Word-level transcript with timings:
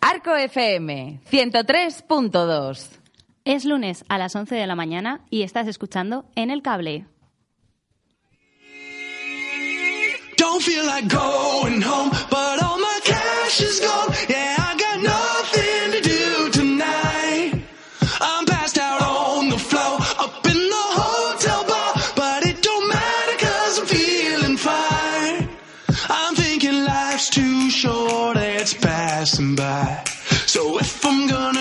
Arco 0.00 0.34
FM 0.36 1.20
103.2. 1.30 2.88
Es 3.44 3.64
lunes 3.64 4.04
a 4.08 4.18
las 4.18 4.36
11 4.36 4.54
de 4.54 4.66
la 4.66 4.74
mañana 4.74 5.20
y 5.30 5.42
estás 5.42 5.66
escuchando 5.68 6.26
En 6.34 6.50
el 6.50 6.62
Cable. 6.62 7.06
Don't 10.36 10.62
feel 10.62 10.84
like 10.86 11.08
going 11.08 11.82
home, 11.82 12.10
but 12.30 12.62
all 12.62 12.78
my 12.78 13.00
cash 13.04 13.60
is 13.60 13.80
gone. 13.80 14.14
Yeah, 14.28 14.56
I 14.58 14.76
got 14.78 15.02
nothing 15.02 15.27
by. 29.58 30.04
So 30.46 30.78
if 30.78 31.04
I'm 31.04 31.26
gonna 31.26 31.57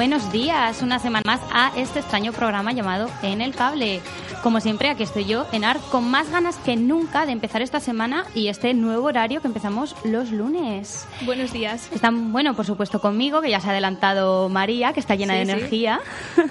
buenos 0.00 0.32
días, 0.32 0.80
una 0.80 0.98
semana 0.98 1.22
más 1.26 1.42
a 1.52 1.72
este 1.76 1.98
extraño 1.98 2.32
programa 2.32 2.72
llamado 2.72 3.10
En 3.20 3.42
el 3.42 3.54
Cable. 3.54 4.00
Como 4.42 4.58
siempre, 4.62 4.88
aquí 4.88 5.02
estoy 5.02 5.26
yo, 5.26 5.44
en 5.52 5.62
ARC, 5.62 5.82
con 5.90 6.10
más 6.10 6.30
ganas 6.30 6.56
que 6.56 6.74
nunca 6.74 7.26
de 7.26 7.32
empezar 7.32 7.60
esta 7.60 7.80
semana 7.80 8.24
y 8.34 8.48
este 8.48 8.72
nuevo 8.72 9.08
horario 9.08 9.42
que 9.42 9.48
empezamos 9.48 9.94
los 10.04 10.30
lunes. 10.30 11.06
Buenos 11.26 11.52
días. 11.52 11.90
Están, 11.92 12.32
bueno, 12.32 12.54
por 12.54 12.64
supuesto 12.64 12.98
conmigo, 12.98 13.42
que 13.42 13.50
ya 13.50 13.60
se 13.60 13.66
ha 13.68 13.72
adelantado 13.72 14.48
María, 14.48 14.94
que 14.94 15.00
está 15.00 15.16
llena 15.16 15.34
Sí, 15.34 15.40
de 15.40 15.44
sí. 15.44 15.50
energía. 15.52 16.00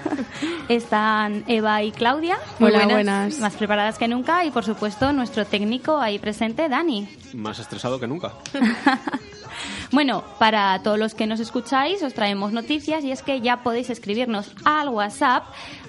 Están 0.68 1.42
Eva 1.48 1.82
y 1.82 1.90
Claudia, 1.90 2.38
Muy 2.60 2.70
buenas. 2.70 3.40
más 3.40 3.54
preparadas 3.56 3.98
que 3.98 4.06
nunca. 4.06 4.44
Y 4.44 4.52
por 4.52 4.64
supuesto, 4.64 5.12
nuestro 5.12 5.44
técnico 5.44 5.98
ahí 5.98 6.20
presente, 6.20 6.68
Dani. 6.68 7.08
Más 7.34 7.58
estresado 7.58 7.98
que 7.98 8.06
nunca. 8.06 8.30
Bueno, 9.92 10.22
para 10.38 10.80
todos 10.84 10.98
los 10.98 11.14
que 11.16 11.26
nos 11.26 11.40
escucháis, 11.40 12.00
os 12.04 12.14
traemos 12.14 12.52
noticias 12.52 13.02
y 13.02 13.10
es 13.10 13.22
que 13.22 13.40
ya 13.40 13.64
podéis 13.64 13.90
escribirnos 13.90 14.52
al 14.64 14.88
WhatsApp 14.88 15.44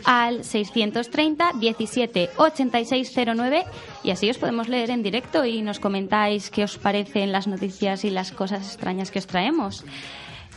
al 0.05 0.43
630 0.43 1.51
17 1.59 2.31
8609 2.35 3.65
y 4.03 4.09
así 4.09 4.27
os 4.31 4.39
podemos 4.39 4.69
leer 4.69 4.89
en 4.89 5.03
directo 5.03 5.45
y 5.45 5.61
nos 5.61 5.79
comentáis 5.79 6.49
qué 6.49 6.63
os 6.63 6.79
parecen 6.79 7.31
las 7.31 7.45
noticias 7.45 8.03
y 8.03 8.09
las 8.09 8.31
cosas 8.31 8.65
extrañas 8.65 9.11
que 9.11 9.19
os 9.19 9.27
traemos. 9.27 9.85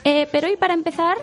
Eh, 0.05 0.27
pero 0.33 0.49
hoy 0.49 0.57
para 0.57 0.73
empezar 0.73 1.19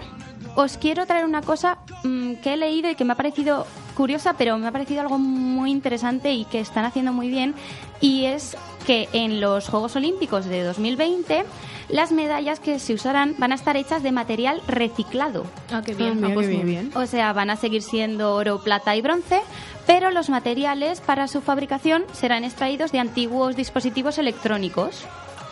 os 0.56 0.78
quiero 0.78 1.08
traer 1.08 1.26
una 1.26 1.42
cosa 1.42 1.80
mm, 2.04 2.34
que 2.36 2.54
he 2.54 2.58
leído 2.58 2.90
y 2.92 2.96
que 2.96 3.04
me 3.04 3.14
ha 3.14 3.18
parecido 3.18 3.66
curiosa, 3.96 4.34
pero 4.38 4.58
me 4.60 4.68
ha 4.68 4.72
parecido 4.72 5.02
algo 5.02 5.18
muy 5.18 5.72
interesante 5.72 6.32
y 6.34 6.46
que 6.46 6.60
están 6.60 6.86
haciendo 6.86 7.14
muy 7.14 7.30
bien 7.30 7.56
y 8.00 8.26
es 8.26 8.58
que 8.86 9.08
en 9.14 9.42
los 9.42 9.68
Juegos 9.70 9.96
Olímpicos 9.96 10.46
de 10.46 10.64
2020 10.64 11.44
las 11.90 12.12
medallas 12.12 12.60
que 12.62 12.80
se 12.80 12.94
usarán 12.94 13.36
van 13.38 13.52
a 13.52 13.56
estar 13.56 13.76
hechas 13.76 14.02
de 14.02 14.12
material 14.14 14.62
reciclado. 14.68 15.46
Ah, 15.72 15.82
qué 15.86 15.94
bien. 15.94 16.24
Ah, 16.24 16.28
Ah, 16.30 16.34
pues 16.34 16.48
qué 16.48 16.56
muy 16.56 16.64
bien. 16.66 16.90
bien. 16.90 16.92
O 17.02 17.06
sea, 17.06 17.34
van 17.34 17.50
a 17.50 17.58
seguir 17.58 17.82
siendo 17.82 18.34
oro, 18.36 18.62
plata 18.64 18.96
y 18.96 19.02
bronce, 19.02 19.42
pero 19.86 20.10
los 20.12 20.30
materiales 20.30 21.02
para 21.02 21.28
su 21.28 21.42
fabricación 21.42 22.04
serán 22.14 22.44
extraídos 22.46 22.92
de 22.94 23.00
antiguos 23.00 23.56
dispositivos 23.58 24.18
electrónicos. 24.18 25.04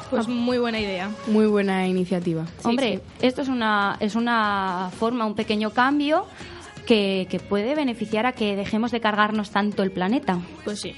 Pues 0.09 0.27
muy 0.27 0.57
buena 0.57 0.79
idea. 0.79 1.11
Muy 1.27 1.45
buena 1.45 1.85
iniciativa. 1.87 2.45
Hombre, 2.63 3.01
esto 3.21 3.41
es 3.41 3.47
una, 3.47 3.97
es 3.99 4.15
una 4.15 4.89
forma, 4.97 5.25
un 5.25 5.35
pequeño 5.35 5.69
cambio 5.71 6.25
que, 6.87 7.27
que 7.29 7.39
puede 7.39 7.75
beneficiar 7.75 8.25
a 8.25 8.31
que 8.31 8.55
dejemos 8.55 8.91
de 8.91 9.01
cargarnos 9.01 9.51
tanto 9.51 9.83
el 9.83 9.91
planeta, 9.91 10.39
Pues 10.63 10.79
sí. 10.81 10.95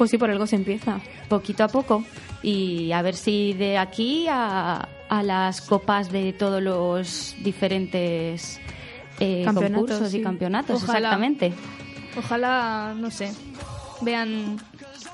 Pues 0.00 0.10
sí, 0.10 0.16
por 0.16 0.30
algo 0.30 0.46
se 0.46 0.56
empieza. 0.56 0.98
poquito 1.28 1.62
a 1.62 1.68
poco. 1.68 2.02
Y 2.42 2.90
a 2.92 3.02
ver 3.02 3.14
si 3.14 3.52
de 3.52 3.76
aquí 3.76 4.26
a, 4.30 4.88
a 5.10 5.22
las 5.22 5.60
copas 5.60 6.10
de 6.10 6.32
todos 6.32 6.62
los 6.62 7.36
diferentes 7.44 8.58
eh, 9.18 9.42
Campeonatos, 9.44 9.90
concursos 9.90 10.14
y 10.14 10.22
campeonatos, 10.22 10.82
Ojalá. 10.82 10.98
exactamente. 11.00 11.52
Ojalá, 12.16 12.94
no 12.96 13.10
sé, 13.10 13.30
vean 14.00 14.56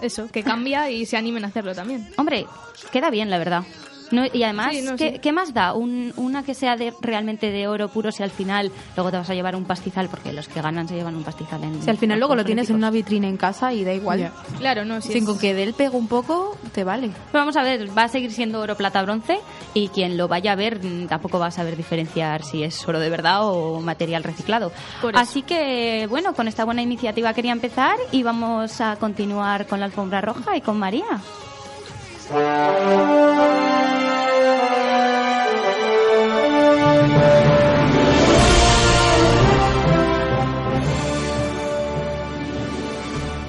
eso, 0.01 0.29
que 0.31 0.45
cambia 0.45 0.89
y 0.89 1.05
se 1.05 1.17
animen 1.17 1.45
a 1.45 1.49
hacerlo 1.49 1.75
también. 1.75 2.09
Hombre, 2.17 2.47
queda 2.93 3.11
bien, 3.11 3.29
la 3.29 3.39
verdad. 3.39 3.65
No, 4.11 4.25
y 4.33 4.43
además, 4.43 4.73
Sí, 4.73 4.83
no, 4.83 4.97
¿qué, 4.97 5.13
sí. 5.13 5.19
qué 5.19 5.33
más 5.33 5.53
da? 5.53 5.73
Un- 5.75 6.13
una 6.17 6.43
que 6.45 6.55
sea 6.55 6.77
de, 6.77 6.95
realmente 7.01 7.51
de 7.51 7.67
oro 7.69 7.89
puro 7.89 8.13
si 8.13 8.23
al 8.23 8.31
final 8.31 8.71
luego 8.97 9.11
te 9.11 9.17
vas 9.17 9.29
a 9.31 9.35
llevar 9.35 9.57
un 9.57 9.65
pastizal, 9.65 10.09
porque 10.09 10.33
los 10.33 10.49
que 10.49 10.61
ganan 10.63 10.87
se 10.89 10.95
llevan 10.95 11.17
un 11.17 11.25
pastizal 11.25 11.63
en 11.65 11.83
Si 11.83 11.91
al 11.91 11.99
final 11.99 12.19
luego 12.19 12.35
lo 12.35 12.45
tienes 12.45 12.71
en 12.71 12.77
una 12.77 12.91
vitrina 12.91 13.27
en 13.29 13.37
casa 13.37 13.73
y 13.73 13.85
da 13.85 13.93
igual. 13.93 14.31
Claro, 14.59 14.85
no, 14.85 15.01
sí. 15.01 15.09
Sin 15.13 15.23
es- 15.23 15.29
con 15.29 15.39
que 15.39 15.55
dé 15.55 15.63
el 15.65 15.75
pego 15.75 15.99
un 15.99 16.09
poco, 16.09 16.57
te 16.73 16.85
vale. 16.85 17.11
Pero 17.33 17.43
vamos 17.43 17.57
a 17.57 17.63
ver, 17.63 17.97
va 17.97 18.05
a 18.05 18.09
seguir 18.09 18.33
siendo 18.33 18.61
oro, 18.61 18.77
plata, 18.77 19.03
bronce 19.03 19.39
y 19.75 19.89
quien 19.89 20.17
lo 20.17 20.29
vaya 20.29 20.53
a 20.53 20.57
ver 20.57 20.85
mm, 20.85 21.07
tampoco 21.09 21.39
va 21.39 21.47
a 21.47 21.51
saber 21.51 21.77
diferenciar 21.77 22.45
si 22.45 22.63
es 22.63 22.87
oro 22.89 23.01
de 23.01 23.11
verdad 23.11 23.41
o 23.43 23.81
material 23.81 24.23
reciclado. 24.25 24.71
Por 25.03 25.15
eso. 25.15 25.23
Así 25.23 25.43
que, 25.43 26.07
bueno, 26.09 26.33
con 26.35 26.49
esta 26.49 26.65
buena 26.65 26.83
iniciativa 26.83 27.35
quería 27.35 27.53
empezar 27.53 27.97
y 28.13 28.23
vamos 28.23 28.81
a 28.81 28.97
continuar 28.97 29.67
con 29.67 29.81
la 29.81 29.87
alfombra 29.87 30.21
roja 30.21 30.57
y 30.57 30.61
con 30.61 30.79
María. 30.79 31.05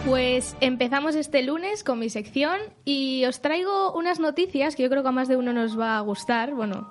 Pues 0.06 0.56
empezamos 0.62 1.16
este 1.16 1.42
lunes 1.42 1.84
con 1.84 2.00
mi 2.00 2.10
sección 2.10 2.60
y 2.86 3.26
os 3.26 3.42
traigo 3.42 3.92
unas 3.94 4.20
noticias 4.20 4.76
que 4.76 4.84
yo 4.84 4.90
creo 4.90 5.02
que 5.02 5.10
a 5.10 5.12
más 5.12 5.28
de 5.28 5.36
uno 5.36 5.52
nos 5.52 5.80
va 5.80 5.98
a 5.98 6.02
gustar. 6.02 6.54
Bueno, 6.54 6.90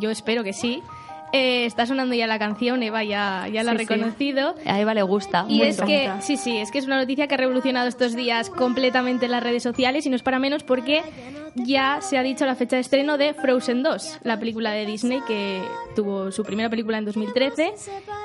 yo 0.00 0.10
espero 0.10 0.44
que 0.44 0.52
sí. 0.52 0.80
Eh, 1.36 1.64
está 1.64 1.84
sonando 1.84 2.14
ya 2.14 2.28
la 2.28 2.38
canción, 2.38 2.80
Eva 2.84 3.02
ya, 3.02 3.48
ya 3.52 3.64
la 3.64 3.72
ha 3.72 3.74
sí. 3.74 3.78
reconocido. 3.78 4.54
A 4.64 4.78
Eva 4.78 4.94
le 4.94 5.02
gusta. 5.02 5.46
Y 5.48 5.62
es 5.62 5.80
que, 5.80 6.08
sí, 6.20 6.36
sí, 6.36 6.58
es 6.58 6.70
que 6.70 6.78
es 6.78 6.86
una 6.86 6.96
noticia 6.96 7.26
que 7.26 7.34
ha 7.34 7.38
revolucionado 7.38 7.88
estos 7.88 8.14
días 8.14 8.50
completamente 8.50 9.26
las 9.26 9.42
redes 9.42 9.64
sociales 9.64 10.06
y 10.06 10.10
no 10.10 10.14
es 10.14 10.22
para 10.22 10.38
menos 10.38 10.62
porque 10.62 11.02
ya 11.56 12.00
se 12.02 12.18
ha 12.18 12.22
dicho 12.22 12.46
la 12.46 12.54
fecha 12.54 12.76
de 12.76 12.82
estreno 12.82 13.18
de 13.18 13.34
Frozen 13.34 13.82
2, 13.82 14.20
la 14.22 14.38
película 14.38 14.70
de 14.70 14.86
Disney 14.86 15.22
que 15.26 15.60
tuvo 15.96 16.30
su 16.30 16.44
primera 16.44 16.70
película 16.70 16.98
en 16.98 17.04
2013 17.04 17.74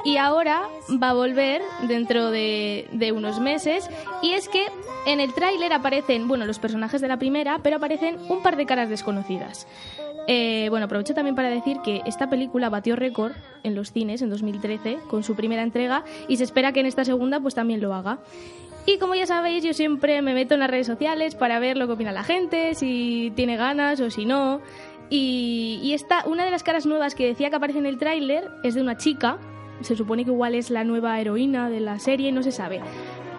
y 0.06 0.18
ahora 0.18 0.62
va 1.02 1.10
a 1.10 1.14
volver 1.14 1.64
dentro 1.88 2.30
de, 2.30 2.88
de 2.92 3.12
unos 3.12 3.40
meses. 3.40 3.90
Y 4.22 4.34
es 4.34 4.48
que 4.48 4.68
en 5.08 5.20
el 5.20 5.34
tráiler 5.34 5.74
aparecen, 5.74 6.28
bueno, 6.28 6.46
los 6.46 6.60
personajes 6.60 7.02
de 7.02 7.08
la 7.08 7.18
primera, 7.18 7.58
pero 7.64 7.78
aparecen 7.78 8.20
un 8.30 8.44
par 8.44 8.56
de 8.56 8.68
caras 8.68 8.88
desconocidas. 8.88 9.66
Eh, 10.28 10.68
bueno, 10.70 10.86
aprovecho 10.86 11.14
también 11.14 11.36
para 11.36 11.50
decir 11.50 11.78
que 11.84 12.02
esta 12.06 12.30
película 12.30 12.70
batió 12.70 12.96
récord 12.96 13.34
en 13.64 13.76
los 13.76 13.92
cines 13.92 14.22
en 14.22 14.30
2013 14.30 14.98
con 15.10 15.24
su 15.24 15.36
primera 15.36 15.64
entrega 15.64 16.04
y 16.28 16.38
se 16.38 16.44
espera 16.44 16.72
que 16.72 16.82
en 16.82 16.86
esta 16.86 17.04
segunda 17.04 17.40
pues 17.40 17.56
también 17.56 17.82
lo 17.82 17.94
haga. 17.94 18.20
Y 18.86 18.98
como 18.98 19.16
ya 19.16 19.28
sabéis, 19.28 19.64
yo 19.64 19.74
siempre 19.74 20.22
me 20.22 20.34
meto 20.34 20.54
en 20.54 20.62
las 20.62 20.70
redes 20.70 20.88
sociales 20.88 21.36
para 21.36 21.60
ver 21.60 21.78
lo 21.78 21.88
que 21.88 21.94
opina 21.94 22.12
la 22.12 22.24
gente, 22.24 22.74
si 22.76 23.32
tiene 23.36 23.58
ganas 23.58 24.00
o 24.00 24.10
si 24.10 24.26
no. 24.26 24.62
Y, 25.10 25.80
y 25.84 25.94
esta, 25.94 26.24
una 26.26 26.46
de 26.46 26.52
las 26.52 26.64
caras 26.64 26.86
nuevas 26.86 27.16
que 27.16 27.26
decía 27.26 27.50
que 27.50 27.56
aparece 27.56 27.80
en 27.80 27.86
el 27.86 27.98
tráiler 27.98 28.50
es 28.64 28.76
de 28.76 28.82
una 28.82 28.98
chica. 28.98 29.38
Se 29.82 29.96
supone 29.96 30.26
que 30.26 30.32
igual 30.32 30.56
es 30.56 30.70
la 30.70 30.84
nueva 30.84 31.20
heroína 31.20 31.70
de 31.70 31.80
la 31.80 32.00
serie, 32.00 32.32
no 32.32 32.44
se 32.44 32.52
sabe. 32.52 32.82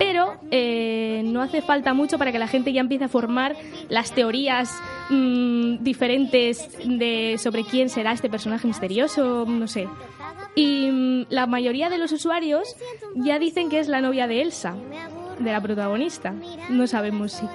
Pero 0.01 0.39
eh, 0.51 1.21
no 1.27 1.43
hace 1.43 1.61
falta 1.61 1.93
mucho 1.93 2.17
para 2.19 2.33
que 2.33 2.39
la 2.39 2.49
gente 2.49 2.73
ya 2.73 2.81
empiece 2.81 3.05
a 3.05 3.09
formar 3.09 3.55
las 3.91 4.13
teorías 4.13 4.75
mm, 5.11 5.85
diferentes 5.85 6.69
de 6.85 7.37
sobre 7.39 7.65
quién 7.65 7.91
será 7.91 8.13
este 8.13 8.31
personaje 8.31 8.67
misterioso, 8.67 9.45
no 9.47 9.69
sé. 9.69 9.87
Y 10.55 10.89
mm, 10.91 11.27
la 11.29 11.47
mayoría 11.47 11.91
de 11.91 11.99
los 11.99 12.13
usuarios 12.13 12.75
ya 13.15 13.39
dicen 13.39 13.69
que 13.69 13.79
es 13.79 13.89
la 13.89 14.01
novia 14.01 14.27
de 14.27 14.41
Elsa, 14.41 14.75
de 15.39 15.53
la 15.53 15.61
protagonista. 15.61 16.35
No 16.71 16.87
sabemos 16.87 17.33
si. 17.33 17.47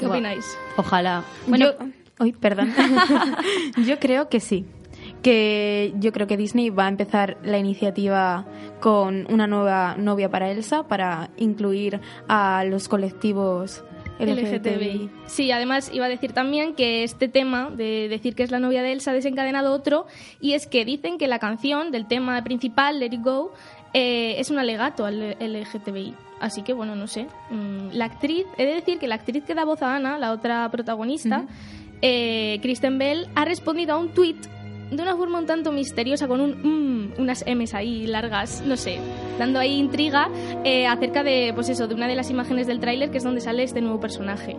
¿Qué 0.00 0.06
opináis? 0.06 0.56
Ojalá. 0.78 1.24
Bueno, 1.46 1.66
Yo- 1.78 1.86
Uy, 2.24 2.32
perdón. 2.32 2.72
yo 3.86 3.98
creo 3.98 4.30
que 4.30 4.40
sí. 4.40 4.64
Que 5.22 5.92
yo 5.98 6.12
creo 6.12 6.26
que 6.26 6.36
Disney 6.36 6.70
va 6.70 6.86
a 6.86 6.88
empezar 6.88 7.36
la 7.42 7.58
iniciativa 7.58 8.46
con 8.80 9.26
una 9.30 9.46
nueva 9.46 9.96
novia 9.96 10.30
para 10.30 10.50
Elsa 10.50 10.84
para 10.86 11.30
incluir 11.36 12.00
a 12.28 12.64
los 12.64 12.88
colectivos 12.88 13.82
LGTBI. 14.18 15.10
Sí, 15.26 15.50
además 15.50 15.90
iba 15.92 16.06
a 16.06 16.08
decir 16.08 16.32
también 16.32 16.74
que 16.74 17.04
este 17.04 17.28
tema 17.28 17.70
de 17.70 18.08
decir 18.08 18.34
que 18.34 18.42
es 18.42 18.50
la 18.50 18.58
novia 18.58 18.82
de 18.82 18.92
Elsa 18.92 19.10
ha 19.10 19.14
desencadenado 19.14 19.72
otro 19.72 20.06
y 20.40 20.52
es 20.52 20.66
que 20.66 20.84
dicen 20.84 21.18
que 21.18 21.26
la 21.28 21.38
canción 21.38 21.90
del 21.90 22.06
tema 22.06 22.42
principal, 22.42 22.98
Let 23.00 23.12
It 23.12 23.22
Go, 23.22 23.52
eh, 23.92 24.36
es 24.38 24.50
un 24.50 24.58
alegato 24.58 25.04
al 25.04 25.36
LGTBI. 25.40 26.14
Así 26.40 26.62
que 26.62 26.72
bueno, 26.72 26.96
no 26.96 27.06
sé. 27.06 27.26
Mm, 27.50 27.90
La 27.92 28.06
actriz, 28.06 28.46
he 28.58 28.66
de 28.66 28.74
decir 28.74 28.98
que 28.98 29.06
la 29.06 29.14
actriz 29.16 29.44
que 29.44 29.54
da 29.54 29.64
voz 29.64 29.82
a 29.82 29.96
Ana, 29.96 30.18
la 30.18 30.32
otra 30.32 30.70
protagonista, 30.70 31.46
eh, 32.02 32.58
Kristen 32.62 32.98
Bell, 32.98 33.28
ha 33.34 33.44
respondido 33.44 33.94
a 33.94 33.98
un 33.98 34.10
tuit 34.10 34.36
de 34.90 35.02
una 35.02 35.16
forma 35.16 35.38
un 35.38 35.46
tanto 35.46 35.72
misteriosa, 35.72 36.28
con 36.28 36.40
un 36.40 36.50
mm, 36.62 37.20
unas 37.20 37.44
M's 37.46 37.74
ahí 37.74 38.06
largas, 38.06 38.62
no 38.66 38.76
sé, 38.76 38.98
dando 39.38 39.58
ahí 39.58 39.78
intriga 39.78 40.28
eh, 40.64 40.86
acerca 40.86 41.22
de, 41.22 41.52
pues 41.54 41.68
eso, 41.68 41.88
de 41.88 41.94
una 41.94 42.06
de 42.06 42.14
las 42.14 42.30
imágenes 42.30 42.66
del 42.66 42.80
tráiler 42.80 43.10
que 43.10 43.18
es 43.18 43.24
donde 43.24 43.40
sale 43.40 43.62
este 43.62 43.80
nuevo 43.80 44.00
personaje. 44.00 44.56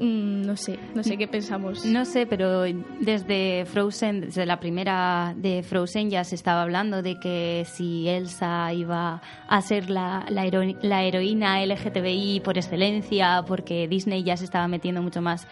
Mm, 0.00 0.42
no 0.46 0.56
sé, 0.56 0.78
no 0.94 1.02
sé 1.02 1.16
qué 1.16 1.26
pensamos. 1.28 1.84
No 1.84 2.04
sé, 2.04 2.26
pero 2.26 2.62
desde 3.00 3.64
Frozen, 3.66 4.20
desde 4.22 4.46
la 4.46 4.60
primera 4.60 5.34
de 5.36 5.62
Frozen 5.62 6.10
ya 6.10 6.24
se 6.24 6.34
estaba 6.34 6.62
hablando 6.62 7.02
de 7.02 7.18
que 7.18 7.64
si 7.70 8.08
Elsa 8.08 8.72
iba 8.72 9.22
a 9.48 9.62
ser 9.62 9.90
la, 9.90 10.26
la, 10.28 10.44
hero- 10.46 10.76
la 10.82 11.04
heroína 11.04 11.64
LGTBI 11.64 12.40
por 12.44 12.56
excelencia, 12.58 13.44
porque 13.46 13.88
Disney 13.88 14.22
ya 14.22 14.36
se 14.36 14.44
estaba 14.44 14.68
metiendo 14.68 15.02
mucho 15.02 15.22
más 15.22 15.46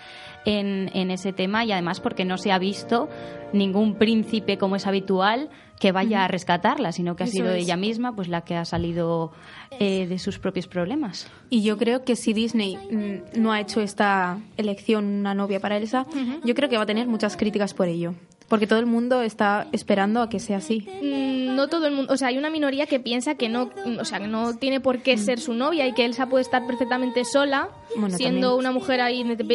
en, 0.45 0.91
en 0.95 1.11
ese 1.11 1.33
tema 1.33 1.65
y 1.65 1.73
además 1.73 2.01
porque 2.01 2.25
no 2.25 2.37
se 2.39 2.53
ha 2.53 2.59
visto 2.59 3.09
ningún 3.53 3.95
príncipe 3.97 4.59
como 4.59 4.77
es 4.77 4.87
habitual 4.87 5.49
que 5.85 5.93
vaya 5.93 6.25
a 6.25 6.29
rescatarla, 6.29 6.93
sino 6.93 7.15
que 7.15 7.25
ha 7.25 7.27
Eso 7.27 7.35
sido 7.37 7.51
es. 7.51 7.63
ella 7.65 7.77
misma 7.77 8.17
pues 8.17 8.29
la 8.29 8.41
que 8.41 8.57
ha 8.57 8.65
salido 8.65 9.33
eh, 9.71 10.07
de 10.07 10.19
sus 10.19 10.39
propios 10.39 10.67
problemas. 10.67 11.31
Y 11.51 11.63
yo 11.63 11.77
creo 11.77 12.05
que 12.05 12.17
si 12.17 12.33
Disney 12.33 12.79
mm, 12.79 13.39
no 13.39 13.53
ha 13.53 13.61
hecho 13.61 13.83
esta 13.83 14.39
elección 14.57 15.05
una 15.05 15.35
novia 15.35 15.61
para 15.61 15.77
Elsa, 15.77 16.07
yo 16.43 16.55
creo 16.55 16.71
que 16.71 16.79
va 16.79 16.85
a 16.85 16.87
tener 16.87 17.07
muchas 17.07 17.37
críticas 17.37 17.75
por 17.75 17.87
ello. 17.89 18.15
Porque 18.55 18.69
todo 18.69 18.79
el 18.79 18.87
mundo 18.87 19.21
está 19.23 19.67
esperando 19.73 20.23
a 20.23 20.29
que 20.29 20.39
sea 20.39 20.59
así. 20.59 20.87
Mm, 21.03 21.57
no 21.57 21.67
todo 21.67 21.89
el 21.89 21.93
mundo, 21.93 22.13
o 22.13 22.17
sea, 22.17 22.29
hay 22.29 22.39
una 22.39 22.51
minoría 22.51 22.87
que 22.87 23.01
piensa 23.01 23.35
que 23.35 23.49
no, 23.49 23.67
mm, 23.85 23.99
o 23.99 24.05
sea, 24.05 24.21
que 24.21 24.29
no 24.29 24.57
tiene 24.57 24.79
por 24.79 25.01
qué 25.01 25.19
ser 25.19 25.41
su 25.41 25.55
novia 25.55 25.89
y 25.89 25.93
que 25.93 26.05
Elsa 26.05 26.27
puede 26.27 26.43
estar 26.43 26.65
perfectamente 26.65 27.25
sola, 27.25 27.69
Bueno, 27.97 28.17
siendo 28.17 28.51
también. 28.51 28.59
una 28.61 28.71
mujer 28.71 29.01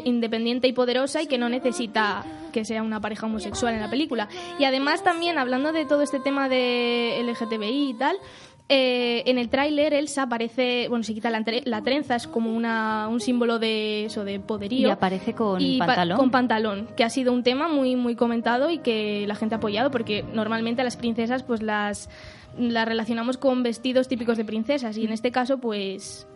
independiente 0.04 0.68
y 0.68 0.74
poderosa 0.74 1.22
y 1.22 1.28
que 1.28 1.38
no 1.38 1.48
necesita 1.48 2.26
que 2.52 2.66
sea 2.66 2.84
una 2.84 3.00
pareja 3.00 3.26
homosexual 3.28 3.74
en 3.74 3.80
la 3.80 3.90
película. 3.90 4.28
Y 4.58 4.66
además 4.66 5.02
también 5.02 5.38
hablando 5.38 5.72
de 5.72 5.86
todo 5.86 6.02
este 6.02 6.20
tema 6.20 6.50
de 6.50 7.22
LGTBI 7.24 7.92
y 7.92 7.94
tal, 7.94 8.18
eh, 8.70 9.24
en 9.26 9.38
el 9.40 9.50
tráiler 9.50 9.94
Elsa 9.94 10.24
aparece, 10.24 10.88
bueno, 10.90 11.04
se 11.04 11.14
quita 11.14 11.30
la, 11.30 11.42
tre- 11.42 11.64
la 11.66 11.82
trenza, 11.82 12.16
es 12.16 12.28
como 12.28 12.54
una, 12.56 13.08
un 13.10 13.20
símbolo 13.20 13.58
de 13.60 14.06
eso, 14.06 14.24
de 14.24 14.40
poderío. 14.40 14.88
Y 14.88 14.92
aparece 14.92 15.34
con 15.34 15.60
Y 15.60 15.80
pa- 15.80 15.88
pantalón. 15.88 16.18
con 16.18 16.32
pantalón, 16.32 16.88
que 16.96 17.04
ha 17.04 17.10
sido 17.10 17.34
un 17.34 17.44
tema 17.44 17.68
muy 17.68 17.96
muy 17.96 18.16
comentado 18.16 18.70
y 18.70 18.78
que 18.78 19.26
la 19.28 19.36
gente 19.36 19.56
ha 19.56 19.58
apoyado 19.58 19.90
porque 19.92 20.24
normalmente 20.34 20.82
a 20.82 20.86
las 20.86 20.98
princesas 20.98 21.44
pues 21.44 21.62
las 21.62 22.10
las 22.58 22.88
relacionamos 22.88 23.38
con 23.38 23.64
vestidos 23.64 24.08
típicos 24.08 24.38
de 24.38 24.46
princesas 24.46 24.98
y 24.98 25.06
en 25.06 25.12
este 25.12 25.32
caso 25.32 25.60
pues 25.60 26.28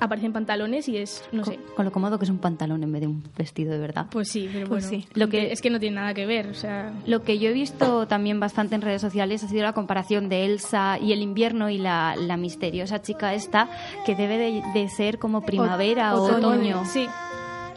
aparecen 0.00 0.32
pantalones 0.32 0.88
y 0.88 0.96
es 0.96 1.22
no 1.32 1.44
sé. 1.44 1.58
Con, 1.76 1.84
lo 1.84 1.92
cómodo 1.92 2.18
que 2.18 2.24
es 2.24 2.30
un 2.30 2.38
pantalón 2.38 2.82
en 2.82 2.90
vez 2.92 3.02
de 3.02 3.06
un 3.06 3.22
vestido 3.36 3.72
de 3.72 3.78
verdad. 3.78 4.06
Pues 4.10 4.28
sí, 4.28 4.48
pero 4.52 4.66
Pues 4.68 4.88
bueno, 4.88 5.04
sí. 5.04 5.08
lo 5.14 5.28
que 5.28 5.52
es 5.52 5.60
que 5.60 5.70
no 5.70 5.78
tiene 5.78 5.96
nada 5.96 6.14
que 6.14 6.26
ver, 6.26 6.48
o 6.48 6.54
sea, 6.54 6.92
Lo 7.06 7.22
que 7.22 7.38
yo 7.38 7.50
he 7.50 7.52
visto 7.52 8.06
también 8.06 8.40
bastante 8.40 8.74
en 8.74 8.82
redes 8.82 9.00
sociales 9.00 9.44
ha 9.44 9.48
sido 9.48 9.62
la 9.62 9.72
comparación 9.72 10.28
de 10.28 10.46
Elsa 10.46 10.98
y 10.98 11.12
el 11.12 11.22
invierno 11.22 11.70
y 11.70 11.78
la, 11.78 12.16
la 12.16 12.36
misteriosa 12.36 13.02
chica 13.02 13.34
esta, 13.34 13.68
que 14.06 14.14
debe 14.14 14.38
de, 14.38 14.62
de 14.74 14.88
ser 14.88 15.18
como 15.18 15.42
primavera 15.42 16.16
o 16.16 16.36
otoño. 16.36 16.84
Sí. 16.86 17.06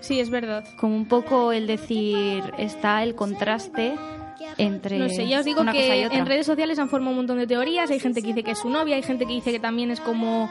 Sí, 0.01 0.19
es 0.19 0.29
verdad. 0.29 0.65
Como 0.77 0.95
un 0.97 1.05
poco 1.05 1.53
el 1.53 1.65
decir, 1.65 2.43
está 2.57 3.03
el 3.03 3.15
contraste 3.15 3.93
entre 4.57 4.97
No 4.99 5.09
sé, 5.09 5.27
ya 5.27 5.39
os 5.39 5.45
digo 5.45 5.61
una 5.61 5.71
cosa 5.73 5.95
y 5.95 5.99
que 6.01 6.05
otra. 6.07 6.17
en 6.19 6.25
redes 6.25 6.45
sociales 6.45 6.79
han 6.79 6.89
formado 6.89 7.11
un 7.11 7.17
montón 7.17 7.37
de 7.37 7.47
teorías. 7.47 7.89
Hay 7.91 7.99
gente 7.99 8.21
que 8.21 8.27
dice 8.27 8.43
que 8.43 8.51
es 8.51 8.59
su 8.59 8.69
novia, 8.69 8.95
hay 8.95 9.03
gente 9.03 9.25
que 9.25 9.33
dice 9.33 9.51
que 9.51 9.59
también 9.59 9.91
es 9.91 9.99
como 9.99 10.49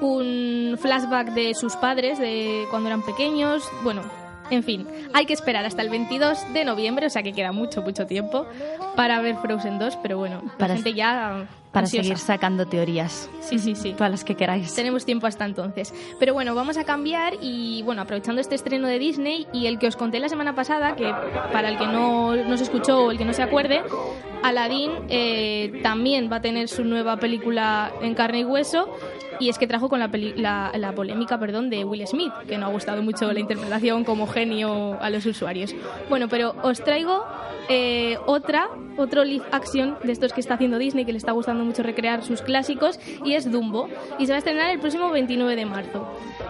un 0.00 0.76
flashback 0.80 1.32
de 1.32 1.54
sus 1.54 1.76
padres 1.76 2.18
de 2.18 2.64
cuando 2.70 2.88
eran 2.88 3.02
pequeños. 3.02 3.68
Bueno, 3.82 4.02
en 4.50 4.62
fin, 4.64 4.86
hay 5.12 5.26
que 5.26 5.32
esperar 5.32 5.64
hasta 5.64 5.82
el 5.82 5.90
22 5.90 6.52
de 6.52 6.64
noviembre, 6.64 7.06
o 7.06 7.10
sea 7.10 7.22
que 7.22 7.32
queda 7.32 7.52
mucho, 7.52 7.82
mucho 7.82 8.06
tiempo 8.06 8.46
para 8.96 9.20
ver 9.20 9.36
Frozen 9.36 9.78
2, 9.78 9.96
pero 10.02 10.18
bueno, 10.18 10.42
la 10.44 10.56
Para- 10.58 10.74
gente 10.74 10.94
ya. 10.94 11.46
Para 11.72 11.84
ansiosa. 11.84 12.02
seguir 12.02 12.18
sacando 12.18 12.66
teorías. 12.66 13.30
Sí, 13.40 13.58
sí, 13.58 13.74
sí. 13.74 13.92
Todas 13.92 14.10
las 14.10 14.24
que 14.24 14.34
queráis. 14.34 14.74
Tenemos 14.74 15.04
tiempo 15.04 15.26
hasta 15.26 15.44
entonces. 15.44 15.94
Pero 16.18 16.34
bueno, 16.34 16.54
vamos 16.54 16.76
a 16.76 16.84
cambiar 16.84 17.34
y 17.40 17.82
bueno, 17.82 18.02
aprovechando 18.02 18.40
este 18.40 18.54
estreno 18.54 18.88
de 18.88 18.98
Disney 18.98 19.46
y 19.52 19.66
el 19.66 19.78
que 19.78 19.86
os 19.86 19.96
conté 19.96 20.18
la 20.18 20.28
semana 20.28 20.54
pasada, 20.54 20.96
que 20.96 21.12
para 21.52 21.68
el 21.68 21.78
que 21.78 21.86
no 21.86 22.34
nos 22.36 22.60
escuchó 22.60 23.04
o 23.04 23.10
el 23.10 23.18
que 23.18 23.24
no 23.24 23.32
se 23.32 23.42
acuerde, 23.42 23.82
Aladdin 24.42 24.90
eh, 25.08 25.80
también 25.82 26.30
va 26.30 26.36
a 26.36 26.40
tener 26.40 26.68
su 26.68 26.84
nueva 26.84 27.18
película 27.18 27.92
en 28.02 28.14
carne 28.14 28.40
y 28.40 28.44
hueso 28.44 28.88
y 29.40 29.48
es 29.48 29.58
que 29.58 29.66
trajo 29.66 29.88
con 29.88 29.98
la, 29.98 30.92
polémica 30.94 31.38
perdón, 31.38 31.70
de 31.70 31.84
Will 31.84 32.06
Smith, 32.06 32.32
que 32.46 32.58
no 32.58 32.66
ha 32.66 32.68
gustado 32.68 33.02
mucho 33.02 33.32
la 33.32 33.40
interpretación 33.40 34.04
como 34.04 34.26
genio 34.26 35.00
a 35.00 35.10
los 35.10 35.24
usuarios. 35.26 35.74
Bueno, 36.08 36.28
pero 36.28 36.54
os 36.62 36.84
traigo 36.84 37.24
eh, 37.68 38.18
otra, 38.26 38.68
otro 38.96 39.24
live 39.24 39.44
action 39.50 39.96
de 40.04 40.12
estos 40.12 40.32
que 40.32 40.40
está 40.40 40.54
haciendo 40.54 40.78
Disney, 40.78 41.04
que 41.04 41.12
le 41.12 41.18
está 41.18 41.32
gustando 41.32 41.64
mucho 41.64 41.82
recrear 41.82 42.22
sus 42.22 42.42
clásicos, 42.42 43.00
y 43.24 43.32
es 43.32 43.50
Dumbo. 43.50 43.88
Y 44.18 44.26
se 44.26 44.32
va 44.32 44.36
a 44.36 44.38
estrenar 44.38 44.70
el 44.70 44.78
próximo 44.78 45.10
29 45.10 45.56
de 45.56 45.66
marzo. 45.66 46.06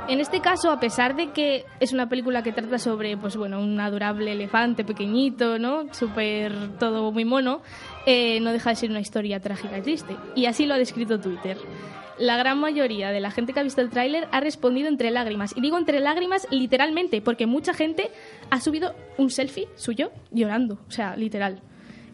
En 0.09 0.19
este 0.19 0.41
caso, 0.41 0.73
a 0.73 0.81
pesar 0.81 1.15
de 1.15 1.31
que 1.31 1.65
es 1.79 1.93
una 1.93 2.09
película 2.09 2.43
que 2.43 2.53
trata 2.53 2.79
sobre, 2.79 3.17
pues 3.17 3.37
bueno, 3.37 3.61
un 3.61 3.79
adorable 3.79 4.33
elefante 4.33 4.85
pequeñito, 4.85 5.59
¿no? 5.59 5.93
Súper 5.93 6.53
todo 6.79 7.13
muy 7.13 7.25
mono, 7.25 7.63
eh, 8.07 8.41
no 8.41 8.53
deja 8.53 8.71
de 8.71 8.77
ser 8.77 8.91
una 8.91 9.01
historia 9.01 9.39
trágica 9.39 9.79
y 9.79 9.83
triste. 9.83 10.17
Y 10.35 10.47
así 10.47 10.67
lo 10.67 10.75
ha 10.75 10.79
descrito 10.79 11.21
Twitter. 11.21 11.57
La 12.21 12.37
gran 12.37 12.59
mayoría 12.59 13.13
de 13.13 13.21
la 13.21 13.31
gente 13.31 13.55
que 13.55 13.61
ha 13.61 13.63
visto 13.63 13.81
el 13.81 13.89
tráiler 13.89 14.29
ha 14.31 14.41
respondido 14.41 14.89
entre 14.89 15.11
lágrimas. 15.11 15.57
Y 15.57 15.63
digo 15.63 15.79
entre 15.79 16.01
lágrimas 16.01 16.47
literalmente, 16.51 17.23
porque 17.23 17.47
mucha 17.47 17.73
gente 17.73 18.11
ha 18.51 18.61
subido 18.61 18.95
un 19.17 19.31
selfie 19.31 19.69
suyo 19.75 20.13
llorando, 20.31 20.79
o 20.87 20.91
sea, 20.91 21.17
literal. 21.17 21.63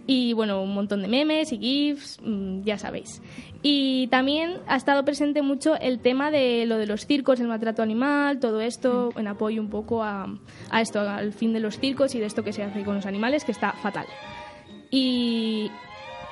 Y 0.06 0.32
bueno, 0.32 0.62
un 0.62 0.72
montón 0.72 1.02
de 1.02 1.08
memes 1.08 1.52
y 1.52 1.58
GIFs, 1.58 2.20
mm, 2.22 2.62
ya 2.62 2.78
sabéis. 2.78 3.20
Y 3.62 4.06
también 4.06 4.58
ha 4.68 4.76
estado 4.76 5.04
presente 5.04 5.42
mucho 5.42 5.74
el 5.74 5.98
tema 5.98 6.30
de 6.30 6.66
lo 6.66 6.78
de 6.78 6.86
los 6.86 7.04
circos, 7.04 7.40
el 7.40 7.48
maltrato 7.48 7.82
animal, 7.82 8.38
todo 8.38 8.60
esto, 8.60 9.10
en 9.16 9.26
apoyo 9.26 9.60
un 9.60 9.70
poco 9.70 10.04
a, 10.04 10.28
a 10.70 10.80
esto, 10.80 11.00
al 11.00 11.32
fin 11.32 11.52
de 11.52 11.58
los 11.58 11.80
circos 11.80 12.14
y 12.14 12.20
de 12.20 12.26
esto 12.26 12.44
que 12.44 12.52
se 12.52 12.62
hace 12.62 12.84
con 12.84 12.94
los 12.94 13.06
animales, 13.06 13.44
que 13.44 13.50
está 13.50 13.72
fatal. 13.72 14.06
Y, 14.92 15.68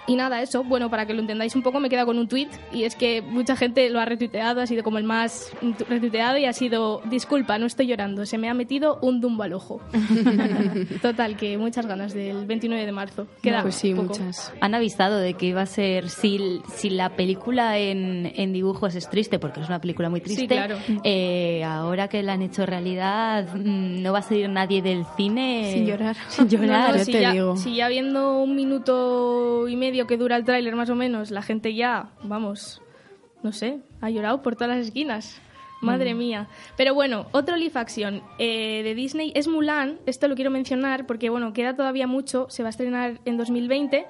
y 0.07 0.17
nada, 0.17 0.43
eso, 0.43 0.65
bueno, 0.65 0.91
para 0.91 1.07
que 1.07 1.15
lo 1.15 1.21
entendáis 1.21 1.55
un 1.57 1.63
poco, 1.63 1.81
me 1.81 1.89
queda 1.89 2.05
con 2.05 2.19
un 2.19 2.29
tweet 2.29 2.49
y 2.73 2.85
es 2.85 2.95
que 2.95 3.23
mucha 3.23 3.57
gente 3.57 3.89
lo 3.91 4.01
ha 4.01 4.05
retuiteado, 4.05 4.61
ha 4.61 4.67
sido 4.67 4.83
como 4.83 4.99
el 4.99 5.05
más 5.05 5.51
retuiteado 5.89 6.37
y 6.39 6.45
ha 6.47 6.53
sido, 6.53 7.01
disculpa, 7.07 7.59
no 7.59 7.67
estoy 7.67 7.87
llorando, 7.87 8.27
se 8.27 8.39
me 8.39 8.49
ha 8.49 8.55
metido 8.55 8.99
un 9.03 9.21
dumbo 9.21 9.43
al 9.45 9.53
ojo. 9.55 9.81
Total, 11.03 11.37
que 11.37 11.57
muchas 11.59 11.87
ganas 11.87 12.15
del 12.15 12.47
29 12.47 12.85
de 12.87 12.93
marzo. 12.93 13.27
Queda 13.43 13.63
pues 13.63 13.75
sí, 13.77 13.95
poco. 13.95 14.09
muchas. 14.09 14.53
Han 14.61 14.75
avisado 14.75 15.19
de 15.19 15.35
que 15.35 15.47
iba 15.47 15.63
a 15.63 15.67
ser, 15.67 16.09
si, 16.11 16.61
si 16.75 16.91
la 16.91 17.11
película 17.17 17.79
en, 17.79 18.33
en 18.37 18.53
dibujos 18.53 18.95
es 18.95 19.09
triste, 19.09 19.39
porque 19.39 19.61
es 19.61 19.69
una 19.69 19.81
película 19.81 20.11
muy 20.11 20.21
triste, 20.21 20.47
claro. 20.49 20.77
eh, 21.05 21.63
ahora 21.65 22.09
que 22.09 22.23
la 22.23 22.35
han 22.35 22.43
hecho 22.43 22.67
realidad, 22.67 23.49
mm, 23.55 24.03
no 24.03 24.13
va 24.13 24.19
a 24.19 24.23
salir 24.23 24.49
nadie 24.49 24.83
del 24.83 25.05
cine 25.17 25.71
Sin 25.73 25.87
llorar. 25.87 26.17
Sin 26.29 26.47
No, 26.47 26.59
no, 26.59 26.63
llorar. 26.67 26.97
ya 26.99 27.05
si, 27.05 27.13
te 27.13 27.21
ya, 27.23 27.33
digo. 27.33 27.57
si 27.57 27.75
ya 27.77 27.89
viendo 27.89 28.39
un 28.41 28.55
minuto 28.57 29.69
y 29.69 29.77
medio 29.77 29.94
que 30.07 30.17
dura 30.17 30.37
el 30.37 30.45
tráiler 30.45 30.75
más 30.77 30.91
o 30.91 30.95
menos, 30.95 31.31
la 31.31 31.43
gente 31.43 31.75
ya, 31.75 32.11
vamos, 32.23 32.83
no 33.43 33.53
sé, 33.53 33.79
ha 34.01 34.11
llorado 34.11 34.43
por 34.43 34.57
todas 34.57 34.77
las 34.77 34.87
esquinas. 34.87 35.41
Madre 35.81 36.15
mía. 36.15 36.49
Pero 36.79 36.95
bueno, 36.95 37.27
otro 37.33 37.57
live 37.57 37.73
action 37.75 38.23
eh, 38.39 38.83
de 38.83 38.95
Disney 38.95 39.33
es 39.35 39.49
Mulan. 39.49 39.99
Esto 40.07 40.29
lo 40.29 40.35
quiero 40.35 40.51
mencionar 40.51 41.07
porque, 41.07 41.29
bueno, 41.29 41.53
queda 41.53 41.77
todavía 41.77 42.07
mucho. 42.07 42.47
Se 42.49 42.63
va 42.63 42.69
a 42.69 42.71
estrenar 42.71 43.21
en 43.27 43.37
2020. 43.37 44.07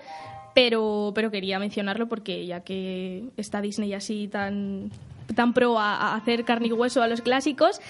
Pero, 0.55 1.11
pero 1.17 1.33
quería 1.33 1.59
mencionarlo 1.59 2.07
porque 2.07 2.47
ya 2.47 2.61
que 2.61 3.25
está 3.37 3.61
Disney 3.61 3.93
así 3.93 4.29
tan, 4.29 4.93
tan 5.35 5.53
pro 5.53 5.81
a, 5.81 5.97
a 5.97 6.15
hacer 6.15 6.45
carne 6.45 6.69
y 6.69 6.73
hueso 6.73 7.03
a 7.03 7.09
los 7.09 7.23
clásicos, 7.23 7.81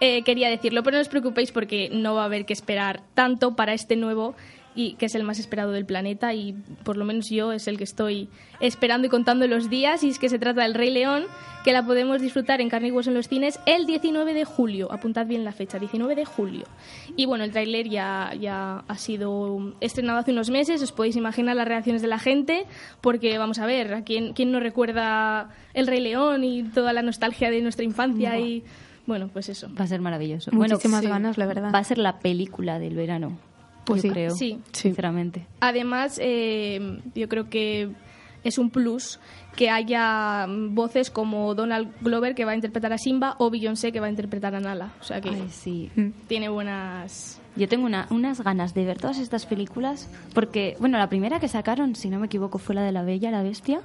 eh, 0.00 0.22
quería 0.22 0.48
decirlo. 0.48 0.82
Pero 0.82 0.96
no 0.96 1.00
os 1.00 1.08
preocupéis 1.08 1.52
porque 1.52 1.90
no 1.92 2.14
va 2.14 2.22
a 2.22 2.24
haber 2.26 2.44
que 2.44 2.52
esperar 2.52 3.02
tanto 3.14 3.54
para 3.54 3.72
este 3.72 3.94
nuevo 3.94 4.34
y 4.78 4.92
que 4.92 5.06
es 5.06 5.16
el 5.16 5.24
más 5.24 5.40
esperado 5.40 5.72
del 5.72 5.84
planeta 5.84 6.34
y 6.34 6.52
por 6.84 6.96
lo 6.96 7.04
menos 7.04 7.28
yo 7.28 7.50
es 7.50 7.66
el 7.66 7.78
que 7.78 7.82
estoy 7.82 8.28
esperando 8.60 9.08
y 9.08 9.10
contando 9.10 9.44
los 9.48 9.68
días 9.68 10.04
y 10.04 10.08
es 10.08 10.20
que 10.20 10.28
se 10.28 10.38
trata 10.38 10.62
del 10.62 10.74
Rey 10.74 10.92
León 10.92 11.24
que 11.64 11.72
la 11.72 11.84
podemos 11.84 12.20
disfrutar 12.20 12.60
en 12.60 12.68
carne 12.68 12.86
y 12.86 12.90
hueso 12.92 13.10
en 13.10 13.16
los 13.16 13.26
cines 13.26 13.58
el 13.66 13.86
19 13.86 14.34
de 14.34 14.44
julio 14.44 14.92
apuntad 14.92 15.26
bien 15.26 15.42
la 15.42 15.50
fecha 15.50 15.80
19 15.80 16.14
de 16.14 16.24
julio 16.24 16.64
y 17.16 17.26
bueno 17.26 17.42
el 17.42 17.50
tráiler 17.50 17.88
ya, 17.88 18.32
ya 18.40 18.84
ha 18.86 18.98
sido 18.98 19.74
estrenado 19.80 20.20
hace 20.20 20.30
unos 20.30 20.48
meses 20.48 20.80
os 20.80 20.92
podéis 20.92 21.16
imaginar 21.16 21.56
las 21.56 21.66
reacciones 21.66 22.00
de 22.00 22.06
la 22.06 22.20
gente 22.20 22.64
porque 23.00 23.36
vamos 23.36 23.58
a 23.58 23.66
ver 23.66 23.92
a 23.92 24.04
quién, 24.04 24.32
quién 24.32 24.52
no 24.52 24.60
recuerda 24.60 25.50
el 25.74 25.88
Rey 25.88 26.00
León 26.00 26.44
y 26.44 26.62
toda 26.62 26.92
la 26.92 27.02
nostalgia 27.02 27.50
de 27.50 27.62
nuestra 27.62 27.84
infancia 27.84 28.38
y 28.38 28.62
Bueno, 29.06 29.26
pues 29.26 29.48
eso. 29.48 29.68
Va 29.74 29.84
a 29.84 29.86
ser 29.88 30.02
maravilloso. 30.02 30.52
Muchísimas 30.52 31.00
bueno, 31.00 31.14
ganas, 31.14 31.38
la 31.38 31.46
verdad. 31.46 31.72
Va 31.74 31.78
a 31.78 31.84
ser 31.84 31.96
la 31.96 32.18
película 32.18 32.78
del 32.78 32.94
verano. 32.94 33.47
Pues 33.88 34.02
yo 34.02 34.08
sí. 34.08 34.12
creo. 34.12 34.30
Sí. 34.30 34.58
Sinceramente. 34.72 35.46
Además, 35.60 36.18
eh, 36.22 37.00
yo 37.14 37.28
creo 37.28 37.48
que 37.50 37.90
es 38.44 38.56
un 38.58 38.70
plus 38.70 39.18
que 39.56 39.68
haya 39.70 40.46
mm, 40.46 40.74
voces 40.74 41.10
como 41.10 41.54
Donald 41.56 41.88
Glover 42.00 42.34
que 42.36 42.44
va 42.44 42.52
a 42.52 42.54
interpretar 42.54 42.92
a 42.92 42.98
Simba 42.98 43.34
o 43.38 43.50
Beyoncé 43.50 43.90
que 43.90 43.98
va 44.00 44.06
a 44.06 44.10
interpretar 44.10 44.54
a 44.54 44.60
Nala. 44.60 44.92
O 45.00 45.04
sea 45.04 45.20
que 45.20 45.30
Ay, 45.30 45.48
sí. 45.50 45.90
tiene 46.28 46.48
buenas... 46.48 47.40
Yo 47.56 47.66
tengo 47.68 47.86
una- 47.86 48.06
unas 48.10 48.40
ganas 48.42 48.72
de 48.74 48.84
ver 48.84 48.98
todas 48.98 49.18
estas 49.18 49.44
películas 49.46 50.08
porque, 50.32 50.76
bueno, 50.78 50.96
la 50.98 51.08
primera 51.08 51.40
que 51.40 51.48
sacaron, 51.48 51.96
si 51.96 52.08
no 52.08 52.20
me 52.20 52.26
equivoco, 52.26 52.58
fue 52.58 52.76
la 52.76 52.82
de 52.84 52.92
La 52.92 53.02
Bella 53.02 53.30
y 53.30 53.32
la 53.32 53.42
Bestia. 53.42 53.80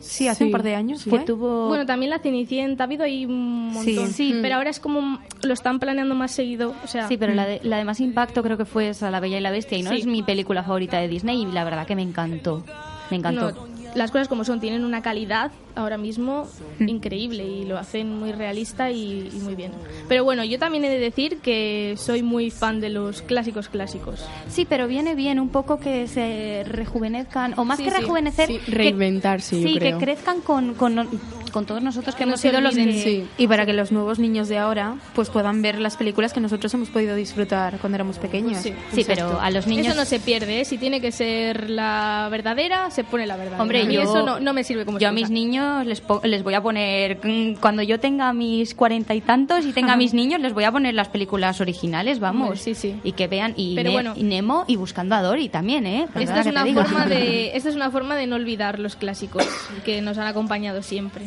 Sí, 0.00 0.28
hace 0.28 0.44
un 0.44 0.50
par 0.50 0.62
de 0.62 0.74
años 0.74 1.04
que 1.04 1.18
tuvo... 1.20 1.68
Bueno, 1.68 1.86
también 1.86 2.10
la 2.10 2.18
Cenicienta, 2.18 2.84
ha 2.84 2.86
habido 2.86 3.04
ahí 3.04 3.26
un 3.26 3.68
montón. 3.72 4.08
Sí. 4.12 4.32
Mm. 4.34 4.42
pero 4.42 4.54
ahora 4.56 4.70
es 4.70 4.80
como 4.80 5.20
lo 5.42 5.52
están 5.52 5.78
planeando 5.78 6.14
más 6.14 6.30
seguido. 6.32 6.74
O 6.84 6.86
sea, 6.86 7.08
Sí, 7.08 7.16
pero 7.16 7.34
la 7.34 7.46
de, 7.46 7.60
la 7.62 7.76
de 7.78 7.84
más 7.84 8.00
impacto 8.00 8.42
creo 8.42 8.56
que 8.56 8.64
fue 8.64 8.88
esa, 8.88 9.10
La 9.10 9.20
Bella 9.20 9.38
y 9.38 9.40
la 9.40 9.50
Bestia, 9.50 9.78
y 9.78 9.82
no 9.82 9.90
Sí. 9.90 9.98
es 9.98 10.06
mi 10.06 10.22
película 10.22 10.62
favorita 10.62 10.98
de 10.98 11.08
Disney, 11.08 11.42
y 11.42 11.46
la 11.46 11.64
verdad 11.64 11.86
que 11.86 11.94
me 11.96 12.02
encantó. 12.02 12.64
Me 13.10 13.18
encantó. 13.18 13.52
no, 13.52 13.75
las 13.96 14.10
cosas 14.12 14.28
como 14.28 14.44
son, 14.44 14.60
tienen 14.60 14.84
una 14.84 15.02
calidad 15.02 15.50
ahora 15.74 15.98
mismo 15.98 16.46
increíble 16.80 17.44
y 17.44 17.64
lo 17.64 17.78
hacen 17.78 18.18
muy 18.18 18.32
realista 18.32 18.90
y, 18.90 19.28
y 19.32 19.38
muy 19.40 19.54
bien. 19.54 19.72
Pero 20.08 20.22
bueno, 20.24 20.44
yo 20.44 20.58
también 20.58 20.84
he 20.84 20.88
de 20.88 20.98
decir 20.98 21.38
que 21.40 21.94
soy 21.96 22.22
muy 22.22 22.50
fan 22.50 22.80
de 22.80 22.90
los 22.90 23.22
clásicos 23.22 23.68
clásicos. 23.68 24.24
Sí, 24.48 24.64
pero 24.68 24.86
viene 24.86 25.14
bien 25.14 25.40
un 25.40 25.48
poco 25.48 25.78
que 25.80 26.06
se 26.08 26.62
rejuvenezcan, 26.66 27.58
o 27.58 27.64
más 27.64 27.78
Sí, 27.78 27.84
que 27.84 27.90
rejuvenecer, 27.90 28.46
Sí, 28.48 28.58
que- 28.64 28.70
reinventarse, 28.70 29.60
yo 29.60 29.68
sí, 29.68 29.74
creo. 29.78 29.98
que 29.98 30.04
crezcan 30.04 30.40
con, 30.40 30.74
con, 30.74 31.08
con 31.56 31.64
todos 31.64 31.82
nosotros 31.82 32.14
que 32.14 32.24
no 32.26 32.32
hemos 32.32 32.40
sido 32.42 32.60
los. 32.60 32.74
Sí. 32.74 33.26
Y 33.38 33.48
para 33.48 33.64
que 33.64 33.72
los 33.72 33.90
nuevos 33.90 34.18
niños 34.18 34.46
de 34.48 34.58
ahora 34.58 34.96
pues 35.14 35.30
puedan 35.30 35.62
ver 35.62 35.78
las 35.80 35.96
películas 35.96 36.34
que 36.34 36.40
nosotros 36.40 36.74
hemos 36.74 36.90
podido 36.90 37.16
disfrutar 37.16 37.78
cuando 37.78 37.94
éramos 37.94 38.18
pequeños. 38.18 38.58
Sí. 38.58 38.74
Sí, 38.92 39.04
pero 39.06 39.40
a 39.40 39.50
los 39.50 39.66
niños... 39.66 39.86
Eso 39.86 39.96
no 39.96 40.04
se 40.04 40.20
pierde, 40.20 40.60
¿eh? 40.60 40.64
si 40.66 40.76
tiene 40.76 41.00
que 41.00 41.12
ser 41.12 41.70
la 41.70 42.28
verdadera, 42.30 42.90
se 42.90 43.04
pone 43.04 43.26
la 43.26 43.36
verdadera. 43.36 43.62
Hombre, 43.62 43.84
mí 43.86 43.94
yo, 43.94 44.02
eso 44.02 44.22
no, 44.22 44.38
no 44.38 44.52
me 44.52 44.64
sirve 44.64 44.84
como 44.84 44.98
yo 44.98 45.08
a 45.08 45.12
mis 45.12 45.30
niños 45.30 45.86
les, 45.86 46.02
po- 46.02 46.20
les 46.24 46.42
voy 46.42 46.52
a 46.52 46.60
poner, 46.62 47.20
mm, 47.24 47.54
cuando 47.54 47.80
yo 47.82 47.98
tenga 47.98 48.30
mis 48.34 48.74
cuarenta 48.74 49.14
y 49.14 49.22
tantos 49.22 49.64
y 49.64 49.72
tenga 49.72 49.96
mis 49.96 50.12
niños, 50.12 50.38
les 50.42 50.52
voy 50.52 50.64
a 50.64 50.72
poner 50.72 50.92
las 50.92 51.08
películas 51.08 51.62
originales, 51.62 52.20
vamos. 52.20 52.48
Hombre, 52.48 52.58
sí, 52.60 52.74
sí. 52.74 53.00
Y 53.02 53.12
que 53.12 53.28
vean, 53.28 53.54
y, 53.56 53.74
Pero 53.76 53.88
Ne- 53.88 53.94
bueno. 53.94 54.12
y 54.14 54.24
Nemo 54.24 54.64
y 54.68 54.76
Buscando 54.76 55.14
a 55.14 55.22
Dory 55.22 55.48
también, 55.48 55.86
¿eh? 55.86 56.06
Esta 56.16 56.40
es, 56.40 56.46
una 56.48 56.66
forma 56.66 57.06
de, 57.06 57.50
esta 57.56 57.70
es 57.70 57.76
una 57.76 57.90
forma 57.90 58.14
de 58.16 58.26
no 58.26 58.36
olvidar 58.36 58.78
los 58.78 58.94
clásicos 58.96 59.46
que 59.86 60.02
nos 60.02 60.18
han 60.18 60.26
acompañado 60.26 60.82
siempre. 60.82 61.24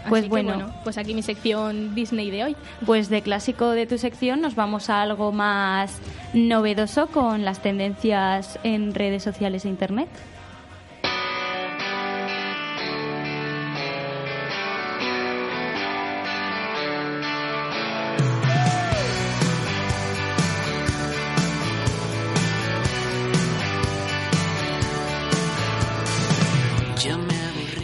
Así 0.00 0.08
Pues 0.08 0.22
que, 0.24 0.28
bueno. 0.28 0.72
pues 0.84 0.98
aquí 0.98 1.14
mi 1.14 1.22
sección 1.22 1.94
Disney 1.94 2.30
de 2.30 2.44
hoy. 2.44 2.56
Pues 2.86 3.08
de 3.08 3.22
clásico 3.22 3.70
de 3.70 3.86
tu 3.86 3.98
sección 3.98 4.40
nos 4.40 4.54
vamos 4.54 4.90
a 4.90 5.02
algo 5.02 5.32
más 5.32 5.98
novedoso 6.32 7.08
con 7.08 7.44
las 7.44 7.60
tendencias 7.60 8.58
en 8.62 8.94
redes 8.94 9.22
sociales 9.22 9.64
e 9.64 9.68
internet. 9.68 10.08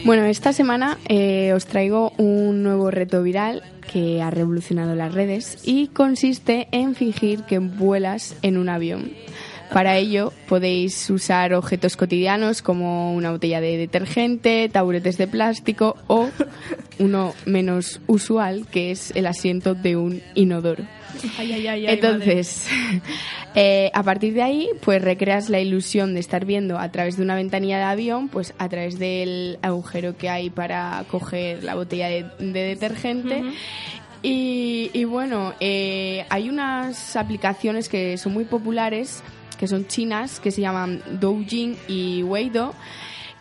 Bueno, 0.07 0.25
esta 0.27 0.53
semana 0.53 0.99
eh, 1.09 1.53
os 1.53 1.67
traigo 1.67 2.13
un 2.17 2.63
nuevo 2.63 2.93
reto 2.93 3.25
viral 3.25 3.65
que 3.93 4.23
ha 4.23 4.31
revolucionado 4.31 4.95
las 4.95 5.13
redes 5.13 5.59
y 5.65 5.89
consiste 5.89 6.69
en 6.71 6.95
fingir 6.95 7.43
que 7.43 7.59
vuelas 7.59 8.37
en 8.43 8.57
un 8.57 8.69
avión. 8.69 9.11
Para 9.73 9.97
ello 9.97 10.33
podéis 10.49 11.11
usar 11.11 11.55
objetos 11.55 11.97
cotidianos 11.97 12.63
como 12.63 13.17
una 13.17 13.33
botella 13.33 13.61
de 13.61 13.79
detergente, 13.79 14.69
taburetes 14.73 15.19
de 15.19 15.27
plástico 15.27 15.97
o 16.07 16.29
uno 17.01 17.35
menos 17.45 18.01
usual 18.07 18.69
que 18.71 18.93
es 18.93 19.11
el 19.17 19.27
asiento 19.27 19.75
de 19.75 19.97
un 19.97 20.23
inodoro. 20.37 20.85
Ay, 21.39 21.53
ay, 21.53 21.67
ay, 21.67 21.87
ay, 21.87 21.95
Entonces, 21.95 22.67
eh, 23.55 23.91
a 23.95 24.03
partir 24.03 24.35
de 24.35 24.43
ahí, 24.43 24.69
pues 24.83 25.03
recreas 25.03 25.49
la 25.49 25.61
ilusión 25.61 26.15
de 26.15 26.21
estar 26.21 26.45
viendo 26.45 26.79
a 26.79 26.91
través 26.91 27.17
de 27.17 27.23
una 27.23 27.35
ventanilla 27.35 27.79
de 27.79 27.85
avión, 27.85 28.29
pues 28.29 28.55
a 28.59 28.69
través 28.69 28.99
del 28.99 29.59
agujero 29.63 30.17
que 30.17 30.29
hay 30.29 30.51
para 30.51 31.05
coger 31.11 31.65
la 31.65 31.75
botella 31.75 32.09
de, 32.09 32.27
de 32.39 32.63
detergente. 32.63 33.43
y, 34.23 34.91
y 34.93 35.05
bueno, 35.05 35.55
eh, 35.61 36.27
hay 36.31 36.49
unas 36.49 37.17
aplicaciones 37.17 37.89
que 37.89 38.19
son 38.19 38.33
muy 38.33 38.45
populares, 38.45 39.23
que 39.59 39.67
son 39.67 39.87
chinas, 39.87 40.41
que 40.41 40.51
se 40.51 40.61
llaman 40.61 41.03
Doujin 41.21 41.77
y 41.89 42.23
Weido 42.23 42.75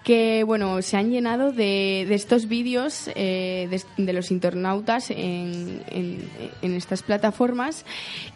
que 0.05 0.43
bueno 0.45 0.81
se 0.81 0.95
han 0.95 1.09
llenado 1.11 1.51
de, 1.51 2.05
de 2.07 2.15
estos 2.15 2.47
vídeos 2.47 3.09
eh, 3.15 3.67
de, 3.97 4.13
los 4.13 4.31
internautas 4.31 5.09
en, 5.09 5.81
en- 5.89 6.29
en 6.61 6.73
estas 6.75 7.01
plataformas. 7.03 7.83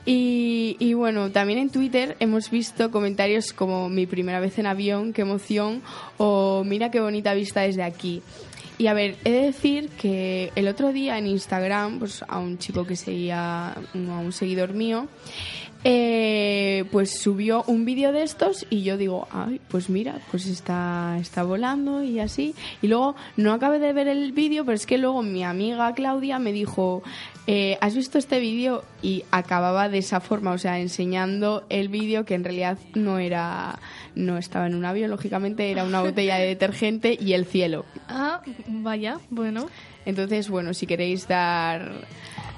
Y, 0.06 0.76
y, 0.80 0.94
bueno 0.96 1.30
también 1.32 1.60
en 1.60 1.70
Twitter 1.70 2.18
hemos 2.20 2.50
visto 2.50 2.90
comentarios 2.92 3.54
como 3.54 3.88
mi 3.88 4.06
primera 4.08 4.40
vez 4.42 4.58
en 4.60 4.66
avión 4.66 5.14
qué 5.14 5.22
emoción 5.22 5.82
o 6.18 6.64
mira 6.66 6.90
qué 6.92 7.00
bonita 7.00 7.34
vista 7.36 7.62
desde 7.62 7.84
aquí 7.84 8.22
y 8.80 8.88
a 8.88 8.94
ver, 8.94 9.18
he 9.26 9.32
de 9.32 9.42
decir 9.42 9.90
que 9.90 10.52
el 10.56 10.70
otro 10.70 10.94
día 10.94 11.18
en 11.18 11.28
Instagram, 11.28 12.00
pues 12.00 12.24
a 12.26 12.40
un 12.40 12.58
chico 12.60 12.88
que 12.88 12.96
seguía, 12.96 13.72
a 13.74 13.80
un 13.94 14.32
seguidor 14.32 14.72
mío, 14.74 15.10
eh, 15.84 16.84
pues 16.92 17.20
subió 17.20 17.64
un 17.68 17.86
vídeo 17.86 18.12
de 18.12 18.24
estos 18.24 18.68
y 18.70 18.84
yo 18.84 18.98
digo, 18.98 19.28
ay, 19.32 19.62
pues 19.70 19.90
mira, 19.90 20.20
pues 20.30 20.46
está, 20.46 21.18
está 21.20 21.44
volando 21.44 22.04
y 22.04 22.20
así. 22.20 22.54
Y 22.82 22.88
luego 22.88 23.16
no 23.38 23.54
acabé 23.54 23.80
de 23.80 23.94
ver 23.94 24.08
el 24.08 24.34
vídeo, 24.34 24.66
pero 24.66 24.76
es 24.76 24.86
que 24.86 24.98
luego 24.98 25.24
mi 25.24 25.44
amiga 25.44 25.94
Claudia 25.94 26.38
me 26.38 26.52
dijo, 26.52 27.02
eh, 27.48 27.78
¿has 27.80 27.96
visto 27.96 28.18
este 28.18 28.40
vídeo? 28.40 28.84
Y 29.02 29.24
acababa 29.32 29.88
de 29.88 30.00
esa 30.00 30.20
forma, 30.20 30.52
o 30.52 30.58
sea, 30.58 30.80
enseñando 30.80 31.66
el 31.70 31.88
vídeo 31.88 32.26
que 32.26 32.36
en 32.36 32.44
realidad 32.44 32.78
no 32.94 33.18
era, 33.18 33.80
no 34.16 34.38
estaba 34.38 34.68
en 34.68 34.76
un 34.76 34.86
avión, 34.86 35.10
lógicamente 35.10 35.72
era 35.72 35.86
una 35.86 36.02
botella 36.02 36.36
de 36.38 36.46
detergente 36.46 37.18
y 37.20 37.34
el 37.34 37.46
cielo. 37.46 37.86
Ah, 38.08 38.42
vaya, 38.68 39.20
bueno. 39.30 39.68
Entonces, 40.06 40.50
bueno, 40.50 40.74
si 40.74 40.88
queréis 40.88 41.28
dar 41.28 41.92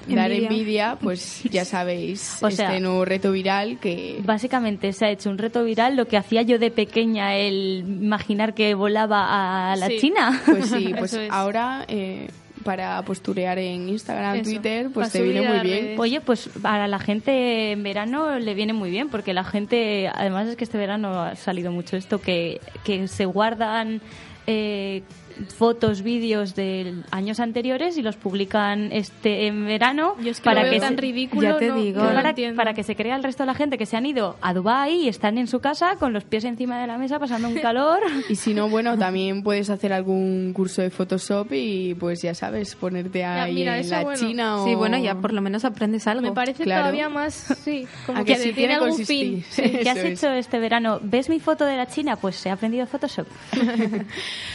dar 0.08 0.30
Envidia. 0.30 0.48
envidia, 0.48 0.98
pues 1.00 1.42
ya 1.50 1.64
sabéis 1.64 2.38
O 2.42 2.50
sea, 2.50 2.68
este 2.68 2.80
nuevo 2.80 3.04
reto 3.04 3.32
viral 3.32 3.78
que 3.80 4.18
Básicamente 4.24 4.92
se 4.92 5.06
ha 5.06 5.10
hecho 5.10 5.30
un 5.30 5.38
reto 5.38 5.64
viral, 5.64 5.96
lo 5.96 6.06
que 6.08 6.16
hacía 6.16 6.42
yo 6.42 6.58
de 6.58 6.70
pequeña, 6.70 7.36
el 7.36 7.84
imaginar 7.86 8.54
que 8.54 8.74
volaba 8.74 9.72
a 9.72 9.76
la 9.76 9.86
Sí. 9.88 9.98
China. 10.00 10.40
pues 10.46 10.66
sí, 10.66 10.92
pues 10.98 11.12
es. 11.14 11.30
ahora 11.30 11.84
eh, 11.88 12.28
para 12.64 13.02
posturear 13.02 13.58
en 13.58 13.88
Instagram, 13.88 14.36
Eso, 14.36 14.44
Twitter, 14.44 14.88
pues 14.94 15.08
para 15.08 15.12
te 15.12 15.22
viene 15.22 15.48
muy 15.48 15.58
bien. 15.60 15.84
redes. 15.84 15.98
Oye, 15.98 16.20
pues 16.20 16.48
para 16.62 16.86
la 16.86 17.00
gente 17.00 17.72
en 17.72 17.82
verano 17.82 18.38
le 18.38 18.54
viene 18.54 18.72
muy 18.72 18.88
bien, 18.90 19.08
porque 19.08 19.34
la 19.34 19.42
gente, 19.42 20.08
además 20.14 20.46
es 20.46 20.54
que 20.56 20.62
este 20.62 20.78
verano 20.78 21.20
ha 21.22 21.34
salido 21.34 21.72
mucho 21.72 21.96
esto, 21.96 22.20
que, 22.20 22.60
que 22.84 23.08
se 23.08 23.24
guardan 23.24 24.00
eh, 24.46 25.02
fotos, 25.46 26.02
vídeos 26.02 26.54
de 26.54 26.94
años 27.10 27.40
anteriores 27.40 27.96
y 27.98 28.02
los 28.02 28.16
publican 28.16 28.90
este 28.92 29.46
en 29.46 29.66
verano 29.66 30.14
Yo 30.22 30.30
es 30.30 30.40
que 30.40 30.44
para 30.44 30.60
lo 30.62 30.70
veo 30.70 30.74
que 30.74 30.80
tan 30.80 30.94
se- 30.96 31.00
ridículo. 31.00 31.42
ya 31.42 31.58
te 31.58 31.68
no- 31.68 31.76
digo. 31.76 32.02
no 32.02 32.54
para, 32.56 32.74
que 32.74 32.82
se 32.82 32.96
crea 32.96 33.16
el 33.16 33.22
resto 33.22 33.42
de 33.42 33.46
la 33.46 33.54
gente 33.54 33.78
que 33.78 33.86
se 33.86 33.96
han 33.96 34.06
ido 34.06 34.36
a 34.40 34.54
Dubái 34.54 35.02
y 35.04 35.08
están 35.08 35.38
en 35.38 35.46
su 35.46 35.60
casa 35.60 35.96
con 35.96 36.12
los 36.12 36.24
pies 36.24 36.44
encima 36.44 36.80
de 36.80 36.86
la 36.86 36.98
mesa 36.98 37.18
pasando 37.18 37.48
un 37.48 37.54
calor. 37.60 38.00
Y 38.28 38.36
si 38.36 38.54
no, 38.54 38.68
bueno, 38.68 38.98
también 38.98 39.42
puedes 39.42 39.70
hacer 39.70 39.92
algún 39.92 40.52
curso 40.52 40.82
de 40.82 40.90
Photoshop 40.90 41.48
y 41.52 41.94
pues 41.94 42.22
ya 42.22 42.34
sabes, 42.34 42.74
ponerte 42.76 43.24
ahí 43.24 43.54
mira, 43.54 43.74
en 43.76 43.80
eso, 43.80 43.94
la 43.96 44.02
bueno. 44.02 44.18
China 44.20 44.56
o... 44.62 44.66
Sí, 44.66 44.74
bueno, 44.74 44.98
ya 44.98 45.14
por 45.16 45.32
lo 45.32 45.40
menos 45.42 45.64
aprendes 45.64 46.06
algo. 46.06 46.22
Me 46.22 46.32
parece 46.32 46.64
Claro. 46.64 46.82
todavía 46.82 47.08
más, 47.08 47.34
sí, 47.64 47.86
como 48.06 48.20
¿A 48.20 48.24
que, 48.24 48.32
que 48.34 48.38
sí 48.38 48.42
tiene 48.52 48.54
tiene 48.56 48.74
algún 48.74 48.88
consistir? 48.90 49.42
fin. 49.44 49.80
¿Qué 49.82 49.90
has 49.90 49.98
es. 49.98 50.04
hecho 50.22 50.32
este 50.32 50.58
verano? 50.58 51.00
¿Ves 51.02 51.28
mi 51.28 51.40
foto 51.40 51.64
de 51.64 51.76
la 51.76 51.86
China? 51.86 52.16
Pues 52.16 52.44
he 52.46 52.50
aprendido 52.50 52.86
Photoshop. 52.86 53.26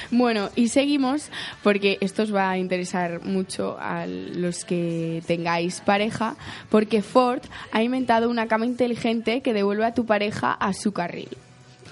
Bueno, 0.10 0.50
y 0.56 0.70
seguimos 0.78 1.30
porque 1.64 1.98
esto 2.02 2.22
os 2.22 2.32
va 2.34 2.52
a 2.52 2.58
interesar 2.60 3.24
mucho 3.24 3.78
a 3.80 4.06
los 4.06 4.64
que 4.64 5.24
tengáis 5.26 5.82
pareja, 5.82 6.36
porque 6.70 7.02
Ford 7.02 7.42
ha 7.72 7.82
inventado 7.82 8.30
una 8.30 8.48
cama 8.48 8.68
inteligente 8.68 9.42
que 9.42 9.54
devuelve 9.54 9.86
a 9.86 9.96
tu 9.96 10.06
pareja 10.06 10.52
a 10.52 10.74
su 10.74 10.92
carril. 10.92 11.30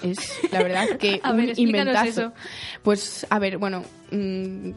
Es 0.04 0.38
la 0.52 0.62
verdad 0.62 0.86
que 0.98 1.20
A 1.24 1.32
un 1.32 1.38
ver, 1.38 1.58
inventazo. 1.58 2.06
eso. 2.08 2.32
Pues 2.84 3.26
a 3.28 3.40
ver, 3.40 3.58
bueno, 3.58 3.82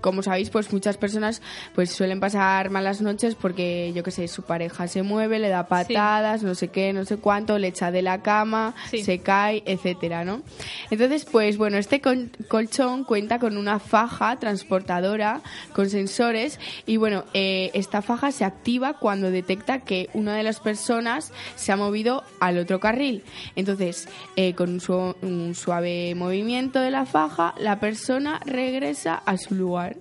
como 0.01 0.23
sabéis, 0.23 0.49
pues 0.49 0.71
muchas 0.73 0.97
personas 0.97 1.41
pues 1.75 1.91
suelen 1.91 2.19
pasar 2.19 2.69
malas 2.69 3.01
noches 3.01 3.35
porque, 3.35 3.91
yo 3.95 4.03
qué 4.03 4.11
sé, 4.11 4.27
su 4.27 4.43
pareja 4.43 4.87
se 4.87 5.03
mueve, 5.03 5.39
le 5.39 5.49
da 5.49 5.67
patadas, 5.67 6.43
no 6.43 6.55
sé 6.55 6.69
qué, 6.69 6.93
no 6.93 7.05
sé 7.05 7.17
cuánto, 7.17 7.57
le 7.57 7.67
echa 7.67 7.91
de 7.91 8.01
la 8.01 8.21
cama, 8.21 8.73
Sí. 8.89 9.03
se 9.03 9.19
cae, 9.19 9.63
etcétera, 9.65 10.25
¿no? 10.25 10.41
Entonces, 10.89 11.25
pues 11.25 11.57
bueno, 11.57 11.77
este 11.77 12.01
col- 12.01 12.31
colchón 12.47 13.03
cuenta 13.03 13.39
con 13.39 13.57
una 13.57 13.79
faja 13.79 14.37
transportadora 14.39 15.41
con 15.73 15.89
sensores 15.89 16.59
y 16.85 16.97
bueno, 16.97 17.25
eh, 17.33 17.71
esta 17.73 18.01
faja 18.01 18.31
se 18.31 18.45
activa 18.45 18.93
cuando 18.93 19.31
detecta 19.31 19.79
que 19.79 20.09
una 20.13 20.35
de 20.35 20.43
las 20.43 20.59
personas 20.59 21.31
se 21.55 21.71
ha 21.71 21.75
movido 21.77 22.23
al 22.39 22.57
otro 22.57 22.79
carril. 22.79 23.23
Entonces, 23.55 24.07
eh, 24.35 24.53
con 24.53 24.69
un, 24.71 24.79
su- 24.81 25.15
un 25.21 25.55
suave 25.55 26.13
movimiento 26.15 26.79
de 26.79 26.91
la 26.91 27.05
faja, 27.05 27.53
la 27.59 27.79
persona 27.79 28.39
regresa 28.45 29.18
a 29.25 29.37
su 29.37 29.55
lugar. 29.55 29.95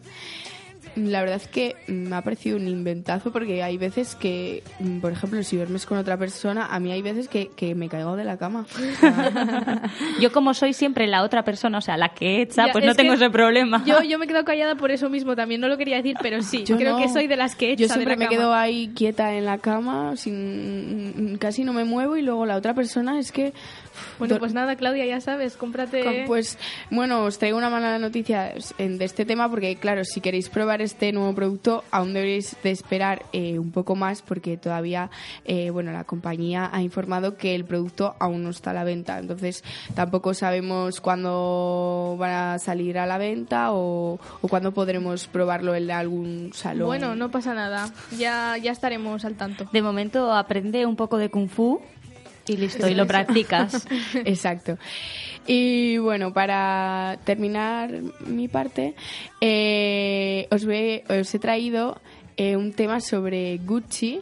La 0.98 1.20
verdad 1.20 1.36
es 1.36 1.46
que 1.48 1.76
me 1.86 2.14
ha 2.16 2.22
parecido 2.22 2.56
un 2.56 2.66
inventazo 2.68 3.30
porque 3.32 3.62
hay 3.62 3.78
veces 3.78 4.14
que, 4.14 4.62
mm, 4.80 4.98
por 5.00 5.12
ejemplo, 5.12 5.42
si 5.42 5.56
duermes 5.56 5.86
con 5.86 5.98
otra 5.98 6.16
persona, 6.16 6.66
a 6.66 6.80
mí 6.80 6.90
hay 6.92 7.02
veces 7.02 7.28
que, 7.28 7.48
que 7.54 7.74
me 7.74 7.88
caigo 7.88 8.16
de 8.16 8.24
la 8.24 8.36
cama. 8.36 8.66
Yo 10.20 10.32
como 10.32 10.54
soy 10.54 10.72
siempre 10.72 11.06
la 11.06 11.22
otra 11.22 11.44
persona, 11.44 11.78
o 11.78 11.80
sea, 11.80 11.96
la 11.96 12.10
que 12.10 12.42
echa, 12.42 12.66
Ya, 12.66 12.72
pues 12.72 12.84
no 12.84 12.94
tengo 12.94 13.14
ese 13.14 13.30
problema. 13.30 13.82
Yo, 13.86 14.02
yo 14.02 14.18
me 14.18 14.24
he 14.24 14.28
quedado 14.28 14.44
callada 14.44 14.74
por 14.74 14.90
eso 14.90 15.08
mismo 15.08 15.36
también, 15.36 15.60
no 15.60 15.68
lo 15.68 15.76
quería 15.78 15.96
decir, 15.96 16.16
pero 16.20 16.42
sí, 16.42 16.64
Yo 16.66 16.76
creo 16.76 16.96
no. 16.98 17.02
que 17.02 17.08
soy 17.08 17.26
de 17.26 17.36
las 17.36 17.54
que 17.54 17.72
echa 17.72 17.82
Yo 17.82 17.88
de 17.88 17.94
siempre 17.94 18.14
la 18.14 18.18
me 18.18 18.24
cama. 18.26 18.36
quedo 18.36 18.54
ahí 18.54 18.88
quieta 18.94 19.34
en 19.34 19.44
la 19.44 19.58
cama, 19.58 20.16
sin 20.16 21.36
casi 21.38 21.64
no 21.64 21.72
me 21.72 21.84
muevo 21.84 22.16
y 22.16 22.22
luego 22.22 22.46
la 22.46 22.56
otra 22.56 22.74
persona 22.74 23.18
es 23.18 23.32
que 23.32 23.52
Bueno, 24.18 24.38
pues 24.38 24.54
nada, 24.54 24.76
Claudia, 24.76 25.04
ya 25.06 25.20
sabes, 25.20 25.56
cómprate... 25.56 26.24
pues 26.26 26.58
bueno, 26.90 27.22
os 27.24 27.38
traigo 27.38 27.58
una 27.58 27.70
mala 27.70 27.98
noticia 27.98 28.52
de 28.78 29.04
este 29.04 29.24
tema 29.24 29.48
porque 29.50 29.76
claro, 29.76 30.04
si 30.04 30.20
queréis 30.20 30.48
probar 30.48 30.80
este 30.88 31.12
nuevo 31.12 31.34
producto 31.34 31.84
aún 31.90 32.14
deberéis 32.14 32.56
de 32.62 32.70
esperar 32.70 33.26
eh, 33.32 33.58
un 33.58 33.72
poco 33.72 33.94
más 33.94 34.22
porque 34.22 34.56
todavía 34.56 35.10
eh, 35.44 35.68
bueno, 35.70 35.92
la 35.92 36.04
compañía 36.04 36.70
ha 36.72 36.80
informado 36.80 37.36
que 37.36 37.54
el 37.54 37.64
producto 37.64 38.16
aún 38.18 38.42
no 38.42 38.50
está 38.50 38.70
a 38.70 38.74
la 38.74 38.84
venta, 38.84 39.18
entonces 39.18 39.62
tampoco 39.94 40.32
sabemos 40.32 41.00
cuándo 41.00 42.16
va 42.20 42.54
a 42.54 42.58
salir 42.58 42.98
a 42.98 43.06
la 43.06 43.18
venta 43.18 43.72
o, 43.72 44.18
o 44.40 44.48
cuándo 44.48 44.72
podremos 44.72 45.26
probarlo 45.26 45.74
en 45.74 45.90
algún 45.90 46.52
salón. 46.54 46.86
Bueno, 46.86 47.14
no 47.14 47.30
pasa 47.30 47.52
nada, 47.54 47.90
ya, 48.16 48.56
ya 48.56 48.72
estaremos 48.72 49.24
al 49.24 49.34
tanto. 49.34 49.68
De 49.70 49.82
momento 49.82 50.32
aprende 50.32 50.86
un 50.86 50.96
poco 50.96 51.18
de 51.18 51.28
kung 51.28 51.48
fu 51.48 51.80
y 52.48 52.56
listo, 52.56 52.88
y 52.88 52.94
lo 52.94 53.06
practicas. 53.06 53.86
Exacto. 54.24 54.78
Y 55.46 55.98
bueno, 55.98 56.32
para 56.32 57.18
terminar 57.24 57.90
mi 58.26 58.48
parte, 58.48 58.94
eh, 59.40 60.46
os, 60.50 60.64
ve- 60.64 61.04
os 61.08 61.34
he 61.34 61.38
traído 61.38 62.00
eh, 62.36 62.56
un 62.56 62.72
tema 62.72 63.00
sobre 63.00 63.58
Gucci 63.58 64.20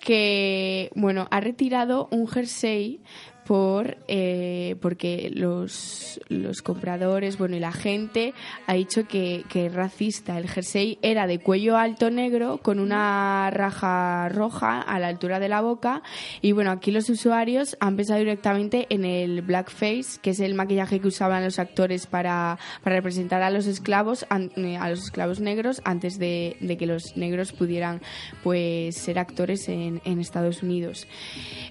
que, 0.00 0.90
bueno, 0.94 1.28
ha 1.30 1.40
retirado 1.40 2.08
un 2.10 2.26
jersey 2.26 3.00
por 3.46 3.96
eh, 4.08 4.76
porque 4.80 5.30
los, 5.34 6.20
los 6.28 6.62
compradores, 6.62 7.38
bueno, 7.38 7.56
y 7.56 7.60
la 7.60 7.72
gente 7.72 8.34
ha 8.66 8.74
dicho 8.74 9.06
que, 9.06 9.44
que 9.48 9.66
es 9.66 9.74
racista. 9.74 10.38
El 10.38 10.48
jersey 10.48 10.98
era 11.02 11.26
de 11.26 11.38
cuello 11.38 11.76
alto 11.76 12.10
negro 12.10 12.58
con 12.58 12.78
una 12.78 13.50
raja 13.50 14.28
roja 14.28 14.80
a 14.80 14.98
la 14.98 15.08
altura 15.08 15.40
de 15.40 15.48
la 15.48 15.60
boca 15.60 16.02
y 16.40 16.52
bueno, 16.52 16.70
aquí 16.70 16.90
los 16.90 17.08
usuarios 17.10 17.76
han 17.80 17.96
pensado 17.96 18.18
directamente 18.18 18.86
en 18.90 19.04
el 19.04 19.42
blackface, 19.42 20.20
que 20.20 20.30
es 20.30 20.40
el 20.40 20.54
maquillaje 20.54 21.00
que 21.00 21.08
usaban 21.08 21.44
los 21.44 21.58
actores 21.58 22.06
para, 22.06 22.58
para 22.82 22.96
representar 22.96 23.42
a 23.42 23.50
los 23.50 23.66
esclavos, 23.66 24.26
eh, 24.56 24.76
a 24.76 24.90
los 24.90 25.04
esclavos 25.04 25.40
negros 25.40 25.80
antes 25.84 26.18
de, 26.18 26.56
de 26.60 26.76
que 26.76 26.86
los 26.86 27.16
negros 27.16 27.52
pudieran 27.52 28.00
pues 28.42 28.96
ser 28.96 29.18
actores 29.18 29.68
en, 29.68 30.00
en 30.04 30.20
Estados 30.20 30.62
Unidos. 30.62 31.06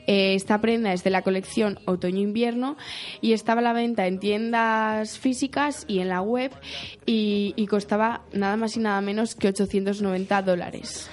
Eh, 0.07 0.35
esta 0.35 0.59
prenda 0.61 0.93
es 0.93 1.03
de 1.03 1.09
la 1.09 1.21
colección 1.21 1.70
otoño-invierno 1.85 2.77
y 3.21 3.33
estaba 3.33 3.59
a 3.59 3.63
la 3.63 3.73
venta 3.73 4.07
en 4.07 4.19
tiendas 4.19 5.17
físicas 5.17 5.85
y 5.87 5.99
en 5.99 6.09
la 6.09 6.21
web 6.21 6.51
y, 7.05 7.53
y 7.55 7.67
costaba 7.67 8.21
nada 8.33 8.57
más 8.57 8.75
y 8.77 8.79
nada 8.79 9.01
menos 9.01 9.35
que 9.35 9.47
890 9.49 10.41
dólares. 10.41 11.09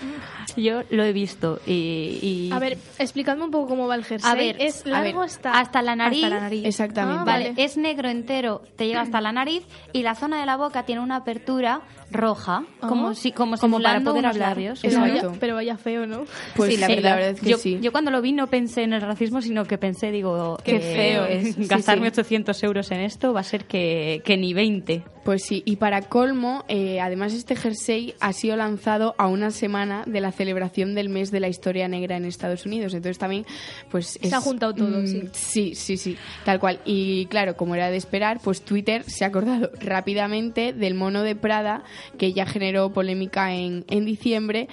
Yo 0.57 0.83
lo 0.91 1.05
he 1.05 1.13
visto 1.13 1.61
y... 1.67 2.19
y- 2.23 2.51
A 2.53 2.59
ver, 2.59 2.79
explicadme 2.99 3.45
un 3.45 3.51
poco 3.51 3.69
cómo 3.69 3.87
va 3.87 3.95
el 3.95 4.05
jersey. 4.05 4.31
A 4.31 4.35
ver, 4.35 4.57
¿Es 4.61 4.85
a 4.87 4.89
largo 4.89 5.21
ver, 5.21 5.29
hasta...? 5.29 5.53
hasta 5.59 5.83
la 5.83 5.95
nariz. 5.97 6.25
Hasta 6.25 6.35
la 6.35 6.41
nariz. 6.41 6.65
Exactamente. 6.65 7.21
Ah, 7.21 7.25
Vale, 7.25 7.49
Vale. 7.51 7.65
es 7.65 7.77
negro 7.77 8.09
entero, 8.09 8.63
te 8.77 8.87
llega 8.87 9.03
hasta 9.03 9.21
la 9.21 9.33
nariz 9.33 9.63
y 9.93 10.03
la 10.03 10.15
zona 10.15 10.41
de 10.41 10.47
la 10.47 10.57
boca 10.57 10.85
tiene 10.85 11.01
una 11.03 11.17
apertura 11.17 11.83
roja, 12.11 12.65
como 12.81 13.15
si 13.15 13.33
como, 13.33 13.59
Como 13.59 13.81
para 13.83 14.01
poder 14.01 14.25
hablar. 14.27 14.57
labios. 14.57 14.81
pero, 14.81 15.01
vaya, 15.01 15.15
Exacto. 15.17 15.37
pero 15.41 15.55
vaya 15.57 15.77
feo, 15.77 16.07
¿no? 16.07 16.25
Pues 16.57 16.75
Sí, 16.75 16.81
la 16.81 16.87
sí, 16.87 16.95
verdad. 16.95 17.21
es 17.23 17.41
que 17.41 17.51
yo, 17.51 17.59
sí. 17.59 17.79
yo 17.83 17.93
cuando 17.93 18.11
lo 18.11 18.23
vi 18.23 18.33
no 18.33 18.47
pensé 18.47 18.83
en 18.83 18.95
el 18.95 19.03
racismo, 19.03 19.43
sino 19.43 19.65
que 19.67 19.77
pensé, 19.77 20.11
digo, 20.11 20.33
Qué 20.65 20.77
eh, 20.77 20.81
feo 20.81 21.25
es. 21.27 21.55
Sí, 21.55 21.67
gastarme 21.67 22.07
sí. 22.07 22.21
800 22.21 22.63
euros 22.63 22.91
en 22.91 23.01
esto 23.01 23.33
va 23.33 23.41
a 23.41 23.45
ser 23.45 23.65
que, 23.65 24.23
que 24.25 24.37
ni 24.37 24.55
20. 24.55 25.03
Pues 25.29 25.43
sí, 25.45 25.63
y 25.67 25.77
para 25.77 26.01
colmo, 26.01 26.65
eh, 26.69 27.01
además 27.03 27.35
este 27.35 27.55
jersey 27.55 28.15
ha 28.19 28.33
sido 28.33 28.57
lanzado 28.57 29.15
a 29.19 29.27
una 29.27 29.51
semana 29.51 30.03
de 30.07 30.23
la 30.23 30.33
celebración 30.33 30.95
del 30.95 31.11
mes 31.11 31.31
de 31.31 31.39
la 31.39 31.49
historia 31.49 31.87
negra 31.87 32.17
en 32.17 32.25
Estados 32.25 32.65
Unidos. 32.65 32.95
Entonces 32.95 33.19
también, 33.19 33.45
pues... 33.91 34.19
Se 34.23 34.35
ha 34.35 34.41
juntado 34.41 34.73
todo, 34.73 35.03
mm, 35.03 35.07
sí. 35.07 35.29
Sí, 35.33 35.75
sí, 35.75 35.97
sí, 35.99 36.17
tal 36.47 36.59
cual. 36.59 36.81
Y 36.87 37.27
claro, 37.27 37.59
como 37.59 37.75
era 37.75 37.91
de 37.91 37.99
esperar, 37.99 38.41
pues 38.43 38.63
Twitter 38.63 39.05
se 39.05 39.27
ha 39.27 39.29
acordado 39.29 39.71
rápidamente 39.81 40.73
del 40.73 40.95
mono 40.95 41.23
de 41.23 41.37
Prada, 41.37 41.85
que 42.17 42.33
ya 42.33 42.47
generó 42.47 42.95
polémica 42.95 43.53
en, 43.53 43.85
en 43.89 44.07
diciembre. 44.07 44.69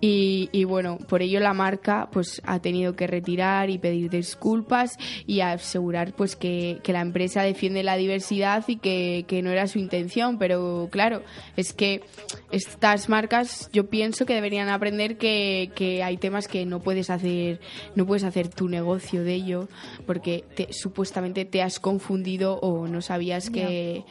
Y, 0.00 0.48
y 0.50 0.64
bueno, 0.64 0.96
por 0.96 1.20
ello 1.20 1.40
la 1.40 1.52
marca 1.52 2.08
pues 2.10 2.40
ha 2.46 2.60
tenido 2.60 2.96
que 2.96 3.06
retirar 3.06 3.68
y 3.68 3.76
pedir 3.76 4.08
disculpas 4.08 4.96
y 5.26 5.40
asegurar 5.40 6.12
pues 6.14 6.36
que, 6.36 6.78
que 6.82 6.92
la 6.92 7.00
empresa 7.00 7.42
defiende 7.42 7.82
la 7.82 7.96
diversidad 7.96 8.64
y 8.68 8.76
que, 8.76 9.24
que 9.28 9.42
no 9.42 9.50
era 9.50 9.66
su 9.66 9.78
intención. 9.78 10.38
Pero 10.38 10.88
claro, 10.90 11.22
es 11.56 11.72
que 11.72 12.02
estas 12.50 13.08
marcas 13.08 13.68
yo 13.72 13.88
pienso 13.88 14.26
que 14.26 14.34
deberían 14.34 14.68
aprender 14.68 15.16
que, 15.18 15.70
que 15.74 16.02
hay 16.02 16.16
temas 16.16 16.48
que 16.48 16.66
no 16.66 16.80
puedes 16.80 17.10
hacer, 17.10 17.60
no 17.94 18.06
puedes 18.06 18.24
hacer 18.24 18.48
tu 18.48 18.68
negocio 18.68 19.22
de 19.24 19.34
ello 19.34 19.68
porque 20.06 20.44
te- 20.56 20.72
supuestamente 20.72 21.44
te 21.44 21.62
has 21.62 21.78
confundido 21.80 22.58
o 22.60 22.86
no 22.88 23.02
sabías 23.02 23.50
que 23.50 24.04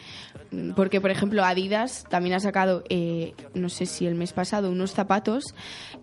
porque 0.75 0.99
por 0.99 1.12
ejemplo 1.12 1.43
Adidas 1.45 2.06
también 2.10 2.36
ha 2.36 2.39
sacado 2.39 2.84
eh, 2.89 3.34
no 3.54 3.69
sé 3.69 3.86
si 3.86 4.08
el 4.08 4.15
mes 4.15 4.34
pasado 4.34 4.71
unos 4.71 4.91
zapatos 4.91 5.43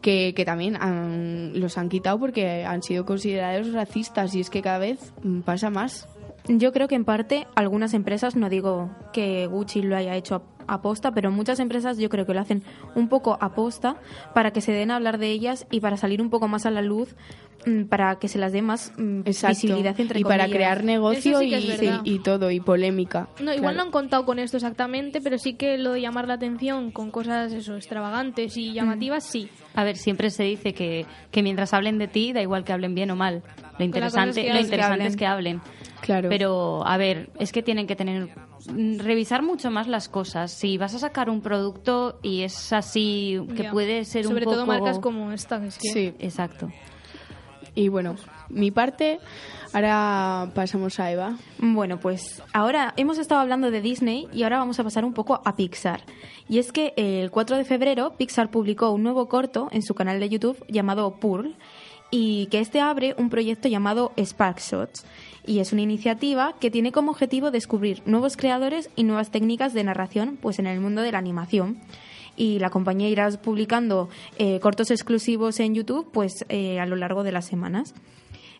que, 0.02 0.34
que 0.36 0.44
también 0.44 0.76
han- 0.76 1.58
los 1.58 1.78
han 1.78 1.88
quitado 1.88 2.18
porque 2.20 2.64
han 2.64 2.82
sido 2.82 3.04
considerados 3.04 3.72
racistas 3.72 4.34
y 4.34 4.40
es 4.40 4.50
que 4.50 4.62
cada 4.62 4.75
vez 4.78 5.12
pasa 5.44 5.70
más 5.70 6.08
Yo 6.48 6.72
creo 6.72 6.88
que 6.88 6.94
en 6.94 7.04
parte 7.04 7.46
algunas 7.54 7.94
empresas, 7.94 8.36
no 8.36 8.48
digo 8.48 8.90
que 9.12 9.46
Gucci 9.46 9.82
lo 9.82 9.96
haya 9.96 10.14
hecho 10.14 10.42
aposta, 10.68 11.12
pero 11.12 11.30
muchas 11.30 11.60
empresas 11.60 11.98
yo 11.98 12.08
creo 12.08 12.26
que 12.26 12.34
lo 12.34 12.40
hacen 12.40 12.62
un 12.94 13.08
poco 13.08 13.38
aposta 13.40 13.96
para 14.34 14.52
que 14.52 14.60
se 14.60 14.72
den 14.72 14.90
a 14.90 14.96
hablar 14.96 15.18
de 15.18 15.30
ellas 15.30 15.66
y 15.70 15.80
para 15.80 15.96
salir 15.96 16.20
un 16.20 16.30
poco 16.30 16.48
más 16.48 16.66
a 16.66 16.70
la 16.70 16.82
luz, 16.82 17.14
para 17.88 18.18
que 18.18 18.28
se 18.28 18.38
las 18.38 18.52
dé 18.52 18.62
más 18.62 18.92
mm, 18.96 19.20
Exacto. 19.24 19.56
visibilidad 19.56 19.98
entre 20.00 20.20
y 20.20 20.24
para 20.24 20.46
crear 20.48 20.84
negocio 20.84 21.38
sí 21.40 21.52
es 21.52 21.82
y, 22.04 22.18
todo 22.20 22.50
y 22.50 22.60
polémica 22.60 23.28
No, 23.40 23.52
igual 23.52 23.74
Claro. 23.74 23.76
no 23.76 23.82
han 23.82 23.90
contado 23.90 24.24
con 24.24 24.38
esto 24.38 24.56
exactamente, 24.56 25.20
pero 25.20 25.38
sí 25.38 25.54
que 25.54 25.76
lo 25.76 25.92
de 25.92 26.00
llamar 26.00 26.28
la 26.28 26.34
atención 26.34 26.92
con 26.92 27.10
cosas 27.10 27.52
eso 27.52 27.76
extravagantes 27.76 28.56
y 28.56 28.72
llamativas, 28.72 29.24
sí. 29.24 29.48
A 29.74 29.84
ver, 29.84 29.96
siempre 29.96 30.30
se 30.30 30.44
dice 30.44 30.72
que, 30.74 31.06
que 31.30 31.42
mientras 31.42 31.74
hablen 31.74 31.98
de 31.98 32.08
ti, 32.08 32.32
da 32.32 32.40
igual 32.40 32.64
que 32.64 32.72
hablen 32.72 32.94
bien 32.94 33.10
o 33.10 33.16
mal. 33.16 33.42
Lo 33.78 33.84
interesante, 33.84 34.44
que 34.44 34.52
lo 34.54 34.60
interesante 34.60 35.06
es 35.06 35.16
que 35.16 35.26
hablen. 35.26 35.60
Claro. 36.00 36.28
Pero, 36.28 36.86
a 36.86 36.96
ver, 36.96 37.30
es 37.38 37.52
que 37.52 37.62
tienen 37.62 37.86
que 37.86 37.96
tener 37.96 38.28
mm, 38.72 38.98
revisar 39.00 39.42
mucho 39.42 39.70
más 39.70 39.88
las 39.88 40.08
cosas. 40.08 40.52
Si 40.52 40.78
vas 40.78 40.94
a 40.94 40.98
sacar 40.98 41.28
un 41.28 41.40
producto 41.42 42.18
y 42.22 42.42
es 42.42 42.72
así, 42.72 43.38
que 43.56 43.64
puede 43.64 44.04
ser 44.04 44.24
Sobre 44.24 44.38
un 44.38 44.44
poco... 44.44 44.56
todo 44.56 44.66
marcas 44.66 44.98
como 44.98 45.32
esta, 45.32 45.64
es 45.66 45.76
que... 45.78 45.88
sí 45.88 46.14
Exacto. 46.20 46.70
Y 47.76 47.88
bueno 47.88 48.16
mi 48.48 48.72
parte 48.72 49.20
ahora 49.72 50.50
pasamos 50.54 50.98
a 51.00 51.10
Eva. 51.10 51.36
Bueno, 51.58 51.98
pues 52.00 52.42
ahora 52.52 52.94
hemos 52.96 53.18
estado 53.18 53.40
hablando 53.40 53.70
de 53.70 53.80
Disney 53.80 54.26
y 54.32 54.42
ahora 54.42 54.58
vamos 54.58 54.80
a 54.80 54.84
pasar 54.84 55.04
un 55.04 55.12
poco 55.12 55.40
a 55.44 55.56
Pixar. 55.56 56.02
Y 56.48 56.58
es 56.58 56.72
que 56.72 56.94
el 56.96 57.30
4 57.30 57.56
de 57.56 57.64
febrero 57.64 58.14
Pixar 58.16 58.50
publicó 58.50 58.90
un 58.90 59.02
nuevo 59.02 59.28
corto 59.28 59.68
en 59.72 59.82
su 59.82 59.94
canal 59.94 60.20
de 60.20 60.28
YouTube 60.28 60.64
llamado 60.68 61.16
Pearl 61.16 61.56
y 62.10 62.46
que 62.46 62.60
este 62.60 62.80
abre 62.80 63.14
un 63.18 63.30
proyecto 63.30 63.68
llamado 63.68 64.12
Spark 64.16 64.60
Shots. 64.60 65.04
Y 65.44 65.58
es 65.58 65.72
una 65.72 65.82
iniciativa 65.82 66.54
que 66.58 66.70
tiene 66.70 66.92
como 66.92 67.10
objetivo 67.10 67.50
descubrir 67.50 68.02
nuevos 68.06 68.36
creadores 68.36 68.90
y 68.96 69.04
nuevas 69.04 69.30
técnicas 69.30 69.74
de 69.74 69.84
narración 69.84 70.38
pues 70.40 70.58
en 70.58 70.66
el 70.66 70.80
mundo 70.80 71.02
de 71.02 71.12
la 71.12 71.18
animación 71.18 71.78
y 72.36 72.58
la 72.58 72.70
compañía 72.70 73.08
irá 73.08 73.28
publicando 73.30 74.08
eh, 74.38 74.60
cortos 74.60 74.90
exclusivos 74.90 75.58
en 75.60 75.74
YouTube 75.74 76.08
pues 76.12 76.44
eh, 76.48 76.78
a 76.78 76.86
lo 76.86 76.96
largo 76.96 77.22
de 77.22 77.32
las 77.32 77.46
semanas. 77.46 77.94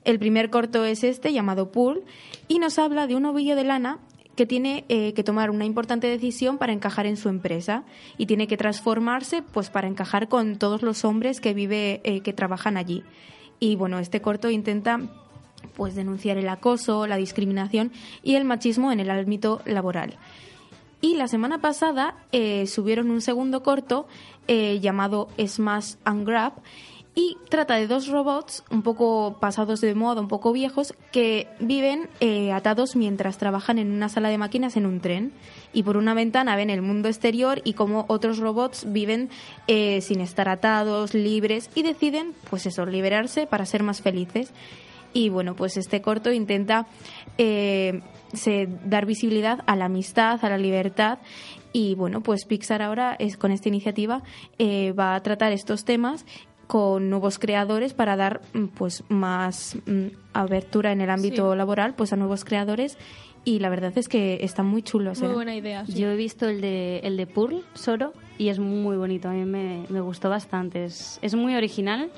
El 0.05 0.19
primer 0.19 0.51
corto 0.51 0.85
es 0.85 1.05
este, 1.05 1.33
llamado 1.33 1.73
Pool, 1.73 2.05
y 2.49 2.59
nos 2.59 2.79
habla 2.79 3.07
de 3.07 3.17
un 3.17 3.25
ovillo 3.25 3.57
de 3.57 3.65
lana 3.65 3.99
que 4.37 4.47
tiene 4.47 4.85
eh, 4.89 5.15
que 5.15 5.25
tomar 5.25 5.51
una 5.51 5.65
importante 5.65 6.07
decisión 6.07 6.59
para 6.59 6.73
encajar 6.73 7.07
en 7.07 7.17
su 7.17 7.29
empresa 7.29 7.85
y 8.19 8.27
tiene 8.27 8.47
que 8.47 8.57
transformarse 8.57 9.43
pues 9.43 9.71
para 9.71 9.89
encajar 9.89 10.29
con 10.29 10.57
todos 10.57 10.83
los 10.83 11.05
hombres 11.05 11.41
que 11.41 11.55
vive 11.55 12.01
que 12.23 12.33
trabajan 12.33 12.77
allí. 12.77 13.03
Y 13.59 13.77
bueno, 13.77 13.99
este 13.99 14.21
corto 14.21 14.51
intenta 14.51 15.01
pues 15.75 15.95
denunciar 15.95 16.37
el 16.37 16.49
acoso, 16.49 17.07
la 17.07 17.17
discriminación 17.17 17.93
y 18.23 18.35
el 18.35 18.45
machismo 18.45 18.93
en 18.93 19.01
el 19.01 19.11
ámbito 19.11 19.63
laboral. 19.65 20.19
Y 21.01 21.17
la 21.17 21.29
semana 21.29 21.61
pasada 21.61 22.17
eh, 22.33 22.67
subieron 22.67 23.11
un 23.11 23.21
segundo 23.21 23.63
corto 23.63 24.07
eh, 24.49 24.81
llamado 24.81 25.29
Smash 25.39 25.95
and 26.05 26.27
Grab 26.27 26.55
y 27.19 27.39
trata 27.49 27.77
de 27.77 27.87
dos 27.87 28.09
robots 28.09 28.63
un 28.71 28.83
poco 28.83 29.39
pasados 29.41 29.81
de 29.81 29.95
moda, 29.95 30.21
un 30.21 30.29
poco 30.29 30.53
viejos, 30.53 30.93
que 31.13 31.49
viven 31.61 32.11
eh, 32.21 32.53
atados 32.53 32.95
mientras 32.95 33.39
trabajan 33.39 33.79
en 33.79 33.91
una 33.91 34.11
sala 34.11 34.29
de 34.29 34.37
máquinas 34.37 34.77
en 34.77 34.85
un 34.85 35.01
tren. 35.01 35.33
Y 35.73 35.83
por 35.83 35.97
una 35.97 36.13
ventana 36.13 36.57
ven 36.57 36.69
el 36.69 36.83
mundo 36.83 37.09
exterior 37.09 37.63
y 37.65 37.73
cómo 37.73 38.05
otros 38.09 38.37
robots 38.37 38.85
viven 38.93 39.31
eh, 39.67 40.03
sin 40.03 40.21
estar 40.21 40.51
atados, 40.51 41.15
libres, 41.15 41.71
y 41.75 41.83
deciden, 41.83 42.35
pues 42.51 42.67
eso, 42.67 42.85
liberarse 42.85 43.47
para 43.47 43.65
ser 43.65 43.83
más 43.83 44.03
felices. 44.03 44.53
Y 45.15 45.31
bueno, 45.31 45.57
pues 45.57 45.79
este 45.79 46.03
corto 46.03 46.31
intenta 46.31 46.87
eh, 47.39 48.03
se- 48.33 48.69
dar 48.85 49.07
visibilidad 49.07 49.61
a 49.67 49.77
la 49.77 49.87
amistad, 49.87 50.45
a 50.45 50.49
la 50.49 50.59
libertad. 50.59 51.19
Y 51.73 51.95
bueno, 51.95 52.23
pues 52.23 52.45
Pixar 52.47 52.83
ahora 52.83 53.17
es 53.19 53.37
con 53.37 53.53
esta 53.53 53.69
iniciativa 53.69 54.23
eh, 54.59 54.93
va 54.93 55.15
a 55.15 55.23
tratar 55.23 55.53
estos 55.53 55.85
temas 55.85 56.25
con 56.67 57.11
nuevos 57.11 57.39
creadores 57.39 57.95
para 57.95 58.17
dar 58.17 58.41
mm, 58.55 58.65
pues 58.69 59.05
más 59.09 59.77
mm, 59.87 60.07
abertura 60.33 60.91
en 60.93 61.01
el 61.01 61.11
ámbito 61.11 61.53
Sí. 61.53 61.59
laboral 61.59 61.95
pues 61.95 62.13
a 62.13 62.17
nuevos 62.17 62.45
creadores 62.45 62.99
y 63.45 63.61
la 63.61 63.69
verdad 63.69 63.93
es 63.97 64.09
que 64.09 64.39
están 64.43 64.67
muy 64.67 64.83
chulos 64.83 65.21
Muy 65.23 65.33
buena 65.35 65.55
idea. 65.55 65.87
sí. 65.87 65.93
Yo 66.01 66.11
he 66.11 66.17
visto 66.17 66.49
el 66.49 66.61
de, 66.61 66.99
el 67.05 67.17
de 67.17 67.27
Pearl, 67.29 67.63
Soro, 67.75 68.13
y 68.39 68.49
es 68.49 68.59
muy 68.59 68.97
bonito. 68.97 69.29
A 69.29 69.33
mí 69.33 69.45
me, 69.45 69.85
me 69.89 70.01
gustó 70.01 70.29
bastante. 70.29 70.85
Es, 70.87 71.21
es 71.23 71.37
muy 71.37 71.55
original 71.55 72.11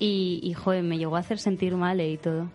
y, 0.00 0.40
y, 0.42 0.52
joder, 0.54 0.82
me 0.82 0.98
llegó 0.98 1.14
a 1.14 1.20
hacer 1.20 1.38
sentir 1.38 1.76
mal 1.76 2.00
y 2.00 2.16
todo. 2.16 2.48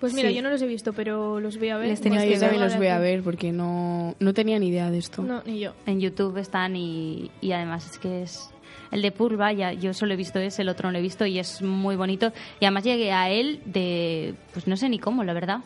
Pues 0.00 0.12
mira, 0.12 0.28
Sí. 0.28 0.34
yo 0.34 0.42
no 0.42 0.50
los 0.50 0.60
he 0.62 0.66
visto, 0.66 0.92
pero 0.92 1.40
los 1.40 1.58
voy 1.58 1.70
a 1.70 1.76
ver. 1.78 1.88
Les 1.88 1.98
No, 2.04 2.10
que 2.10 2.10
yo 2.32 2.38
también 2.40 2.60
ver. 2.60 2.70
los 2.70 2.76
voy 2.76 2.86
a 2.88 2.98
ver 2.98 3.22
porque 3.22 3.52
no, 3.52 4.14
no 4.20 4.34
tenía 4.34 4.58
ni 4.58 4.68
idea 4.68 4.90
de 4.90 4.98
esto. 4.98 5.22
No, 5.22 5.42
ni 5.46 5.58
yo. 5.60 5.72
En 5.86 6.00
YouTube 6.00 6.36
están 6.38 6.76
y, 6.76 7.30
y 7.40 7.52
además 7.52 7.90
es 7.90 7.98
que 7.98 8.22
es... 8.22 8.50
El 8.92 9.02
de 9.02 9.10
Pearl, 9.10 9.36
vaya, 9.36 9.72
yo 9.72 9.92
solo 9.94 10.12
he 10.14 10.16
visto 10.16 10.38
ese, 10.38 10.62
el 10.62 10.68
otro 10.68 10.88
no 10.88 10.92
lo 10.92 10.98
he 10.98 11.02
visto 11.02 11.26
y 11.26 11.38
es 11.40 11.60
muy 11.60 11.96
bonito. 11.96 12.32
Y 12.60 12.66
además 12.66 12.84
llegué 12.84 13.10
a 13.12 13.30
él 13.30 13.60
de... 13.64 14.34
Pues 14.52 14.66
no 14.68 14.76
sé 14.76 14.88
ni 14.88 14.98
cómo, 14.98 15.24
la 15.24 15.32
verdad. 15.32 15.60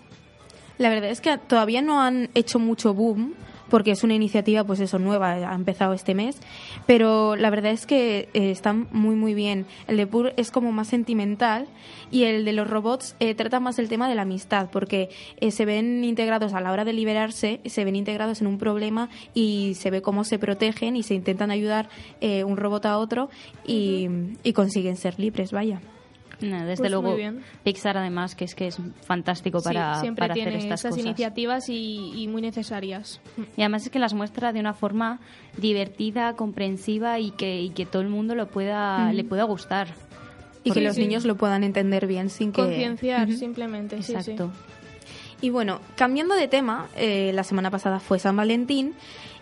La 0.78 0.88
verdad 0.88 1.10
es 1.10 1.20
que 1.20 1.36
todavía 1.36 1.82
no 1.82 2.00
han 2.00 2.30
hecho 2.34 2.58
mucho 2.58 2.94
boom 2.94 3.34
porque 3.70 3.92
es 3.92 4.04
una 4.04 4.14
iniciativa 4.14 4.64
pues 4.64 4.80
eso 4.80 4.98
nueva, 4.98 5.32
ha 5.32 5.54
empezado 5.54 5.94
este 5.94 6.14
mes, 6.14 6.38
pero 6.86 7.36
la 7.36 7.50
verdad 7.50 7.72
es 7.72 7.86
que 7.86 8.28
eh, 8.34 8.50
están 8.50 8.88
muy 8.92 9.16
muy 9.16 9.34
bien. 9.34 9.66
El 9.88 9.96
de 9.96 10.06
Pur 10.06 10.32
es 10.36 10.50
como 10.50 10.72
más 10.72 10.88
sentimental 10.88 11.66
y 12.10 12.24
el 12.24 12.44
de 12.44 12.52
los 12.52 12.68
robots 12.68 13.16
eh, 13.20 13.34
trata 13.34 13.60
más 13.60 13.78
el 13.78 13.88
tema 13.88 14.08
de 14.08 14.14
la 14.14 14.22
amistad 14.22 14.68
porque 14.70 15.08
eh, 15.40 15.50
se 15.50 15.64
ven 15.64 16.04
integrados 16.04 16.52
a 16.52 16.60
la 16.60 16.72
hora 16.72 16.84
de 16.84 16.92
liberarse, 16.92 17.60
se 17.64 17.84
ven 17.84 17.96
integrados 17.96 18.40
en 18.40 18.46
un 18.46 18.58
problema 18.58 19.08
y 19.34 19.74
se 19.74 19.90
ve 19.90 20.02
cómo 20.02 20.24
se 20.24 20.38
protegen 20.38 20.96
y 20.96 21.02
se 21.02 21.14
intentan 21.14 21.50
ayudar 21.50 21.88
eh, 22.20 22.44
un 22.44 22.56
robot 22.56 22.86
a 22.86 22.98
otro 22.98 23.30
y, 23.66 24.08
y 24.42 24.52
consiguen 24.52 24.96
ser 24.96 25.18
libres, 25.18 25.52
vaya. 25.52 25.80
No, 26.40 26.64
desde 26.64 26.82
Pues 26.82 26.90
luego. 26.90 27.16
Pixar 27.64 27.96
además, 27.96 28.34
que 28.34 28.44
es 28.44 28.54
que 28.54 28.66
es 28.68 28.78
fantástico 29.02 29.62
para, 29.62 29.96
sí, 29.96 30.00
siempre 30.02 30.22
para 30.24 30.34
tiene 30.34 30.50
hacer 30.50 30.62
estas 30.62 30.82
cosas. 30.82 30.98
iniciativas 30.98 31.68
y, 31.68 32.12
y 32.16 32.28
muy 32.28 32.42
necesarias. 32.42 33.20
Y 33.56 33.62
además 33.62 33.84
es 33.84 33.90
que 33.90 33.98
las 33.98 34.14
muestra 34.14 34.52
de 34.52 34.60
una 34.60 34.72
forma 34.74 35.20
divertida, 35.56 36.34
comprensiva 36.36 37.18
y 37.18 37.30
que, 37.32 37.60
y 37.60 37.70
que 37.70 37.86
todo 37.86 38.02
el 38.02 38.08
mundo 38.08 38.34
lo 38.34 38.48
pueda, 38.48 39.12
le 39.12 39.24
pueda 39.24 39.44
gustar. 39.44 39.88
Y 40.62 40.72
que 40.72 40.80
los 40.80 40.96
sí. 40.96 41.02
niños 41.02 41.24
lo 41.24 41.36
puedan 41.36 41.64
entender 41.64 42.06
bien 42.06 42.28
sin 42.28 42.52
que... 42.52 42.62
Concienciar, 42.62 43.32
simplemente. 43.32 43.96
sí, 43.98 44.02
sí. 44.02 44.12
Exacto. 44.12 44.50
Y 45.40 45.48
bueno, 45.48 45.80
cambiando 45.96 46.34
de 46.34 46.48
tema, 46.48 46.88
eh, 46.96 47.32
la 47.34 47.44
semana 47.44 47.70
pasada 47.70 47.98
fue 47.98 48.18
San 48.18 48.36
Valentín 48.36 48.94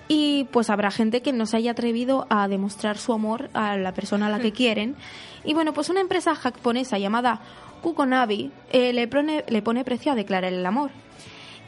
y 0.09 0.45
pues 0.51 0.71
habrá 0.71 0.91
gente 0.91 1.21
que 1.21 1.33
no 1.33 1.45
se 1.47 1.59
haya 1.59 1.73
atrevido 1.73 2.27
a 2.31 2.49
demostrar 2.49 2.97
su 2.97 3.13
amor 3.13 3.51
a 3.53 3.77
la 3.77 3.93
persona 3.93 4.27
a 4.27 4.31
la 4.31 4.41
que 4.41 4.53
quieren. 4.53 4.97
Y 5.45 5.55
bueno, 5.55 5.73
pues 5.75 5.91
una 5.91 6.01
empresa 6.01 6.35
japonesa 6.35 6.99
llamada 6.99 7.41
Kukonabi 7.83 8.51
eh, 8.73 8.93
le, 8.93 9.07
pone, 9.07 9.45
le 9.49 9.63
pone 9.63 9.85
precio 9.85 10.13
a 10.13 10.15
declarar 10.15 10.53
el 10.53 10.65
amor. 10.65 10.91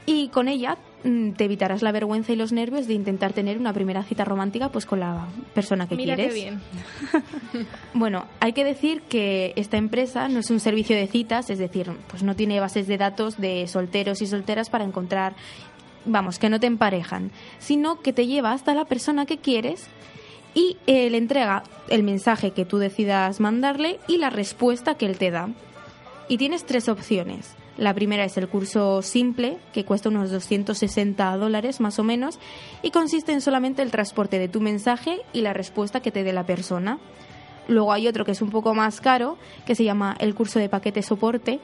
Y 0.07 0.29
con 0.29 0.49
ella 0.49 0.79
mm, 1.05 1.33
te 1.33 1.45
evitarás 1.45 1.83
la 1.83 1.93
vergüenza 1.93 2.33
y 2.33 2.37
los 2.37 2.53
nervios 2.53 2.87
de 2.87 2.95
intentar 2.95 3.33
tener 3.35 3.59
una 3.59 3.73
primera 3.75 4.03
cita 4.03 4.25
romántica 4.25 4.71
pues 4.71 4.87
con 4.87 5.01
la 5.01 5.27
persona 5.55 5.87
que 5.87 5.95
Mira 5.95 6.15
quieres. 6.17 6.35
qué 6.35 6.41
bien. 6.41 6.61
Bueno, 7.93 8.25
hay 8.41 8.55
que 8.55 8.65
decir 8.65 9.03
que 9.03 9.53
esta 9.57 9.77
empresa 9.77 10.29
no 10.29 10.41
es 10.41 10.51
un 10.51 10.61
servicio 10.61 10.97
de 10.97 11.07
citas, 11.07 11.51
es 11.51 11.59
decir, 11.59 11.93
pues 12.09 12.23
no 12.23 12.35
tiene 12.35 12.59
bases 12.61 12.87
de 12.87 12.97
datos 12.97 13.37
de 13.37 13.67
solteros 13.67 14.23
y 14.23 14.27
solteras 14.27 14.71
para 14.71 14.85
encontrar, 14.85 15.35
vamos, 16.05 16.39
que 16.39 16.49
no 16.49 16.61
te 16.61 16.67
emparejan, 16.67 17.31
sino 17.59 18.01
que 18.01 18.13
te 18.13 18.27
lleva 18.27 18.53
hasta 18.53 18.75
la 18.75 18.85
persona 18.85 19.27
que 19.27 19.39
quieres 19.39 19.89
y 20.55 20.77
eh, 20.87 21.11
le 21.11 21.19
entrega 21.19 21.63
el 21.89 22.03
mensaje 22.03 22.51
que 22.51 22.65
tú 22.65 22.79
decidas 22.79 23.41
mandarle 23.41 24.01
y 24.09 24.19
la 24.19 24.31
respuesta 24.31 24.95
que 24.97 25.07
él 25.07 25.19
te 25.19 25.31
da. 25.31 25.49
Y 26.29 26.39
tienes 26.39 26.65
tres 26.65 26.89
opciones. 26.89 27.55
La 27.77 27.95
primera 27.95 28.25
es 28.25 28.37
el 28.37 28.49
curso 28.49 29.01
simple, 29.01 29.57
que 29.73 29.85
cuesta 29.85 30.09
unos 30.11 30.31
260 30.31 31.37
dólares 31.37 31.81
más 31.81 31.99
o 31.99 32.05
menos, 32.05 32.39
y 32.83 32.91
consiste 32.91 33.33
en 33.33 33.41
solamente 33.41 33.83
el 33.83 33.91
transporte 33.91 34.39
de 34.39 34.49
tu 34.49 34.61
mensaje 34.61 35.23
y 35.33 35.41
la 35.41 35.55
respuesta 35.55 36.01
que 36.01 36.11
te 36.11 36.23
dé 36.23 36.33
la 36.33 36.45
persona. 36.45 36.99
Luego 37.69 37.93
hay 37.93 38.09
otro 38.09 38.25
que 38.25 38.33
es 38.33 38.43
un 38.43 38.51
poco 38.51 38.75
más 38.75 39.01
caro, 39.01 39.39
que 39.65 39.75
se 39.75 39.85
llama 39.85 40.17
el 40.19 40.35
curso 40.35 40.59
de 40.59 40.69
paquete 40.69 41.03
soporte, 41.03 41.61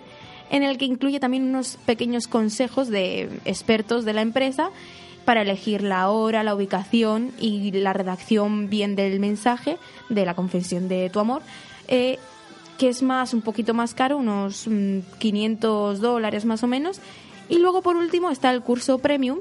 en 0.50 0.62
el 0.62 0.78
que 0.78 0.84
incluye 0.84 1.20
también 1.20 1.44
unos 1.44 1.78
pequeños 1.86 2.28
consejos 2.28 2.88
de 2.88 3.40
expertos 3.44 4.04
de 4.04 4.12
la 4.12 4.22
empresa 4.22 4.70
para 5.24 5.42
elegir 5.42 5.82
la 5.82 6.08
hora, 6.08 6.44
la 6.44 6.54
ubicación 6.54 7.32
y 7.38 7.72
la 7.72 7.92
redacción 7.92 8.70
bien 8.70 8.94
del 8.94 9.18
mensaje 9.18 9.78
de 10.08 10.24
la 10.24 10.34
confesión 10.34 10.88
de 10.88 11.10
tu 11.10 11.18
amor. 11.18 11.42
eh, 11.88 12.18
que 12.76 12.88
es 12.88 13.02
más, 13.02 13.34
un 13.34 13.42
poquito 13.42 13.74
más 13.74 13.94
caro, 13.94 14.18
unos 14.18 14.66
mm, 14.68 14.98
500 15.18 16.00
dólares 16.00 16.44
más 16.44 16.62
o 16.62 16.66
menos. 16.66 17.00
Y 17.48 17.58
luego, 17.58 17.82
por 17.82 17.96
último, 17.96 18.30
está 18.30 18.50
el 18.50 18.62
curso 18.62 18.98
premium, 18.98 19.38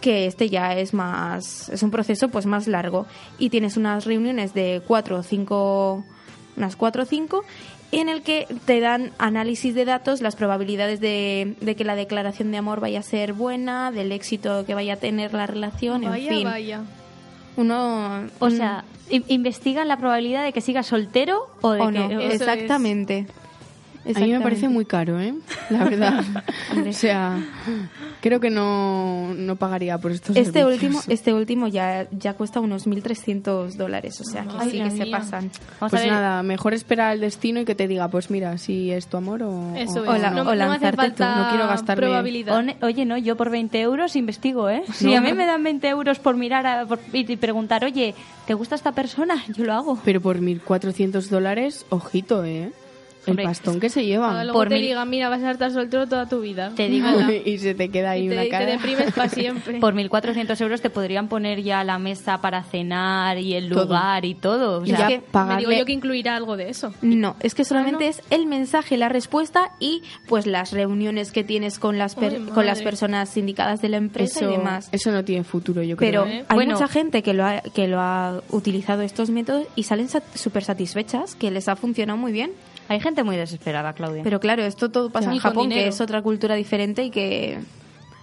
que 0.00 0.26
este 0.26 0.48
ya 0.48 0.76
es 0.76 0.94
más, 0.94 1.68
es 1.68 1.82
un 1.82 1.90
proceso 1.90 2.28
pues 2.28 2.46
más 2.46 2.66
largo. 2.66 3.06
Y 3.38 3.50
tienes 3.50 3.76
unas 3.76 4.04
reuniones 4.04 4.54
de 4.54 4.82
cuatro 4.86 5.18
o 5.18 5.22
cinco, 5.22 6.04
unas 6.56 6.76
cuatro 6.76 7.02
o 7.02 7.06
cinco, 7.06 7.44
en 7.92 8.08
el 8.08 8.22
que 8.22 8.46
te 8.64 8.80
dan 8.80 9.12
análisis 9.18 9.74
de 9.74 9.84
datos, 9.84 10.20
las 10.22 10.34
probabilidades 10.34 10.98
de, 11.00 11.54
de 11.60 11.76
que 11.76 11.84
la 11.84 11.94
declaración 11.94 12.50
de 12.50 12.58
amor 12.58 12.80
vaya 12.80 13.00
a 13.00 13.02
ser 13.02 13.32
buena, 13.34 13.92
del 13.92 14.12
éxito 14.12 14.64
que 14.66 14.74
vaya 14.74 14.94
a 14.94 14.96
tener 14.96 15.32
la 15.34 15.46
relación, 15.46 16.02
en 16.04 16.12
fin. 16.28 16.44
vaya. 16.44 16.80
Uno, 17.56 18.28
O 18.38 18.46
un- 18.46 18.56
sea, 18.56 18.84
investigan 19.10 19.88
la 19.88 19.98
probabilidad 19.98 20.42
de 20.42 20.52
que 20.54 20.62
siga 20.62 20.82
soltero 20.82 21.48
o 21.60 21.72
de 21.72 21.80
o 21.82 21.86
que... 21.86 21.92
no, 21.92 22.08
es. 22.20 22.40
A 24.04 24.18
mí 24.20 24.32
me 24.32 24.40
parece 24.40 24.68
muy 24.68 24.84
caro, 24.84 25.20
¿eh? 25.20 25.34
La 25.70 25.84
verdad. 25.84 26.24
o 26.88 26.92
sea, 26.92 27.38
creo 28.20 28.40
que 28.40 28.50
no, 28.50 29.32
no 29.34 29.56
pagaría 29.56 29.96
por 29.98 30.10
estos 30.12 30.36
Este 30.36 30.60
servicios. 30.60 30.94
último, 30.96 31.02
este 31.14 31.32
último 31.32 31.68
ya, 31.68 32.08
ya 32.10 32.34
cuesta 32.34 32.60
unos 32.60 32.86
1.300 32.86 33.74
dólares, 33.76 34.20
o 34.20 34.24
sea 34.24 34.42
que 34.44 34.54
Ay, 34.58 34.70
sí 34.70 34.80
que 34.82 34.90
se 34.90 35.06
pasan. 35.06 35.50
Vamos 35.80 35.90
Pues 35.92 36.06
nada, 36.06 36.42
mejor 36.42 36.74
esperar 36.74 37.10
al 37.12 37.20
destino 37.20 37.60
y 37.60 37.64
que 37.64 37.74
te 37.74 37.86
diga, 37.88 38.08
pues 38.08 38.30
mira, 38.30 38.58
si 38.58 38.90
es 38.90 39.06
tu 39.06 39.16
amor 39.16 39.42
o... 39.44 39.74
Eso 39.76 40.00
o- 40.00 40.04
es. 40.04 40.10
o 40.10 40.16
la- 40.18 40.30
no, 40.30 40.42
o 40.42 40.44
no 40.46 40.54
lanzarte 40.54 40.90
tú, 40.90 40.96
falta 40.96 41.36
no 41.36 41.48
quiero 41.50 41.68
gastarme- 41.68 41.96
probabilidad. 41.96 42.64
Oye, 42.82 43.04
no, 43.04 43.16
yo 43.18 43.36
por 43.36 43.50
20 43.50 43.80
euros 43.80 44.16
investigo, 44.16 44.68
¿eh? 44.68 44.82
Si 44.92 45.06
No, 45.06 45.18
a 45.18 45.20
mí 45.20 45.30
no. 45.30 45.36
me 45.36 45.46
dan 45.46 45.62
20 45.62 45.88
euros 45.88 46.18
por 46.18 46.36
mirar 46.36 46.66
a- 46.66 46.86
por- 46.86 47.00
y 47.12 47.30
y 47.32 47.36
preguntar, 47.36 47.84
oye, 47.84 48.14
¿te 48.46 48.54
gusta 48.54 48.74
esta 48.74 48.92
persona? 48.92 49.42
Yo 49.56 49.64
lo 49.64 49.72
hago. 49.74 49.98
Pero 50.04 50.20
por 50.20 50.40
1.400 50.40 51.28
dólares, 51.28 51.86
ojito, 51.88 52.44
¿eh? 52.44 52.72
El 53.24 53.30
Hombre, 53.30 53.44
pastón 53.44 53.78
que 53.78 53.88
se 53.88 54.04
lleva. 54.04 54.42
luego 54.42 54.58
por 54.58 54.68
te 54.68 54.74
mil- 54.74 54.82
digan, 54.88 55.08
mira, 55.08 55.28
vas 55.28 55.42
a 55.42 55.52
estar 55.52 55.70
soltero 55.70 56.08
toda 56.08 56.28
tu 56.28 56.40
vida. 56.40 56.72
Te 56.74 56.88
digo, 56.88 57.06
y 57.44 57.58
se 57.58 57.74
te 57.74 57.88
queda 57.88 58.10
ahí 58.10 58.24
y 58.26 58.28
te, 58.28 58.34
una 58.34 58.42
y 58.44 58.46
te 58.46 58.50
cara. 58.50 58.66
deprimes 58.66 59.12
para 59.12 59.28
siempre. 59.28 59.78
por 59.78 59.94
1.400 59.94 60.60
euros 60.60 60.80
te 60.80 60.90
podrían 60.90 61.28
poner 61.28 61.62
ya 61.62 61.84
la 61.84 61.98
mesa 62.00 62.40
para 62.40 62.64
cenar 62.64 63.38
y 63.38 63.54
el 63.54 63.68
Todo. 63.68 63.84
lugar 63.84 64.24
y 64.24 64.34
todo. 64.34 64.80
O 64.82 64.86
sea, 64.86 64.98
ya 64.98 65.06
que 65.06 65.22
Me 65.46 65.56
digo 65.58 65.70
yo 65.70 65.84
que 65.84 65.92
incluirá 65.92 66.34
algo 66.34 66.56
de 66.56 66.68
eso. 66.70 66.92
No, 67.00 67.36
es 67.40 67.54
que 67.54 67.64
solamente 67.64 68.04
Ah, 68.06 68.08
¿no? 68.08 68.10
es 68.10 68.22
el 68.30 68.46
mensaje, 68.46 68.96
la 68.96 69.08
respuesta 69.08 69.70
y 69.78 70.02
pues 70.26 70.46
las 70.46 70.72
reuniones 70.72 71.30
que 71.30 71.44
tienes 71.44 71.78
con 71.78 71.98
las 71.98 72.16
per- 72.16 72.32
Ay, 72.44 72.46
con 72.52 72.66
las 72.66 72.82
personas 72.82 73.36
indicadas 73.36 73.80
de 73.80 73.88
la 73.88 73.98
empresa 73.98 74.40
eso, 74.40 74.48
y 74.50 74.56
demás. 74.56 74.88
eso 74.90 75.12
no 75.12 75.24
tiene 75.24 75.44
futuro, 75.44 75.82
yo 75.84 75.96
creo. 75.96 76.24
Pero 76.24 76.26
¿eh? 76.26 76.44
hay 76.48 76.54
Bueno. 76.56 76.72
mucha 76.74 76.88
gente 76.88 77.22
que 77.22 77.34
lo 77.34 77.44
ha, 77.46 77.60
que 77.60 77.86
lo 77.86 78.00
ha 78.00 78.42
utilizado 78.50 79.02
estos 79.02 79.30
métodos 79.30 79.66
y 79.76 79.84
salen 79.84 80.08
súper 80.34 80.64
satisfechas, 80.64 81.36
que 81.36 81.50
les 81.52 81.68
ha 81.68 81.76
funcionado 81.76 82.18
muy 82.18 82.32
bien. 82.32 82.50
Hay 82.88 83.00
gente 83.00 83.22
muy 83.24 83.36
desesperada, 83.36 83.92
Claudia. 83.92 84.22
Pero 84.22 84.40
claro, 84.40 84.62
esto 84.64 84.90
todo 84.90 85.10
pasa 85.10 85.32
en 85.32 85.38
Japón, 85.38 85.68
que 85.70 85.86
es 85.88 86.00
otra 86.00 86.22
cultura 86.22 86.54
diferente 86.54 87.04
y 87.04 87.10
que 87.10 87.58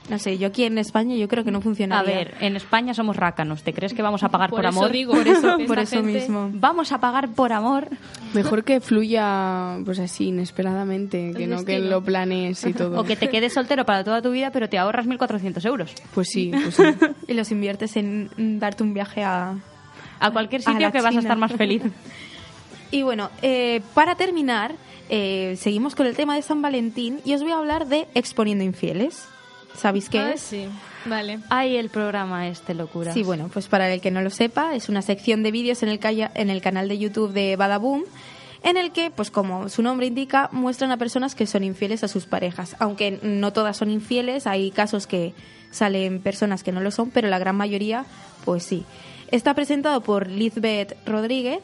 No 0.09 0.17
sé, 0.17 0.39
yo 0.39 0.47
aquí 0.47 0.63
en 0.63 0.79
España 0.79 1.15
yo 1.15 1.27
creo 1.27 1.43
que 1.43 1.51
no 1.51 1.59
A 1.59 1.61
funcionaría. 1.61 2.15
ver, 2.15 2.33
en 2.39 2.55
España 2.55 2.95
somos 2.95 3.15
rácanos. 3.15 3.61
¿Te 3.61 3.73
crees 3.73 3.93
que 3.93 4.01
vamos 4.01 4.23
a 4.23 4.29
pagar 4.29 4.49
por, 4.49 4.57
Por 4.61 4.65
eso 4.65 4.79
amor? 4.79 4.91
digo, 4.91 5.13
por 5.13 5.27
eso, 5.27 5.57
por 5.67 5.77
eso 5.77 5.97
gente- 5.97 6.13
mismo. 6.21 6.49
Vamos 6.53 6.91
a 6.91 6.99
pagar 6.99 7.29
por 7.29 7.53
amor. 7.53 7.87
Mejor 8.33 8.63
que 8.63 8.79
fluya 8.81 9.77
pues 9.85 9.99
así, 9.99 10.29
inesperadamente, 10.29 11.31
que 11.37 11.43
El 11.43 11.49
no 11.51 11.63
que 11.63 11.77
lo 11.79 12.03
planees 12.03 12.65
y 12.65 12.73
todo. 12.73 12.99
O 12.99 13.03
que 13.03 13.15
te 13.15 13.29
quedes 13.29 13.53
soltero 13.53 13.85
para 13.85 14.03
toda 14.03 14.21
tu 14.23 14.31
vida, 14.31 14.49
pero 14.51 14.67
te 14.67 14.77
ahorras 14.79 15.05
1.400 15.05 15.63
euros. 15.67 15.93
Pues 16.15 16.27
sí, 16.29 16.51
pues 16.63 16.73
sí. 16.75 16.83
Y 17.27 17.33
los 17.35 17.51
inviertes 17.51 17.95
en 17.95 18.29
darte 18.59 18.81
un 18.83 18.93
viaje 18.95 19.23
a... 19.23 19.55
A 20.21 20.31
cualquier 20.31 20.61
A 20.61 20.71
sitio 20.71 20.87
la 20.87 20.91
que 20.91 20.97
vas 20.97 21.05
a 21.05 21.09
China. 21.11 21.21
estar 21.21 21.37
más 21.37 21.53
feliz. 21.53 21.81
Y 22.91 23.03
bueno, 23.03 23.29
eh, 23.41 23.81
para 23.93 24.15
terminar, 24.15 24.73
eh, 25.09 25.55
seguimos 25.59 25.95
con 25.95 26.07
el 26.07 26.15
tema 26.15 26.35
de 26.35 26.41
San 26.41 26.61
Valentín 26.61 27.19
y 27.25 27.33
os 27.33 27.41
voy 27.43 27.51
a 27.51 27.57
hablar 27.57 27.87
de 27.87 28.07
exponiendo 28.15 28.63
infieles. 28.63 29.27
¿Sabéis 29.75 30.09
qué 30.09 30.19
Ah, 30.19 30.31
es? 30.31 30.41
sí. 30.41 30.67
Vale. 31.05 31.39
Ay, 31.49 31.77
el 31.77 31.89
programa 31.89 32.47
este, 32.49 32.73
locura. 32.73 33.13
Sí, 33.13 33.23
bueno, 33.23 33.49
pues 33.53 33.67
para 33.67 33.91
el 33.93 34.01
que 34.01 34.11
no 34.11 34.21
lo 34.21 34.29
sepa, 34.29 34.75
es 34.75 34.89
una 34.89 35.01
sección 35.01 35.43
de 35.43 35.51
vídeos 35.51 35.81
en 35.83 35.89
el, 35.89 35.99
calla- 35.99 36.31
en 36.35 36.49
el 36.49 36.61
canal 36.61 36.89
de 36.89 36.97
YouTube 36.97 37.31
de 37.31 37.55
Badaboom, 37.55 38.03
en 38.63 38.75
el 38.75 38.91
que, 38.91 39.09
pues 39.09 39.31
como 39.31 39.69
su 39.69 39.81
nombre 39.81 40.07
indica, 40.07 40.49
muestran 40.51 40.91
a 40.91 40.97
personas 40.97 41.35
que 41.35 41.45
son 41.47 41.63
infieles 41.63 42.03
a 42.03 42.09
sus 42.09 42.25
parejas. 42.25 42.75
Aunque 42.79 43.17
no 43.21 43.53
todas 43.53 43.77
son 43.77 43.89
infieles, 43.91 44.45
hay 44.47 44.71
casos 44.71 45.07
que 45.07 45.33
salen 45.71 46.19
personas 46.21 46.63
que 46.63 46.73
no 46.73 46.81
lo 46.81 46.91
son, 46.91 47.11
pero 47.11 47.29
la 47.29 47.39
gran 47.39 47.55
mayoría, 47.55 48.05
pues 48.43 48.63
sí. 48.63 48.83
Está 49.31 49.53
presentado 49.53 50.01
por 50.01 50.27
Lizbeth 50.27 50.97
Rodríguez 51.05 51.59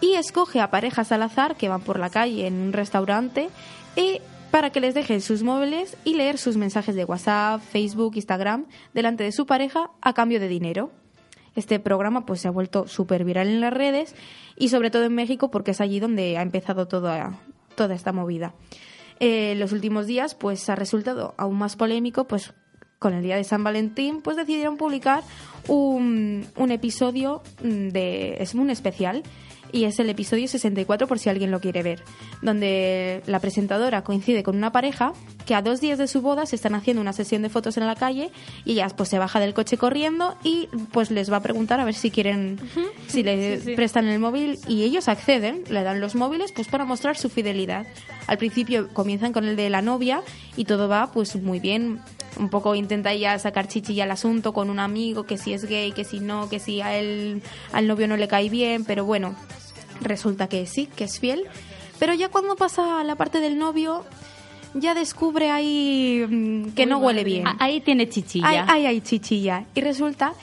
y 0.00 0.14
escoge 0.14 0.60
a 0.60 0.70
parejas 0.70 1.12
al 1.12 1.22
azar 1.22 1.56
que 1.56 1.68
van 1.68 1.80
por 1.80 1.98
la 1.98 2.10
calle 2.10 2.46
en 2.46 2.54
un 2.54 2.72
restaurante 2.72 3.48
y 3.96 4.20
para 4.50 4.70
que 4.70 4.80
les 4.80 4.94
dejen 4.94 5.20
sus 5.20 5.42
móviles 5.42 5.96
y 6.04 6.14
leer 6.14 6.38
sus 6.38 6.56
mensajes 6.56 6.94
de 6.94 7.04
WhatsApp, 7.04 7.60
Facebook, 7.60 8.12
Instagram 8.14 8.66
delante 8.94 9.24
de 9.24 9.32
su 9.32 9.46
pareja 9.46 9.90
a 10.00 10.14
cambio 10.14 10.40
de 10.40 10.48
dinero. 10.48 10.90
Este 11.54 11.80
programa 11.80 12.26
pues 12.26 12.40
se 12.40 12.48
ha 12.48 12.50
vuelto 12.50 12.86
súper 12.86 13.24
viral 13.24 13.48
en 13.48 13.60
las 13.60 13.72
redes 13.72 14.14
y 14.56 14.68
sobre 14.68 14.90
todo 14.90 15.04
en 15.04 15.14
México 15.14 15.50
porque 15.50 15.72
es 15.72 15.80
allí 15.80 16.00
donde 16.00 16.36
ha 16.36 16.42
empezado 16.42 16.86
toda, 16.86 17.38
toda 17.74 17.94
esta 17.94 18.12
movida. 18.12 18.54
Eh, 19.20 19.52
en 19.52 19.60
los 19.60 19.72
últimos 19.72 20.06
días 20.06 20.34
pues 20.34 20.68
ha 20.68 20.74
resultado 20.74 21.34
aún 21.38 21.56
más 21.56 21.76
polémico 21.76 22.24
pues 22.24 22.52
con 22.98 23.14
el 23.14 23.22
día 23.22 23.36
de 23.36 23.44
San 23.44 23.64
Valentín 23.64 24.20
pues 24.20 24.36
decidieron 24.36 24.76
publicar 24.76 25.22
un, 25.68 26.46
un 26.56 26.70
episodio 26.70 27.42
mm, 27.62 27.88
de 27.88 28.36
es 28.38 28.54
un 28.54 28.70
especial 28.70 29.22
y 29.72 29.84
es 29.84 29.98
el 29.98 30.08
episodio 30.10 30.48
64 30.48 31.06
por 31.06 31.18
si 31.18 31.28
alguien 31.28 31.50
lo 31.50 31.60
quiere 31.60 31.82
ver, 31.82 32.02
donde 32.42 33.22
la 33.26 33.40
presentadora 33.40 34.02
coincide 34.02 34.42
con 34.42 34.56
una 34.56 34.72
pareja 34.72 35.12
que 35.46 35.54
a 35.54 35.62
dos 35.62 35.80
días 35.80 35.98
de 35.98 36.06
su 36.08 36.20
boda 36.22 36.46
se 36.46 36.56
están 36.56 36.74
haciendo 36.74 37.00
una 37.00 37.12
sesión 37.12 37.42
de 37.42 37.48
fotos 37.48 37.76
en 37.76 37.86
la 37.86 37.94
calle 37.94 38.30
y 38.64 38.72
ella 38.72 38.88
pues 38.96 39.08
se 39.08 39.18
baja 39.18 39.40
del 39.40 39.54
coche 39.54 39.76
corriendo 39.76 40.36
y 40.42 40.68
pues 40.92 41.10
les 41.10 41.30
va 41.32 41.36
a 41.38 41.42
preguntar 41.42 41.80
a 41.80 41.84
ver 41.84 41.94
si 41.94 42.10
quieren, 42.10 42.58
si 43.08 43.22
le 43.22 43.36
Sí, 43.58 43.62
sí. 43.66 43.74
prestan 43.74 44.06
el 44.08 44.18
móvil 44.18 44.58
y 44.66 44.82
ellos 44.82 45.08
acceden, 45.08 45.62
le 45.68 45.82
dan 45.82 46.00
los 46.00 46.14
móviles 46.14 46.52
pues 46.52 46.68
para 46.68 46.84
mostrar 46.84 47.16
su 47.16 47.28
fidelidad. 47.28 47.86
Al 48.26 48.38
principio 48.38 48.88
comienzan 48.92 49.32
con 49.32 49.44
el 49.44 49.56
de 49.56 49.70
la 49.70 49.82
novia 49.82 50.22
y 50.56 50.64
todo 50.64 50.88
va 50.88 51.12
pues 51.12 51.36
muy 51.36 51.60
bien. 51.60 52.00
Un 52.38 52.50
poco 52.50 52.74
intenta 52.74 53.14
ya 53.14 53.38
sacar 53.38 53.66
chichilla 53.66 54.04
al 54.04 54.10
asunto 54.10 54.52
con 54.52 54.68
un 54.68 54.78
amigo, 54.78 55.24
que 55.24 55.38
si 55.38 55.52
es 55.52 55.64
gay, 55.64 55.92
que 55.92 56.04
si 56.04 56.20
no, 56.20 56.48
que 56.48 56.58
si 56.58 56.80
a 56.80 56.96
él, 56.96 57.42
al 57.72 57.86
novio 57.86 58.06
no 58.08 58.16
le 58.16 58.28
cae 58.28 58.48
bien, 58.50 58.84
pero 58.84 59.04
bueno, 59.04 59.34
resulta 60.00 60.48
que 60.48 60.66
sí, 60.66 60.86
que 60.86 61.04
es 61.04 61.18
fiel. 61.18 61.44
Pero 61.98 62.12
ya 62.14 62.28
cuando 62.28 62.56
pasa 62.56 63.00
a 63.00 63.04
la 63.04 63.14
parte 63.14 63.40
del 63.40 63.58
novio, 63.58 64.04
ya 64.74 64.94
descubre 64.94 65.50
ahí 65.50 66.24
mm, 66.28 66.74
que 66.74 66.86
no 66.86 66.98
huele 66.98 67.24
bien. 67.24 67.46
Ah, 67.46 67.56
Ahí 67.58 67.80
tiene 67.80 68.08
chichilla. 68.08 68.46
Ay, 68.48 68.58
ay, 68.68 68.86
ay, 68.86 69.00
chichilla. 69.00 69.64
Y 69.74 69.80
resulta 69.80 70.34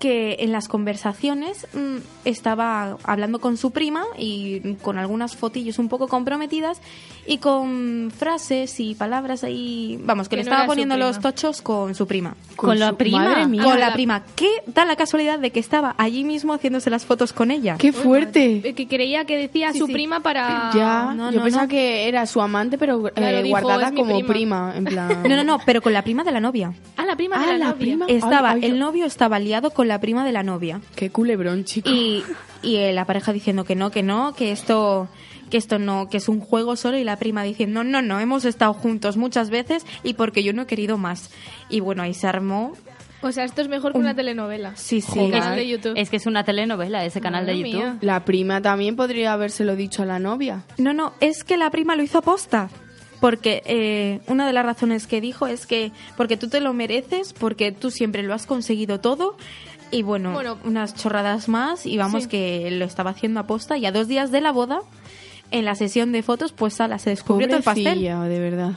que 0.00 0.38
en 0.40 0.50
las 0.50 0.66
conversaciones 0.66 1.66
mm, 1.74 1.98
estaba 2.24 2.96
hablando 3.04 3.38
con 3.38 3.56
su 3.56 3.70
prima 3.70 4.02
y 4.18 4.74
con 4.82 4.98
algunas 4.98 5.36
fotillos 5.36 5.78
un 5.78 5.88
poco 5.88 6.08
comprometidas 6.08 6.80
y 7.26 7.38
con 7.38 8.10
frases 8.16 8.80
y 8.80 8.94
palabras 8.94 9.44
ahí, 9.44 10.00
vamos, 10.02 10.28
que, 10.28 10.36
Que 10.36 10.42
le 10.42 10.44
no 10.48 10.50
estaba 10.52 10.66
poniendo 10.66 10.96
los 10.96 11.20
tochos 11.20 11.60
con 11.62 11.94
su 11.94 12.06
prima. 12.06 12.34
Con 12.56 12.78
la 12.78 12.88
su- 12.90 12.96
prima. 12.96 13.18
Madre 13.24 13.46
mía. 13.46 13.62
Con 13.62 13.72
Ah, 13.74 13.78
la 13.78 13.86
la- 13.88 13.92
prima. 13.92 14.22
¿Qué 14.34 14.48
da 14.66 14.84
la 14.84 14.96
casualidad 14.96 15.38
de 15.38 15.50
que 15.52 15.60
estaba 15.60 15.94
allí 15.98 16.24
mismo 16.24 16.54
haciéndose 16.54 16.88
las 16.90 17.04
fotos 17.04 17.32
con 17.32 17.50
ella? 17.50 17.76
¡Qué 17.78 17.92
fuerte! 17.92 18.62
Eh, 18.64 18.74
Que 18.74 18.88
creía 18.88 19.26
que 19.26 19.36
decía 19.36 19.72
Sí, 19.72 19.78
su 19.80 19.86
sí. 19.86 19.92
prima 19.92 20.20
para... 20.20 20.70
Ya, 20.74 21.12
no, 21.14 21.30
yo 21.30 21.38
no, 21.38 21.44
pensaba 21.44 21.64
no. 21.64 21.68
que 21.68 22.08
era 22.08 22.24
su 22.26 22.40
amante, 22.40 22.78
pero 22.78 23.06
eh, 23.08 23.12
Claro, 23.14 23.42
dijo, 23.42 23.50
guardada 23.60 23.86
"Es 23.88 23.92
mi 23.92 24.00
como 24.00 24.14
prima". 24.26 24.28
prima. 24.28 24.72
en 24.76 24.84
plan... 24.86 25.22
No, 25.28 25.36
no, 25.36 25.44
no, 25.44 25.58
pero 25.66 25.82
con 25.82 25.92
la 25.92 26.02
prima 26.02 26.24
de 26.24 26.32
la 26.32 26.40
novia. 26.40 26.72
Ah, 26.96 27.04
la 27.04 27.16
prima 27.16 27.36
Ah, 27.36 27.40
de 27.46 27.46
la, 27.52 27.58
la 27.58 27.64
novia. 27.66 27.78
prima. 27.78 28.06
Estaba, 28.08 28.50
Ay, 28.52 28.60
ay, 28.64 28.70
el 28.70 28.78
novio 28.78 29.04
estaba 29.04 29.38
liado 29.38 29.70
con 29.72 29.88
la 29.90 30.00
prima 30.00 30.24
de 30.24 30.32
la 30.32 30.42
novia. 30.42 30.80
Qué 30.94 31.10
culebrón, 31.10 31.64
chico. 31.64 31.90
Y, 31.90 32.22
y 32.62 32.76
eh, 32.76 32.92
la 32.92 33.04
pareja 33.04 33.32
diciendo 33.32 33.64
que 33.64 33.74
no, 33.74 33.90
que 33.90 34.02
no, 34.02 34.34
que 34.34 34.52
esto 34.52 35.08
que 35.50 35.56
esto 35.56 35.80
no, 35.80 36.08
que 36.08 36.18
es 36.18 36.28
un 36.28 36.40
juego 36.40 36.76
solo 36.76 36.96
y 36.96 37.02
la 37.02 37.16
prima 37.16 37.42
diciendo 37.42 37.82
no, 37.82 38.02
no, 38.02 38.20
hemos 38.20 38.44
estado 38.44 38.72
juntos 38.72 39.16
muchas 39.16 39.50
veces 39.50 39.84
y 40.04 40.14
porque 40.14 40.44
yo 40.44 40.52
no 40.52 40.62
he 40.62 40.66
querido 40.66 40.96
más. 40.96 41.30
Y 41.68 41.80
bueno, 41.80 42.04
ahí 42.04 42.14
se 42.14 42.28
armó. 42.28 42.72
O 43.20 43.32
sea, 43.32 43.44
esto 43.44 43.60
es 43.60 43.68
mejor 43.68 43.92
que 43.92 43.98
una 43.98 44.14
telenovela. 44.14 44.76
Sí, 44.76 45.00
sí. 45.00 45.28
Canal 45.30 45.56
de 45.56 45.68
YouTube. 45.68 45.92
Es 45.96 46.08
que 46.08 46.16
es 46.16 46.26
una 46.26 46.44
telenovela 46.44 47.04
ese 47.04 47.20
canal 47.20 47.44
de 47.44 47.52
Madre 47.52 47.68
YouTube. 47.68 47.84
mía. 47.84 47.98
La 48.00 48.24
prima 48.24 48.62
también 48.62 48.94
podría 48.94 49.32
habérselo 49.32 49.74
dicho 49.76 50.02
a 50.02 50.06
la 50.06 50.18
novia. 50.20 50.62
No, 50.78 50.94
no, 50.94 51.12
es 51.20 51.44
que 51.44 51.56
la 51.56 51.68
prima 51.70 51.96
lo 51.96 52.02
hizo 52.02 52.18
aposta. 52.18 52.70
Porque 53.20 53.62
eh, 53.66 54.20
una 54.28 54.46
de 54.46 54.54
las 54.54 54.64
razones 54.64 55.06
que 55.06 55.20
dijo 55.20 55.46
es 55.46 55.66
que 55.66 55.92
porque 56.16 56.38
tú 56.38 56.48
te 56.48 56.60
lo 56.60 56.72
mereces, 56.72 57.34
porque 57.34 57.70
tú 57.70 57.90
siempre 57.90 58.22
lo 58.22 58.32
has 58.32 58.46
conseguido 58.46 58.98
todo. 59.00 59.36
Y 59.90 60.02
bueno, 60.02 60.32
Bueno. 60.32 60.58
unas 60.64 60.94
chorradas 60.94 61.48
más 61.48 61.84
y 61.86 61.96
vamos 61.98 62.24
Sí. 62.24 62.28
que 62.28 62.70
lo 62.70 62.84
estaba 62.84 63.10
haciendo 63.10 63.40
aposta. 63.40 63.76
Y 63.76 63.86
a 63.86 63.92
dos 63.92 64.06
días 64.08 64.30
de 64.30 64.40
la 64.40 64.52
boda, 64.52 64.80
en 65.50 65.64
la 65.64 65.74
sesión 65.74 66.12
de 66.12 66.22
fotos, 66.22 66.52
pues 66.52 66.74
sala, 66.74 66.98
se 66.98 67.10
descubrió 67.10 67.48
todo 67.48 67.56
el 67.58 67.62
pastel. 67.64 67.84
Pobrecilla, 67.84 68.20
de 68.22 68.38
verdad. 68.40 68.72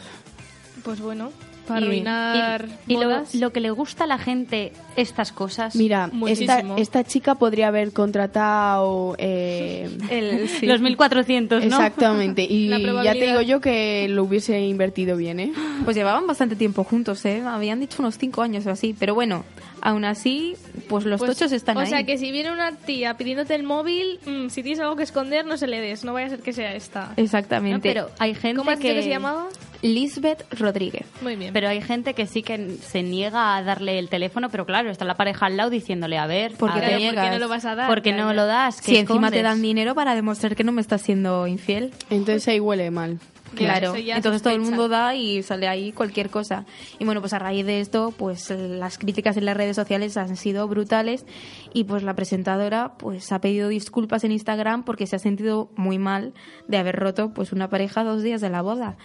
Pues 0.84 1.00
bueno, 1.02 1.32
para 1.68 1.86
arruinar 1.86 2.66
Y, 2.88 2.94
y 2.96 3.40
lo, 3.40 3.52
que 3.52 3.60
le 3.60 3.72
gusta 3.72 4.04
a 4.04 4.08
la 4.08 4.18
gente 4.18 4.72
estas 4.96 5.32
cosas. 5.32 5.76
Mira, 5.76 6.10
esta, 6.28 6.64
esta 6.78 7.04
chica 7.04 7.36
podría 7.36 7.68
haber 7.70 7.92
contratado... 7.94 9.16
eh, 9.18 9.90
El- 10.10 10.48
sí. 10.50 10.66
Los 10.66 10.82
1400, 10.82 11.60
¿no? 11.62 11.66
Exactamente. 11.68 12.44
Y 12.44 12.70
ya 13.04 13.14
te 13.14 13.26
digo 13.28 13.42
yo 13.42 13.62
que 13.62 14.08
lo 14.10 14.24
hubiese 14.24 14.60
invertido 14.62 15.18
bien, 15.18 15.40
¿eh? 15.40 15.54
Pues 15.84 15.96
llevaban 15.96 16.28
bastante 16.28 16.56
tiempo 16.56 16.84
juntos, 16.84 17.24
¿eh? 17.26 17.42
Habían 17.46 17.80
dicho 17.80 17.98
unos 18.00 18.18
cinco 18.18 18.42
años 18.42 18.66
o 18.66 18.72
así. 18.72 18.96
Pero 18.98 19.14
bueno, 19.16 19.44
aún 19.82 20.06
así, 20.06 20.56
pues 20.90 21.06
los 21.06 21.20
Pues, 21.20 21.32
tochos 21.38 21.52
están 21.52 21.78
o 21.78 21.82
ahí. 21.82 21.88
sea, 21.88 22.04
que 22.06 22.18
si 22.18 22.32
viene 22.32 22.52
una 22.52 22.74
tía 22.76 23.16
pidiéndote 23.18 23.56
el 23.56 23.64
móvil, 23.64 24.20
mm, 24.26 24.50
si 24.50 24.64
tienes 24.64 24.80
algo 24.80 24.96
que 24.96 25.04
esconder, 25.04 25.46
no 25.46 25.58
se 25.58 25.68
le 25.68 25.82
des. 25.82 26.04
No 26.04 26.14
vaya 26.14 26.28
a 26.28 26.30
ser 26.30 26.40
que 26.42 26.54
sea 26.54 26.76
esta. 26.76 27.14
Exactamente. 27.18 27.90
No, 27.90 27.94
pero 28.06 28.10
hay 28.20 28.34
gente 28.36 28.58
¿Cómo 28.58 28.72
has 28.72 28.80
que... 28.80 28.94
que 28.94 29.04
se 29.04 29.10
llamaba? 29.10 29.48
Lisbeth 29.84 30.46
Rodríguez. 30.58 31.06
Muy 31.22 31.36
bien. 31.36 31.54
Pero 31.54 31.68
hay 31.68 31.82
gente 31.82 32.14
que 32.16 32.26
sí 32.26 32.42
que 32.42 32.78
se 32.82 33.04
niega 33.04 33.56
a 33.58 33.62
darle 33.64 34.00
el 34.00 34.10
teléfono, 34.10 34.50
pero 34.50 34.66
claro, 34.66 34.90
está 34.90 35.06
la 35.06 35.16
pareja 35.16 35.46
al 35.48 35.58
lado 35.58 35.70
diciéndole, 35.70 36.18
a 36.18 36.26
ver, 36.26 36.54
¿Por 36.56 36.72
qué 36.74 36.80
a 36.80 36.82
te 36.82 36.88
¿por 36.88 36.98
qué 36.98 37.04
niegas? 37.04 37.32
no 37.34 37.40
lo 37.40 37.50
vas 37.50 37.66
a 37.66 37.76
dar? 37.76 37.90
¿por 37.90 38.02
qué 38.02 38.14
no 38.14 38.34
lo 38.34 38.46
das? 38.46 38.78
¿Qué 38.82 38.92
Si 38.94 38.98
encima 38.98 39.30
te 39.30 39.38
escondes? 39.38 39.44
dan 39.44 39.62
dinero 39.62 39.94
para 39.94 40.16
demostrar 40.16 40.56
que 40.56 40.64
no 40.64 40.72
me 40.72 40.82
estás 40.82 41.02
siendo 41.02 41.46
infiel. 41.48 41.92
Entonces 42.10 42.48
ahí 42.48 42.60
huele 42.60 42.90
mal. 42.92 43.20
Claro, 43.56 43.94
entonces 43.96 44.42
todo 44.42 44.54
el 44.56 44.62
mundo 44.62 44.88
da 44.88 45.14
y 45.14 45.44
sale 45.44 45.68
ahí 45.68 45.92
cualquier 45.92 46.32
cosa. 46.32 46.66
Y 46.98 47.06
bueno, 47.06 47.22
pues 47.22 47.34
a 47.34 47.40
raíz 47.40 47.64
de 47.68 47.82
esto, 47.82 48.12
pues 48.18 48.50
las 48.50 48.98
críticas 48.98 49.38
en 49.38 49.46
las 49.46 49.56
redes 49.56 49.76
sociales 49.76 50.18
han 50.18 50.38
sido 50.38 50.68
brutales 50.68 51.24
y 51.72 51.84
pues 51.84 52.02
la 52.02 52.16
presentadora 52.16 52.94
pues 52.98 53.32
ha 53.32 53.42
pedido 53.42 53.68
disculpas 53.70 54.24
en 54.24 54.32
Instagram 54.32 54.84
porque 54.84 55.06
se 55.06 55.18
ha 55.18 55.20
sentido 55.20 55.70
muy 55.76 56.00
mal 56.00 56.34
de 56.68 56.78
haber 56.78 56.96
roto 56.96 57.32
pues 57.36 57.52
una 57.52 57.70
pareja 57.70 58.04
dos 58.04 58.24
días 58.24 58.42
de 58.42 58.50
la 58.50 58.64
boda. 58.64 58.98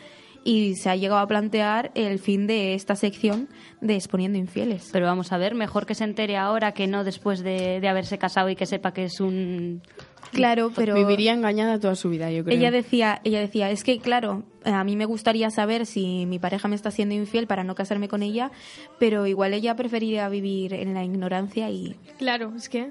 Y 0.44 0.76
se 0.76 0.88
ha 0.88 0.96
llegado 0.96 1.20
a 1.20 1.26
plantear 1.26 1.90
el 1.94 2.18
fin 2.18 2.46
de 2.46 2.74
esta 2.74 2.96
sección 2.96 3.48
de 3.80 3.94
exponiendo 3.96 4.38
infieles. 4.38 4.88
Pero 4.92 5.06
vamos 5.06 5.32
a 5.32 5.38
ver, 5.38 5.54
mejor 5.54 5.84
que 5.84 5.94
se 5.94 6.04
entere 6.04 6.36
ahora 6.36 6.72
que 6.72 6.86
no 6.86 7.04
después 7.04 7.42
de, 7.42 7.80
de 7.80 7.88
haberse 7.88 8.18
casado 8.18 8.48
y 8.48 8.56
que 8.56 8.66
sepa 8.66 8.92
que 8.92 9.04
es 9.04 9.20
un... 9.20 9.82
Claro, 10.32 10.72
pero 10.74 10.94
Viviría 10.94 11.32
engañada 11.32 11.78
toda 11.78 11.94
su 11.94 12.10
vida, 12.10 12.30
yo 12.30 12.44
creo. 12.44 12.56
Ella 12.56 12.70
decía, 12.70 13.20
ella 13.24 13.40
decía, 13.40 13.70
es 13.70 13.82
que 13.82 13.98
claro, 13.98 14.44
a 14.64 14.84
mí 14.84 14.96
me 14.96 15.06
gustaría 15.06 15.50
saber 15.50 15.86
si 15.86 16.26
mi 16.26 16.38
pareja 16.38 16.68
me 16.68 16.76
está 16.76 16.90
siendo 16.90 17.14
infiel 17.14 17.46
para 17.46 17.64
no 17.64 17.74
casarme 17.74 18.08
con 18.08 18.22
ella, 18.22 18.50
pero 18.98 19.26
igual 19.26 19.54
ella 19.54 19.74
preferiría 19.74 20.28
vivir 20.28 20.74
en 20.74 20.94
la 20.94 21.04
ignorancia 21.04 21.70
y 21.70 21.96
Claro, 22.18 22.52
es 22.56 22.68
que... 22.68 22.90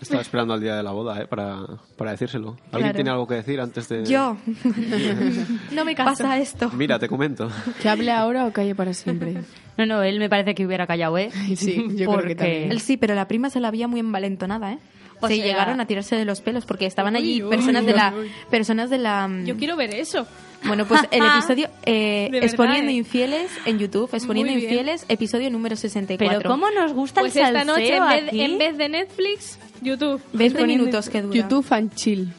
Estaba 0.00 0.20
esperando 0.20 0.52
al 0.54 0.60
día 0.60 0.76
de 0.76 0.82
la 0.82 0.90
boda, 0.92 1.22
¿eh? 1.22 1.26
Para, 1.26 1.60
para 1.96 2.10
decírselo. 2.12 2.50
¿Alguien 2.66 2.80
Claro. 2.82 2.94
tiene 2.94 3.10
algo 3.10 3.26
que 3.26 3.34
decir 3.36 3.60
antes 3.60 3.88
de...? 3.88 4.04
yo 4.04 4.36
No 5.72 5.84
me 5.84 5.94
caso. 5.94 6.10
pasa 6.10 6.38
esto. 6.38 6.70
Mira, 6.70 6.98
te 6.98 7.08
comento. 7.08 7.48
¿Que 7.80 7.88
hable 7.88 8.10
ahora 8.12 8.46
o 8.46 8.52
calle 8.52 8.74
para 8.74 8.92
siempre? 8.92 9.34
No, 9.78 9.86
no, 9.86 10.02
él 10.02 10.18
me 10.18 10.28
parece 10.28 10.54
que 10.54 10.66
hubiera 10.66 10.86
callado, 10.86 11.16
¿eh? 11.18 11.30
Sí, 11.56 11.76
yo 11.76 11.86
creo 11.86 11.96
que 11.96 12.04
Porque- 12.06 12.34
también. 12.34 12.72
Él 12.72 12.80
sí, 12.80 12.96
pero 12.96 13.14
la 13.14 13.26
prima 13.28 13.50
se 13.50 13.60
la 13.60 13.68
había 13.68 13.88
muy 13.88 14.00
envalentonada, 14.00 14.72
¿eh? 14.74 14.78
O 15.20 15.28
sí, 15.28 15.36
sea- 15.36 15.46
llegaron 15.46 15.80
a 15.80 15.86
tirarse 15.86 16.14
de 16.14 16.26
los 16.26 16.42
pelos 16.42 16.66
porque 16.66 16.84
estaban 16.84 17.14
Uy, 17.14 17.20
allí 17.22 17.42
uy, 17.42 17.48
personas 17.50 17.86
de 17.86 17.92
uy, 17.92 17.98
la 17.98 18.14
uy. 18.14 18.30
personas 18.50 18.90
de 18.90 18.98
la 18.98 19.30
Yo 19.46 19.56
quiero 19.56 19.74
ver 19.76 19.94
eso. 19.94 20.26
Bueno, 20.66 20.86
pues 20.86 21.02
el 21.10 21.24
episodio 21.24 21.68
eh, 21.84 22.28
verdad, 22.30 22.48
Exponiendo 22.48 22.90
¿eh? 22.90 22.94
Infieles 22.94 23.50
en 23.64 23.78
YouTube, 23.78 24.08
Exponiendo. 24.12 24.52
Infieles, 24.52 25.04
episodio 25.08 25.50
número 25.50 25.76
64. 25.76 26.38
Pero 26.38 26.50
cómo 26.50 26.70
nos 26.70 26.92
gusta 26.92 27.20
Pues 27.20 27.36
el 27.36 27.42
esta 27.46 27.64
noche, 27.64 27.96
en 27.96 28.08
vez, 28.08 28.28
aquí. 28.28 28.40
en 28.42 28.58
vez 28.58 28.76
de 28.78 28.88
Netflix, 28.88 29.58
YouTube. 29.80 30.20
20 30.32 30.44
Exponiendo 30.44 30.84
minutos 30.84 31.08
que 31.08 31.22
dura. 31.22 31.36
YouTube 31.36 31.66
and 31.70 31.94
chill. 31.94 32.32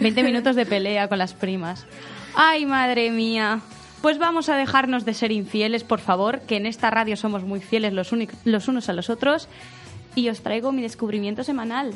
20 0.00 0.22
minutos 0.22 0.56
de 0.56 0.66
pelea 0.66 1.08
con 1.08 1.18
las 1.18 1.34
primas. 1.34 1.86
Ay, 2.34 2.66
madre 2.66 3.10
mía. 3.10 3.60
Pues 4.02 4.18
vamos 4.18 4.48
a 4.48 4.56
dejarnos 4.56 5.04
de 5.04 5.14
ser 5.14 5.32
infieles, 5.32 5.84
por 5.84 6.00
favor, 6.00 6.40
que 6.40 6.56
en 6.56 6.66
esta 6.66 6.90
radio 6.90 7.16
somos 7.16 7.42
muy 7.44 7.60
fieles 7.60 7.92
los, 7.92 8.10
los 8.44 8.68
unos 8.68 8.88
a 8.88 8.92
los 8.92 9.08
otros. 9.08 9.48
Y 10.14 10.28
os 10.28 10.42
traigo 10.42 10.72
mi 10.72 10.82
descubrimiento 10.82 11.42
semanal. 11.42 11.92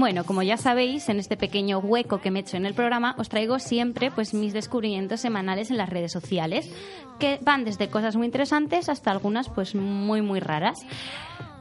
Bueno, 0.00 0.24
como 0.24 0.42
ya 0.42 0.56
sabéis, 0.56 1.10
en 1.10 1.18
este 1.18 1.36
pequeño 1.36 1.78
hueco 1.78 2.22
que 2.22 2.30
me 2.30 2.38
he 2.38 2.42
hecho 2.42 2.56
en 2.56 2.64
el 2.64 2.72
programa, 2.72 3.14
os 3.18 3.28
traigo 3.28 3.58
siempre 3.58 4.10
pues 4.10 4.32
mis 4.32 4.54
descubrimientos 4.54 5.20
semanales 5.20 5.70
en 5.70 5.76
las 5.76 5.90
redes 5.90 6.10
sociales, 6.10 6.70
que 7.18 7.38
van 7.42 7.66
desde 7.66 7.90
cosas 7.90 8.16
muy 8.16 8.24
interesantes 8.24 8.88
hasta 8.88 9.10
algunas 9.10 9.50
pues 9.50 9.74
muy 9.74 10.22
muy 10.22 10.40
raras. 10.40 10.86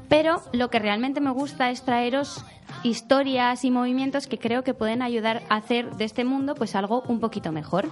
Pero 0.08 0.42
lo 0.54 0.70
que 0.70 0.80
realmente 0.80 1.20
me 1.20 1.32
gusta 1.32 1.70
es 1.70 1.84
traeros 1.84 2.46
historias 2.84 3.66
y 3.66 3.72
movimientos 3.72 4.28
que 4.28 4.38
creo 4.38 4.64
que 4.64 4.74
pueden 4.74 5.02
ayudar 5.02 5.44
a 5.50 5.58
hacer 5.58 5.92
de 5.98 6.06
este 6.06 6.24
mundo 6.24 6.56
pues 6.56 6.76
algo 6.76 7.04
un 7.10 7.20
poquito 7.20 7.52
mejor. 7.52 7.90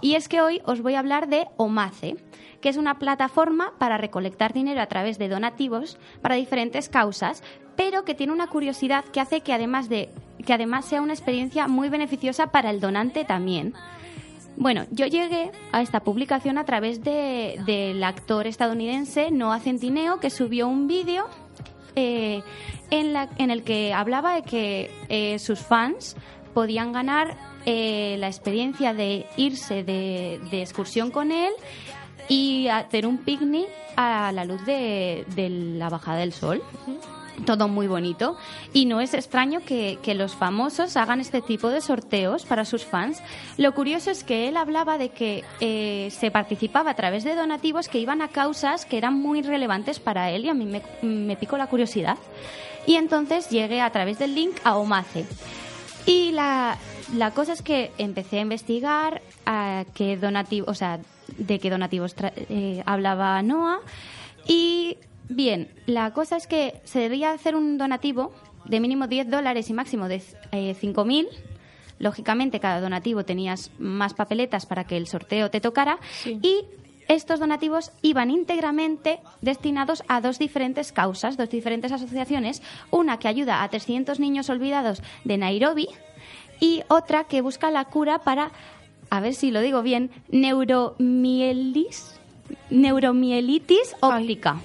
Y 0.00 0.14
es 0.14 0.28
que 0.28 0.40
hoy 0.40 0.62
os 0.64 0.80
voy 0.82 0.94
a 0.94 0.98
hablar 1.00 1.28
de 1.28 1.46
Omace, 1.56 2.16
que 2.60 2.68
es 2.68 2.76
una 2.76 2.98
plataforma 2.98 3.72
para 3.78 3.98
recolectar 3.98 4.52
dinero 4.52 4.80
a 4.80 4.86
través 4.86 5.18
de 5.18 5.28
donativos 5.28 5.98
para 6.22 6.34
diferentes 6.36 6.88
causas, 6.88 7.42
pero 7.76 8.04
que 8.04 8.14
tiene 8.14 8.32
una 8.32 8.46
curiosidad 8.48 9.04
que 9.06 9.20
hace 9.20 9.40
que 9.40 9.52
además 9.52 9.88
de 9.88 10.10
que 10.44 10.54
además 10.54 10.86
sea 10.86 11.02
una 11.02 11.12
experiencia 11.12 11.68
muy 11.68 11.90
beneficiosa 11.90 12.46
para 12.46 12.70
el 12.70 12.80
donante 12.80 13.24
también. 13.24 13.74
Bueno, 14.56 14.84
yo 14.90 15.06
llegué 15.06 15.52
a 15.72 15.82
esta 15.82 16.00
publicación 16.00 16.56
a 16.58 16.64
través 16.64 17.02
de- 17.04 17.60
del 17.66 18.02
actor 18.02 18.46
estadounidense 18.46 19.30
Noah 19.30 19.60
Centineo, 19.60 20.18
que 20.18 20.30
subió 20.30 20.66
un 20.68 20.86
vídeo 20.86 21.26
eh, 21.94 22.42
en, 22.90 23.12
la- 23.12 23.28
en 23.38 23.50
el 23.50 23.62
que 23.64 23.92
hablaba 23.92 24.34
de 24.34 24.42
que 24.42 24.90
eh, 25.08 25.38
sus 25.38 25.60
fans 25.60 26.16
podían 26.54 26.92
ganar 26.92 27.36
eh, 27.66 28.16
la 28.18 28.28
experiencia 28.28 28.94
de 28.94 29.26
irse 29.36 29.84
de, 29.84 30.40
de 30.50 30.62
excursión 30.62 31.10
con 31.10 31.32
él 31.32 31.52
y 32.28 32.68
hacer 32.68 33.06
un 33.06 33.18
picnic 33.18 33.68
a 33.96 34.32
la 34.32 34.44
luz 34.44 34.64
de, 34.64 35.24
de 35.34 35.50
la 35.50 35.88
bajada 35.88 36.18
del 36.18 36.32
sol. 36.32 36.62
Todo 37.46 37.68
muy 37.68 37.86
bonito. 37.86 38.36
Y 38.72 38.84
no 38.84 39.00
es 39.00 39.14
extraño 39.14 39.60
que, 39.64 39.98
que 40.02 40.14
los 40.14 40.34
famosos 40.36 40.96
hagan 40.96 41.20
este 41.20 41.40
tipo 41.40 41.70
de 41.70 41.80
sorteos 41.80 42.44
para 42.44 42.64
sus 42.64 42.84
fans. 42.84 43.22
Lo 43.56 43.72
curioso 43.74 44.10
es 44.10 44.24
que 44.24 44.48
él 44.48 44.56
hablaba 44.58 44.98
de 44.98 45.08
que 45.08 45.44
eh, 45.60 46.10
se 46.10 46.30
participaba 46.30 46.90
a 46.90 46.94
través 46.94 47.24
de 47.24 47.34
donativos 47.34 47.88
que 47.88 47.98
iban 47.98 48.20
a 48.20 48.28
causas 48.28 48.84
que 48.84 48.98
eran 48.98 49.14
muy 49.14 49.40
relevantes 49.42 50.00
para 50.00 50.30
él 50.30 50.44
y 50.44 50.48
a 50.50 50.54
mí 50.54 50.66
me, 50.66 50.82
me 51.02 51.36
picó 51.36 51.56
la 51.56 51.66
curiosidad. 51.66 52.18
Y 52.86 52.96
entonces 52.96 53.48
llegué 53.48 53.80
a 53.80 53.90
través 53.90 54.18
del 54.18 54.34
link 54.34 54.56
a 54.62 54.76
Omace. 54.76 55.26
Y 56.06 56.32
la, 56.32 56.76
la 57.14 57.32
cosa 57.32 57.52
es 57.52 57.62
que 57.62 57.90
empecé 57.98 58.38
a 58.38 58.42
investigar 58.42 59.20
a 59.46 59.84
qué 59.94 60.16
donativo, 60.16 60.66
o 60.70 60.74
sea, 60.74 61.00
de 61.38 61.58
qué 61.58 61.70
donativos 61.70 62.16
tra- 62.16 62.32
eh, 62.36 62.82
hablaba 62.86 63.42
Noah. 63.42 63.80
Y 64.46 64.96
bien, 65.28 65.68
la 65.86 66.12
cosa 66.12 66.36
es 66.36 66.46
que 66.46 66.80
se 66.84 67.00
debía 67.00 67.32
hacer 67.32 67.56
un 67.56 67.78
donativo 67.78 68.32
de 68.64 68.80
mínimo 68.80 69.06
10 69.06 69.30
dólares 69.30 69.70
y 69.70 69.72
máximo 69.72 70.08
de 70.08 70.22
eh, 70.52 70.76
5.000. 70.80 71.26
Lógicamente, 71.98 72.60
cada 72.60 72.80
donativo 72.80 73.24
tenías 73.24 73.70
más 73.78 74.14
papeletas 74.14 74.66
para 74.66 74.84
que 74.84 74.96
el 74.96 75.06
sorteo 75.06 75.50
te 75.50 75.60
tocara. 75.60 75.98
Y 76.24 76.64
estos 77.08 77.40
donativos 77.40 77.90
iban 78.02 78.30
íntegramente 78.30 79.18
destinados 79.42 80.02
a 80.08 80.20
dos 80.20 80.38
diferentes 80.38 80.92
causas, 80.92 81.36
dos 81.36 81.50
diferentes 81.50 81.90
asociaciones. 81.92 82.62
Una 82.90 83.18
que 83.18 83.28
ayuda 83.28 83.62
a 83.62 83.68
300 83.68 84.18
niños 84.20 84.48
olvidados 84.48 85.02
de 85.24 85.36
Nairobi 85.36 85.88
y 86.60 86.82
otra 86.88 87.24
que 87.24 87.40
busca 87.40 87.70
la 87.70 87.86
cura 87.86 88.18
para, 88.20 88.50
a 89.10 89.20
ver 89.20 89.34
si 89.34 89.50
lo 89.50 89.60
digo 89.60 89.82
bien, 89.82 90.10
neuromielis, 90.28 92.18
neuromielitis 92.70 93.96
óptica, 94.00 94.60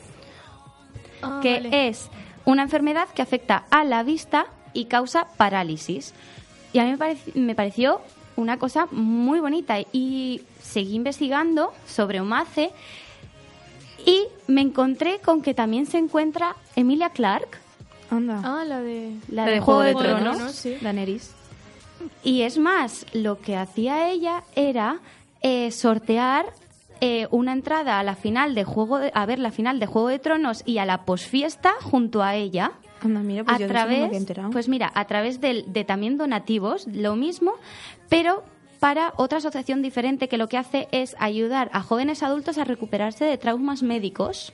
Ah, 1.22 1.40
que 1.42 1.54
vale. 1.56 1.88
es 1.88 2.10
una 2.46 2.62
enfermedad 2.64 3.08
que 3.16 3.22
afecta 3.22 3.66
a 3.72 3.84
la 3.84 4.04
vista 4.04 4.46
y 4.74 4.86
causa 4.86 5.28
parálisis. 5.38 6.14
Y 6.74 6.80
a 6.80 6.84
mí 6.84 6.92
me, 6.92 6.98
parec- 7.00 7.34
me 7.36 7.56
pareció 7.56 8.02
una 8.36 8.60
cosa 8.60 8.88
muy 8.92 9.40
bonita 9.40 9.78
y 9.94 10.42
seguí 10.62 10.94
investigando 10.96 11.74
sobre 11.88 12.20
Omace 12.20 12.72
y 14.06 14.24
me 14.48 14.62
encontré 14.62 15.20
con 15.20 15.42
que 15.42 15.54
también 15.54 15.86
se 15.86 15.98
encuentra 15.98 16.56
Emilia 16.76 17.10
Clark, 17.10 17.60
Anda. 18.12 18.42
Ah, 18.44 18.64
la 18.66 18.82
de... 18.82 19.16
la 19.30 19.46
La 19.46 19.52
de 19.52 19.60
Juego 19.62 19.82
de 19.82 19.94
Tronos. 19.96 20.20
Tronos. 20.20 20.36
Tronos, 20.38 20.56
sí. 20.56 20.78
Daenerys. 20.82 21.32
Y 22.24 22.42
es 22.44 22.58
más, 22.58 23.06
lo 23.14 23.40
que 23.40 23.56
hacía 23.56 24.10
ella 24.10 24.44
era 24.56 25.00
eh, 25.42 25.72
sortear 25.72 26.46
eh, 27.02 27.28
una 27.32 27.52
entrada 27.54 28.00
a 28.00 28.04
la 28.04 28.16
final 28.16 28.56
de 28.56 28.64
Juego 28.64 29.00
de- 29.00 29.12
a 29.14 29.26
ver 29.26 29.40
la 29.40 29.52
final 29.52 29.80
de 29.80 29.86
Juego 29.86 30.08
de 30.08 30.20
Tronos 30.20 30.64
y 30.66 30.78
a 30.78 30.86
la 30.86 31.04
posfiesta 31.06 31.74
junto 31.82 32.24
a 32.24 32.36
ella. 32.36 32.72
Anda, 33.02 33.20
mira, 33.20 33.44
pues 33.44 33.56
a 33.58 33.60
yo 33.60 33.68
de 33.68 33.74
eso 33.74 33.84
no 33.84 33.90
me 33.90 33.96
través, 33.98 34.52
pues 34.52 34.68
mira, 34.70 34.92
a 34.96 35.06
través 35.06 35.42
del- 35.42 35.72
de, 35.72 35.84
también 35.84 36.18
donativos, 36.18 36.88
lo 36.88 37.16
mismo, 37.16 37.54
pero 38.10 38.44
para 38.80 39.14
otra 39.18 39.38
asociación 39.40 39.82
diferente 39.82 40.28
que 40.28 40.38
lo 40.38 40.48
que 40.48 40.58
hace 40.58 40.88
es 40.92 41.16
ayudar 41.20 41.70
a 41.74 41.82
jóvenes 41.82 42.24
adultos 42.24 42.58
a 42.58 42.64
recuperarse 42.64 43.26
de 43.26 43.38
traumas 43.38 43.84
médicos. 43.84 44.54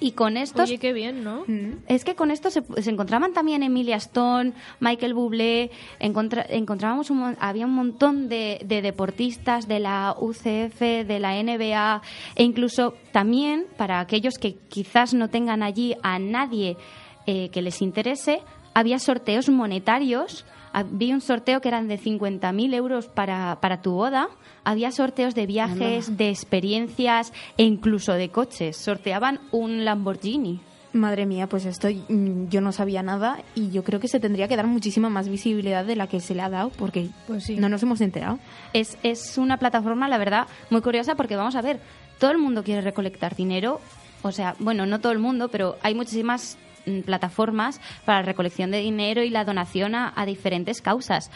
Y 0.00 0.12
con 0.12 0.36
estos 0.36 0.68
Oye, 0.68 0.78
qué 0.78 0.92
bien, 0.92 1.22
¿no? 1.22 1.44
es 1.86 2.04
que 2.04 2.16
con 2.16 2.30
esto 2.32 2.50
se, 2.50 2.62
se 2.82 2.90
encontraban 2.90 3.32
también 3.32 3.62
Emilia 3.62 3.96
Stone, 3.96 4.52
Michael 4.80 5.14
Bublé, 5.14 5.70
encontra- 6.00 6.44
encontrábamos 6.48 7.08
un, 7.10 7.36
había 7.38 7.66
un 7.66 7.74
montón 7.74 8.28
de, 8.28 8.60
de 8.64 8.82
deportistas 8.82 9.68
de 9.68 9.78
la 9.78 10.16
UCF, 10.18 10.80
de 10.80 11.18
la 11.20 11.40
NBA 11.40 12.02
e 12.34 12.42
incluso 12.42 12.94
también 13.12 13.66
para 13.76 14.00
aquellos 14.00 14.38
que 14.38 14.56
quizás 14.68 15.14
no 15.14 15.28
tengan 15.28 15.62
allí 15.62 15.94
a 16.02 16.18
nadie 16.18 16.76
eh, 17.26 17.48
que 17.50 17.62
les 17.62 17.80
interese, 17.80 18.40
había 18.74 18.98
sorteos 18.98 19.48
monetarios. 19.50 20.44
Había 20.72 21.14
un 21.14 21.20
sorteo 21.20 21.60
que 21.60 21.68
eran 21.68 21.88
de 21.88 21.98
50.000 21.98 22.74
euros 22.74 23.06
para, 23.08 23.58
para 23.60 23.82
tu 23.82 23.92
boda. 23.92 24.28
Había 24.64 24.90
sorteos 24.90 25.34
de 25.34 25.46
viajes, 25.46 26.16
de 26.16 26.30
experiencias 26.30 27.32
e 27.58 27.64
incluso 27.64 28.12
de 28.14 28.28
coches. 28.30 28.76
Sorteaban 28.76 29.40
un 29.50 29.84
Lamborghini. 29.84 30.60
Madre 30.94 31.24
mía, 31.24 31.46
pues 31.46 31.64
esto 31.64 31.88
mm, 31.88 32.48
yo 32.48 32.60
no 32.60 32.70
sabía 32.70 33.02
nada 33.02 33.42
y 33.54 33.70
yo 33.70 33.82
creo 33.82 33.98
que 33.98 34.08
se 34.08 34.20
tendría 34.20 34.46
que 34.46 34.56
dar 34.56 34.66
muchísima 34.66 35.08
más 35.08 35.26
visibilidad 35.28 35.86
de 35.86 35.96
la 35.96 36.06
que 36.06 36.20
se 36.20 36.34
le 36.34 36.42
ha 36.42 36.50
dado 36.50 36.70
porque 36.70 37.08
Pues 37.26 37.44
sí. 37.44 37.56
no 37.56 37.70
nos 37.70 37.82
hemos 37.82 38.02
enterado. 38.02 38.38
Es, 38.74 38.98
es 39.02 39.38
una 39.38 39.56
plataforma, 39.56 40.06
la 40.08 40.18
verdad, 40.18 40.46
muy 40.68 40.82
curiosa 40.82 41.14
porque 41.14 41.34
vamos 41.34 41.56
a 41.56 41.62
ver, 41.62 41.80
todo 42.18 42.30
el 42.30 42.36
mundo 42.38 42.62
quiere 42.62 42.82
recolectar 42.82 43.34
dinero. 43.34 43.80
O 44.20 44.32
sea, 44.32 44.54
bueno, 44.58 44.84
no 44.84 45.00
todo 45.00 45.12
el 45.12 45.18
mundo, 45.18 45.48
pero 45.48 45.76
hay 45.82 45.94
muchísimas 45.94 46.58
plataformas 47.04 47.80
para 48.04 48.20
la 48.20 48.26
recolección 48.26 48.70
de 48.70 48.78
dinero 48.78 49.22
y 49.22 49.30
la 49.30 49.44
donación 49.44 49.94
a, 49.94 50.12
a 50.14 50.26
diferentes 50.26 50.82
causas. 50.82 51.30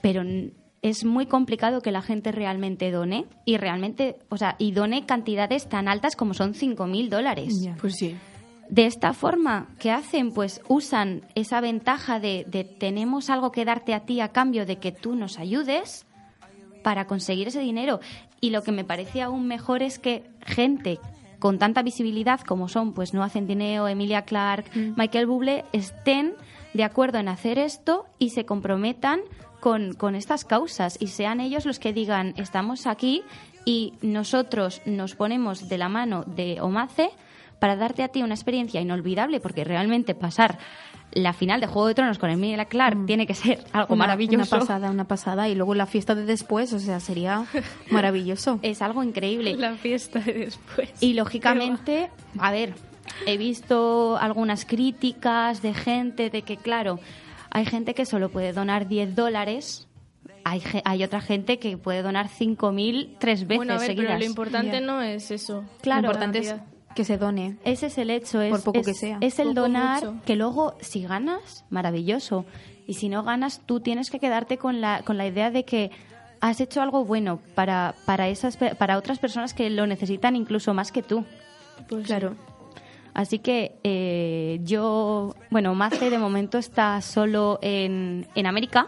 Pero 0.00 0.24
mm, 0.24 0.50
es 0.82 1.04
muy 1.04 1.26
complicado 1.26 1.80
que 1.80 1.92
la 1.92 2.02
gente 2.02 2.32
realmente 2.32 2.90
done 2.90 3.26
y 3.44 3.56
realmente, 3.56 4.16
o 4.28 4.36
sea, 4.36 4.56
y 4.58 4.72
done 4.72 5.06
cantidades 5.06 5.68
tan 5.68 5.88
altas 5.88 6.16
como 6.16 6.34
son 6.34 6.54
5.000 6.54 7.08
dólares. 7.08 7.68
Pues 7.80 7.96
sí. 7.96 8.16
De 8.68 8.86
esta 8.86 9.14
forma, 9.14 9.68
¿qué 9.78 9.90
hacen? 9.90 10.32
Pues 10.32 10.60
usan 10.68 11.22
esa 11.34 11.60
ventaja 11.60 12.20
de, 12.20 12.44
de 12.46 12.64
tenemos 12.64 13.30
algo 13.30 13.50
que 13.50 13.64
darte 13.64 13.94
a 13.94 14.00
ti 14.00 14.20
a 14.20 14.28
cambio 14.28 14.66
de 14.66 14.76
que 14.76 14.92
tú 14.92 15.14
nos 15.14 15.38
ayudes 15.38 16.06
para 16.82 17.06
conseguir 17.06 17.48
ese 17.48 17.60
dinero. 17.60 18.00
Y 18.40 18.50
lo 18.50 18.62
que 18.62 18.72
me 18.72 18.84
parece 18.84 19.22
aún 19.22 19.48
mejor 19.48 19.82
es 19.82 19.98
que 19.98 20.24
gente 20.44 21.00
con 21.38 21.58
tanta 21.58 21.82
visibilidad 21.82 22.40
como 22.40 22.68
son 22.68 22.92
pues 22.92 23.14
Noah 23.14 23.30
Centineo, 23.30 23.88
Emilia 23.88 24.22
Clark, 24.22 24.66
Michael 24.96 25.26
Bublé, 25.26 25.64
estén 25.72 26.34
de 26.74 26.84
acuerdo 26.84 27.18
en 27.18 27.28
hacer 27.28 27.58
esto 27.58 28.06
y 28.18 28.30
se 28.30 28.44
comprometan 28.44 29.20
con, 29.60 29.94
con 29.94 30.14
estas 30.14 30.44
causas 30.44 30.96
y 31.00 31.08
sean 31.08 31.40
ellos 31.40 31.66
los 31.66 31.78
que 31.78 31.92
digan 31.92 32.34
estamos 32.36 32.86
aquí 32.86 33.22
y 33.64 33.94
nosotros 34.02 34.82
nos 34.86 35.14
ponemos 35.14 35.68
de 35.68 35.78
la 35.78 35.88
mano 35.88 36.24
de 36.24 36.60
Omace 36.60 37.10
para 37.58 37.76
darte 37.76 38.02
a 38.02 38.08
ti 38.08 38.22
una 38.22 38.34
experiencia 38.34 38.80
inolvidable, 38.80 39.40
porque 39.40 39.64
realmente 39.64 40.14
pasar 40.14 40.58
la 41.12 41.32
final 41.32 41.60
de 41.60 41.66
Juego 41.66 41.88
de 41.88 41.94
Tronos 41.94 42.18
con 42.18 42.28
Emilia 42.30 42.66
Clarke 42.66 43.06
tiene 43.06 43.26
que 43.26 43.34
ser 43.34 43.64
algo 43.72 43.94
Una- 43.94 44.04
maravilloso. 44.04 44.56
Una 44.56 44.60
pasada, 44.66 44.90
una 44.90 45.04
pasada. 45.08 45.48
Y 45.48 45.54
luego 45.54 45.74
la 45.74 45.86
fiesta 45.86 46.14
de 46.14 46.24
después, 46.26 46.72
o 46.72 46.78
sea, 46.78 47.00
sería 47.00 47.46
maravilloso. 47.90 48.58
Es 48.62 48.82
algo 48.82 49.02
increíble. 49.02 49.56
La 49.56 49.74
fiesta 49.74 50.18
de 50.20 50.34
después. 50.34 50.90
Y 51.00 51.14
lógicamente, 51.14 52.10
a 52.38 52.50
ver, 52.52 52.74
he 53.26 53.36
visto 53.38 54.18
algunas 54.18 54.64
críticas 54.66 55.62
de 55.62 55.74
gente 55.74 56.30
de 56.30 56.42
que, 56.42 56.56
claro, 56.56 57.00
hay 57.50 57.64
gente 57.64 57.94
que 57.94 58.04
solo 58.04 58.28
puede 58.28 58.52
donar 58.52 58.86
10 58.88 59.14
dólares. 59.16 59.88
Hay, 60.44 60.62
hay 60.84 61.02
otra 61.04 61.20
gente 61.20 61.58
que 61.58 61.76
puede 61.78 62.02
donar 62.02 62.28
5.000 62.28 63.16
tres 63.18 63.40
veces 63.46 63.56
Bueno, 63.56 63.74
a 63.74 63.78
ver, 63.78 63.86
seguidas. 63.86 64.06
pero 64.08 64.18
lo 64.18 64.24
importante 64.24 64.80
no 64.80 65.02
es 65.02 65.30
eso. 65.30 65.64
Claro, 65.80 66.02
Lo 66.02 66.06
importante 66.08 66.38
es 66.38 66.54
que 66.98 67.04
se 67.04 67.16
done. 67.16 67.56
Ese 67.64 67.86
es 67.86 67.96
el 67.96 68.10
hecho, 68.10 68.40
es, 68.42 68.50
Por 68.50 68.62
poco 68.64 68.80
es- 68.80 68.86
que 68.86 68.94
sea. 68.94 69.18
es 69.20 69.38
el 69.38 69.48
Poco, 69.48 69.60
donar 69.60 70.04
mucho. 70.04 70.20
que 70.26 70.34
luego 70.36 70.74
si 70.80 71.02
ganas, 71.04 71.64
maravilloso. 71.70 72.44
Y 72.88 72.94
si 72.94 73.08
no 73.08 73.22
ganas, 73.22 73.60
tú 73.66 73.78
tienes 73.80 74.10
que 74.10 74.18
quedarte 74.18 74.58
con 74.58 74.80
la, 74.80 75.02
con 75.04 75.16
la 75.16 75.26
idea 75.26 75.50
de 75.52 75.64
que 75.64 75.90
has 76.40 76.60
hecho 76.60 76.82
algo 76.82 77.04
bueno 77.04 77.38
para, 77.54 77.94
para, 78.04 78.28
esas, 78.28 78.56
pe- 78.56 78.74
para 78.74 78.98
otras 78.98 79.18
personas 79.20 79.54
que 79.54 79.70
lo 79.70 79.86
necesitan 79.86 80.34
incluso 80.36 80.74
más 80.74 80.90
que 80.90 81.02
tú. 81.02 81.24
Pues 81.88 82.06
Claro. 82.06 82.34
Así 83.14 83.38
que 83.38 83.76
eh, 83.84 84.60
yo, 84.64 85.34
bueno, 85.50 85.74
Mace 85.74 86.10
de 86.10 86.18
momento 86.18 86.58
está 86.58 87.00
solo 87.00 87.58
en, 87.62 88.26
en 88.34 88.46
América 88.46 88.86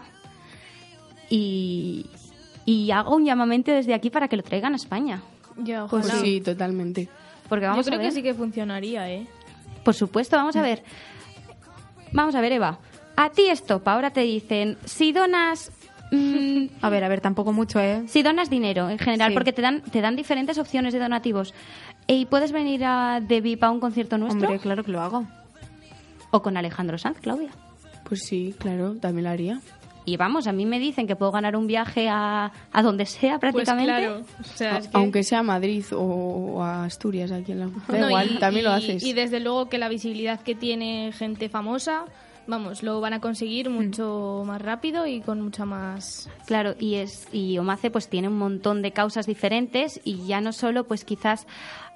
y, 1.29 2.05
y 2.65 2.91
hago 2.91 3.15
un 3.15 3.25
llamamiento 3.25 3.71
desde 3.71 3.93
aquí 3.93 4.09
para 4.09 4.27
que 4.27 4.37
lo 4.37 4.43
traigan 4.43 4.73
a 4.73 4.75
España. 4.77 5.21
Pues 5.89 6.07
sí, 6.07 6.41
totalmente. 6.41 7.09
Porque 7.51 7.65
Yo 7.65 7.71
vamos 7.71 7.85
creo 7.85 7.99
a 7.99 8.01
ver. 8.01 8.07
que 8.07 8.15
sí 8.15 8.23
que 8.23 8.33
funcionaría, 8.33 9.09
¿eh? 9.11 9.27
Por 9.83 9.93
supuesto, 9.93 10.37
vamos 10.37 10.55
a 10.55 10.61
ver. 10.61 10.83
Vamos 12.13 12.33
a 12.33 12.39
ver, 12.39 12.53
Eva. 12.53 12.79
A 13.17 13.29
ti 13.29 13.47
esto, 13.49 13.81
ahora 13.83 14.11
te 14.11 14.21
dicen, 14.21 14.77
si 14.85 15.11
donas... 15.11 15.69
mm, 16.11 16.67
A 16.81 16.89
ver, 16.89 17.03
a 17.03 17.09
ver, 17.09 17.19
tampoco 17.19 17.51
mucho, 17.51 17.77
¿eh? 17.81 18.03
si 18.07 18.23
donas 18.23 18.49
dinero 18.49 18.89
en 18.89 18.97
general, 18.99 19.31
Sí. 19.31 19.33
porque 19.33 19.51
te 19.51 19.61
dan, 19.61 19.81
te 19.81 19.99
dan 19.99 20.15
diferentes 20.15 20.57
opciones 20.59 20.93
de 20.93 20.99
donativos. 20.99 21.53
¿Y 22.07 22.25
puedes 22.27 22.53
venir 22.53 22.85
a 22.85 23.19
de 23.19 23.41
VIP 23.41 23.65
a 23.65 23.69
un 23.69 23.81
concierto 23.81 24.17
nuestro? 24.17 24.47
Hombre, 24.47 24.59
claro 24.61 24.85
que 24.85 24.91
lo 24.93 25.01
hago. 25.01 25.25
O 26.31 26.41
con 26.41 26.55
Alejandro 26.55 26.97
Sanz, 26.97 27.19
Claudia. 27.19 27.49
Pues 28.05 28.21
sí, 28.23 28.55
claro, 28.59 28.95
también 28.95 29.25
lo 29.25 29.29
haría. 29.31 29.59
Y 30.03 30.17
vamos, 30.17 30.47
a 30.47 30.51
mí 30.51 30.65
me 30.65 30.79
dicen 30.79 31.05
que 31.05 31.15
puedo 31.15 31.31
ganar 31.31 31.55
un 31.55 31.67
viaje 31.67 32.09
a, 32.09 32.51
a 32.71 32.81
donde 32.81 33.05
sea 33.05 33.37
Pues 33.39 33.53
prácticamente. 33.53 33.91
claro. 33.91 34.21
O 34.39 34.43
sea, 34.43 34.77
es 34.79 34.87
que- 34.87 34.97
Aunque 34.97 35.23
sea 35.23 35.39
a 35.39 35.43
Madrid 35.43 35.85
o, 35.93 35.97
o 36.55 36.63
a 36.63 36.85
Asturias, 36.85 37.31
aquí 37.31 37.51
en 37.51 37.59
la... 37.59 37.65
Da 37.87 37.99
No, 37.99 38.07
igual, 38.07 38.31
y- 38.31 38.39
también 38.39 38.65
lo 38.65 38.71
haces. 38.71 39.03
Y 39.03 39.13
desde 39.13 39.39
luego 39.39 39.69
que 39.69 39.77
la 39.77 39.89
visibilidad 39.89 40.39
que 40.41 40.55
tiene 40.55 41.11
gente 41.11 41.49
famosa, 41.49 42.05
vamos, 42.47 42.81
lo 42.81 42.99
van 42.99 43.13
a 43.13 43.19
conseguir 43.21 43.69
Mm. 43.69 43.73
mucho 43.73 44.43
más 44.45 44.59
rápido 44.59 45.05
y 45.05 45.21
con 45.21 45.39
mucha 45.41 45.65
más... 45.65 46.27
Claro, 46.47 46.73
y 46.79 46.95
es 46.95 47.27
y 47.31 47.59
Omace 47.59 47.91
pues 47.91 48.07
tiene 48.09 48.27
un 48.27 48.39
montón 48.39 48.81
de 48.81 48.91
causas 48.93 49.27
diferentes 49.27 50.01
y 50.03 50.25
ya 50.25 50.41
no 50.41 50.51
solo 50.51 50.85
pues 50.85 51.05
quizás 51.05 51.45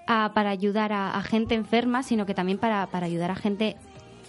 ah, 0.05 0.31
para 0.35 0.51
ayudar 0.51 0.93
a, 0.93 1.09
a 1.17 1.23
gente 1.23 1.55
enferma, 1.55 2.03
sino 2.03 2.27
que 2.27 2.35
también 2.35 2.59
para, 2.59 2.85
para 2.85 3.07
ayudar 3.07 3.31
a 3.31 3.35
gente 3.35 3.75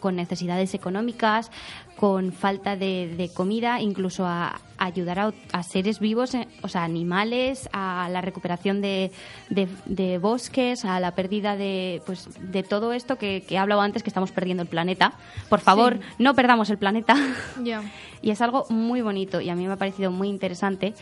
con 0.01 0.17
necesidades 0.17 0.75
económicas, 0.75 1.51
con 1.97 2.33
falta 2.33 2.77
de, 2.77 3.15
de 3.17 3.29
comida, 3.31 3.81
incluso 3.81 4.27
a, 4.27 4.49
a 4.79 4.85
ayudar 4.85 5.19
a, 5.19 5.33
a 5.53 5.63
seres 5.63 5.99
vivos, 5.99 6.35
eh, 6.35 6.47
o 6.63 6.69
sea, 6.69 6.85
animales, 6.85 7.69
a 7.73 8.09
la 8.11 8.21
recuperación 8.21 8.81
de, 8.83 9.11
de- 9.49 9.69
de 9.87 10.19
bosques, 10.19 10.85
a 10.85 11.01
la 11.01 11.13
pérdida 11.15 11.57
de, 11.57 12.03
pues, 12.05 12.29
de 12.39 12.63
todo 12.63 12.93
esto 12.93 13.17
que, 13.17 13.43
que 13.49 13.55
he 13.55 13.59
hablado 13.59 13.81
antes, 13.81 14.03
que 14.03 14.11
estamos 14.11 14.31
perdiendo 14.33 14.63
el 14.63 14.69
planeta. 14.69 15.15
Por 15.49 15.61
favor, 15.61 15.99
no 16.19 16.35
perdamos 16.35 16.69
el 16.71 16.79
planeta. 16.79 17.15
Ya. 17.63 17.83
Y 18.23 18.31
es 18.31 18.41
algo 18.43 18.67
muy 18.69 19.01
bonito 19.03 19.41
y 19.41 19.49
a 19.51 19.55
mí 19.55 19.67
me 19.67 19.73
ha 19.73 19.77
parecido 19.77 20.11
muy 20.11 20.29
interesante. 20.29 20.95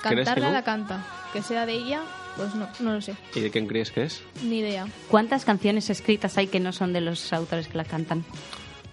que 0.04 0.16
cantarla 0.16 0.48
no? 0.48 0.54
la 0.54 0.64
canta. 0.64 1.06
Que 1.32 1.42
sea 1.42 1.66
de 1.66 1.72
ella, 1.74 2.02
pues 2.40 2.56
no, 2.56 2.70
no 2.80 2.94
lo 2.94 3.02
sé. 3.02 3.16
¿Y 3.36 3.42
de 3.42 3.52
quién 3.52 3.68
creéis 3.68 3.92
que 3.92 4.04
es? 4.04 4.22
Ni 4.44 4.60
idea. 4.60 4.88
¿Cuántas 5.10 5.44
canciones 5.44 5.90
escritas 5.90 6.38
hay 6.38 6.48
que 6.48 6.62
no 6.62 6.72
son 6.72 6.94
de 6.94 7.02
los 7.02 7.34
autores 7.34 7.68
que 7.68 7.78
la 7.78 7.84
cantan? 7.84 8.24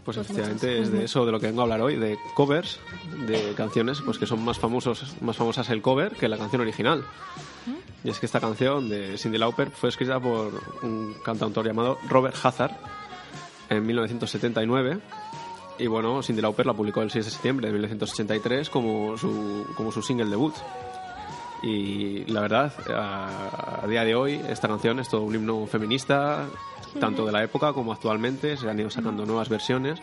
Pues, 0.05 0.16
Pues 0.16 0.18
efectivamente 0.18 0.80
es 0.80 0.90
de 0.90 1.05
eso 1.05 1.24
de 1.24 1.32
lo 1.32 1.38
que 1.38 1.47
vengo 1.47 1.61
a 1.61 1.64
hablar 1.64 1.80
hoy, 1.80 1.97
de 1.97 2.18
covers 2.34 2.80
de 3.26 3.55
canciones 3.57 4.01
pues 4.05 4.18
que 4.18 4.26
son 4.26 4.44
más 4.44 4.59
famosos, 4.59 5.14
más 5.20 5.36
famosas 5.36 5.68
el 5.70 5.80
cover 5.80 6.12
que 6.12 6.28
la 6.28 6.38
canción 6.38 6.62
original. 6.62 7.05
Y 8.05 8.11
es 8.11 8.18
que 8.18 8.26
esta 8.26 8.40
canción 8.40 8.88
de 8.88 9.16
Cindy 9.18 9.38
Lauper 9.38 9.70
fue 9.70 9.88
escrita 9.88 10.20
por 10.20 10.62
un 10.82 11.14
cantautor 11.24 11.66
llamado 11.66 11.99
Robert 12.09 12.36
Hazard 12.42 12.76
en 13.68 13.86
1979. 13.86 14.99
Y 15.78 15.86
bueno, 15.88 16.22
Cindy 16.22 16.40
Lauper 16.40 16.66
la 16.66 16.74
publicó 16.74 17.03
el 17.03 17.11
6 17.11 17.24
de 17.24 17.30
septiembre 17.30 17.66
de 17.66 17.72
1983 17.72 18.70
como 18.70 19.16
su, 19.18 19.66
como 19.76 19.92
su 19.92 20.03
single 20.03 20.30
debut. 20.30 20.55
Y 21.67 22.25
la 22.27 22.43
verdad, 22.43 22.73
a, 22.95 23.81
a 23.83 23.87
día 23.89 24.05
de 24.05 24.14
hoy, 24.14 24.41
esta 24.49 24.69
canción 24.69 25.01
es 25.01 25.09
todo 25.09 25.23
un 25.23 25.35
himno 25.35 25.67
feminista, 25.67 26.47
tanto 27.01 27.27
de 27.27 27.33
la 27.33 27.43
época 27.43 27.73
como 27.73 27.93
actualmente. 27.93 28.57
Se 28.57 28.71
han 28.71 28.79
ido 28.79 28.89
sacando 28.89 29.27
nuevas 29.27 29.49
versiones. 29.49 30.01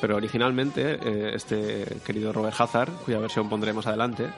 Pero 0.00 0.16
originalmente, 0.16 0.98
eh, 1.02 1.32
este 1.34 1.84
querido 2.06 2.32
Robert 2.32 2.58
Hazard, 2.58 2.90
cuya 3.04 3.18
versión 3.18 3.48
pondré 3.48 3.72
más 3.72 3.86
adelante, 3.86 4.28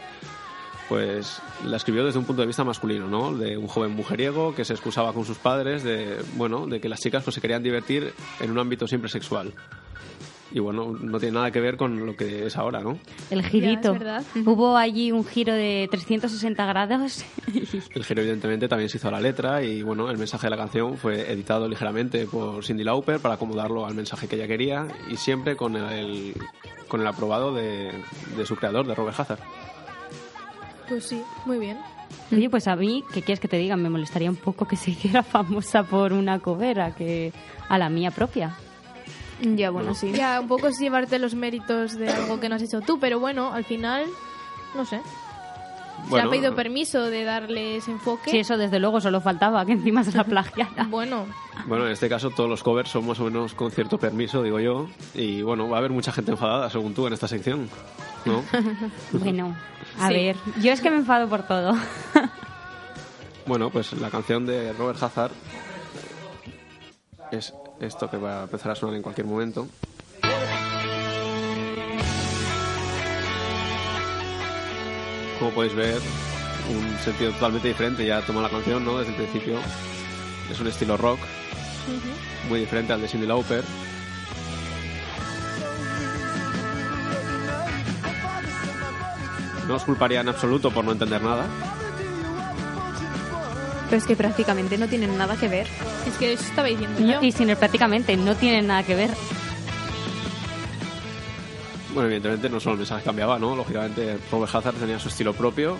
pues 0.89 1.41
la 1.65 1.77
escribió 1.77 2.05
desde 2.05 2.19
un 2.19 2.25
punto 2.25 2.43
de 2.43 2.47
vista 2.47 2.65
masculino, 2.65 3.07
¿no? 3.07 3.37
De 3.37 3.57
un 3.57 3.69
joven 3.69 3.93
mujeriego 3.93 4.55
que 4.55 4.65
se 4.65 4.73
excusaba 4.73 5.13
con 5.13 5.25
sus 5.25 5.39
padres 5.39 5.83
de, 5.83 6.19
bueno, 6.35 6.67
de 6.67 6.81
que 6.81 6.89
las 6.89 7.01
chicas 7.01 7.23
pues 7.25 7.35
se 7.35 7.41
querían 7.41 7.63
divertir 7.63 8.13
en 8.41 8.51
un 8.51 8.59
ámbito 8.59 8.87
siempre 8.87 9.09
sexual. 9.09 9.55
Y 10.53 10.61
bueno, 10.61 10.93
no 11.01 11.19
tiene 11.19 11.35
nada 11.35 11.51
que 11.51 11.61
ver 11.61 11.77
con 11.77 12.07
lo 12.07 12.17
que 12.17 12.47
es 12.47 12.57
ahora, 12.57 12.81
¿no? 12.81 12.99
El 13.31 13.45
girito. 13.45 13.93
es 13.93 13.99
verdad. 13.99 14.23
Hubo 14.45 14.77
allí 14.77 15.11
un 15.13 15.25
giro 15.25 15.53
de 15.53 15.89
360 15.91 16.67
grados. 16.67 17.25
El 17.95 18.05
giro 18.05 18.23
evidentemente 18.23 18.69
también 18.69 18.89
se 18.89 18.99
hizo 18.99 19.09
a 19.09 19.11
la 19.11 19.21
letra 19.21 19.63
y 19.63 19.83
bueno, 19.83 20.11
el 20.11 20.19
mensaje 20.19 20.47
de 20.47 20.51
la 20.51 20.57
canción 20.57 20.97
fue 20.97 21.33
editado 21.33 21.69
ligeramente 21.69 22.27
por 22.27 22.65
Cindy 22.65 22.85
Lauper 22.85 23.21
para 23.21 23.35
acomodarlo 23.35 23.87
al 23.87 23.95
mensaje 23.95 24.29
que 24.29 24.37
ella 24.37 24.47
quería 24.47 24.87
y 25.11 25.17
siempre 25.17 25.57
con 25.57 25.77
el, 25.77 26.35
con 26.89 27.01
el 27.01 27.07
aprobado 27.07 27.53
de, 27.53 27.93
de 28.37 28.47
su 28.47 28.57
creador, 28.57 28.87
de 28.87 28.95
Robert 28.95 29.19
Hazard. 29.19 29.41
Pues 30.89 31.05
sí, 31.05 31.21
muy 31.45 31.59
bien. 31.59 31.77
Oye, 32.33 32.51
pues 32.51 32.69
a 32.69 32.77
mí, 32.77 33.05
¿qué 33.13 33.23
quieres 33.23 33.41
que 33.41 33.49
te 33.49 33.57
diga? 33.57 33.77
Me 33.77 33.91
molestaría 33.91 34.31
un 34.31 34.37
poco 34.37 34.67
que 34.67 34.77
se 34.77 34.93
hiciera 34.93 35.23
famosa 35.25 35.83
por 35.83 36.13
una 36.13 36.39
cover 36.39 36.81
a, 36.81 36.95
que, 36.95 37.33
a 37.69 37.79
la 37.79 37.89
mía 37.89 38.11
propia. 38.11 38.57
Ya, 39.43 39.71
bueno, 39.71 39.95
sí. 39.95 40.13
Ya, 40.13 40.41
un 40.41 40.49
poco 40.49 40.69
es 40.69 40.79
llevarte 40.79 41.19
los 41.19 41.35
méritos 41.35 41.95
de 41.97 42.09
algo 42.09 42.41
que 42.41 42.49
no 42.49 42.55
has 42.57 42.63
hecho 42.63 42.81
tú, 42.81 42.99
pero 42.99 43.21
bueno, 43.21 43.53
al 43.53 43.65
final, 43.65 44.05
no 44.75 44.85
sé. 44.85 45.01
Se 46.11 46.21
ha 46.21 46.29
pedido 46.29 46.55
permiso 46.55 47.05
de 47.11 47.25
darle 47.25 47.77
ese 47.77 47.91
enfoque. 47.91 48.31
Sí, 48.31 48.39
eso 48.39 48.57
desde 48.59 48.79
luego 48.79 49.01
solo 49.01 49.21
faltaba, 49.21 49.65
que 49.67 49.73
encima 49.73 50.05
se 50.05 50.13
la 50.17 50.25
plagiara. 50.25 50.85
Bueno, 50.89 51.27
Bueno, 51.67 51.87
en 51.87 51.93
este 51.93 52.09
caso 52.09 52.31
todos 52.31 52.49
los 52.49 52.63
covers 52.63 52.91
son 52.91 53.07
más 53.07 53.19
o 53.19 53.25
menos 53.25 53.55
con 53.55 53.71
cierto 53.71 53.99
permiso, 53.99 54.43
digo 54.43 54.61
yo. 54.61 54.89
Y 55.15 55.43
bueno, 55.43 55.69
va 55.69 55.77
a 55.77 55.79
haber 55.81 55.91
mucha 55.91 56.13
gente 56.13 56.31
enfadada, 56.33 56.69
según 56.71 56.95
tú, 56.95 57.07
en 57.07 57.15
esta 57.15 57.27
sección. 57.29 57.69
¿No? 58.25 58.43
Bueno, 59.13 59.57
a 59.99 60.09
Sí. 60.09 60.15
ver, 60.15 60.37
yo 60.61 60.73
es 60.73 60.81
que 60.81 60.91
me 60.91 60.97
enfado 60.97 61.29
por 61.29 61.43
todo. 61.47 61.75
Bueno, 63.47 63.71
pues 63.71 63.93
la 63.95 64.11
canción 64.11 64.45
de 64.47 64.73
Robert 64.75 65.03
Hazard 65.03 65.33
es 67.33 67.55
esto 67.81 68.11
que 68.11 68.17
va 68.17 68.41
a 68.41 68.43
empezar 68.45 68.73
a 68.73 68.75
sonar 68.75 68.97
en 68.97 69.03
cualquier 69.03 69.27
momento. 69.27 69.67
Como 75.39 75.51
podéis 75.51 75.75
ver, 75.75 76.01
un 76.71 76.99
sentido 76.99 77.33
totalmente 77.33 77.69
diferente 77.69 78.07
ya 78.07 78.23
toma 78.23 78.41
la 78.41 78.49
canción, 78.49 78.85
¿no? 78.85 78.99
Desde 78.99 79.11
el 79.11 79.17
principio 79.17 79.59
es 80.51 80.61
un 80.61 80.67
estilo 80.67 80.97
rock 80.97 81.19
muy 82.49 82.61
diferente 82.61 82.93
al 82.93 83.01
de 83.01 83.09
Cindy 83.09 83.27
Lauper. 83.27 83.65
No 89.69 89.75
os 89.75 89.85
culparía 89.85 90.21
en 90.21 90.29
absoluto 90.29 90.71
por 90.71 90.85
no 90.85 90.93
entender 90.93 91.21
nada. 91.21 91.47
Pero 93.87 93.97
es 93.99 94.05
que 94.05 94.17
prácticamente 94.17 94.77
no 94.79 94.89
tienen 94.89 95.17
nada 95.17 95.37
que 95.37 95.49
ver. 95.49 95.67
es 96.07 96.15
que 96.19 96.33
eso 96.33 96.43
estaba 96.45 96.69
diciendo 96.69 97.01
yo. 97.01 97.23
Y 97.23 97.33
sin 97.33 97.49
el 97.51 97.57
prácticamente, 97.57 98.17
no 98.17 98.35
tienen 98.35 98.67
nada 98.67 98.83
que 98.83 98.95
ver. 98.95 99.11
Bueno, 101.95 102.07
evidentemente 102.09 102.49
no 102.51 102.61
solo 102.61 102.75
el 102.75 102.79
mensaje 102.81 103.05
cambiaba, 103.05 103.39
¿no? 103.39 103.57
Lógicamente 103.57 104.19
Robert 104.31 104.55
Hazard 104.55 104.75
tenía 104.75 104.99
su 104.99 105.09
estilo 105.09 105.33
propio 105.33 105.79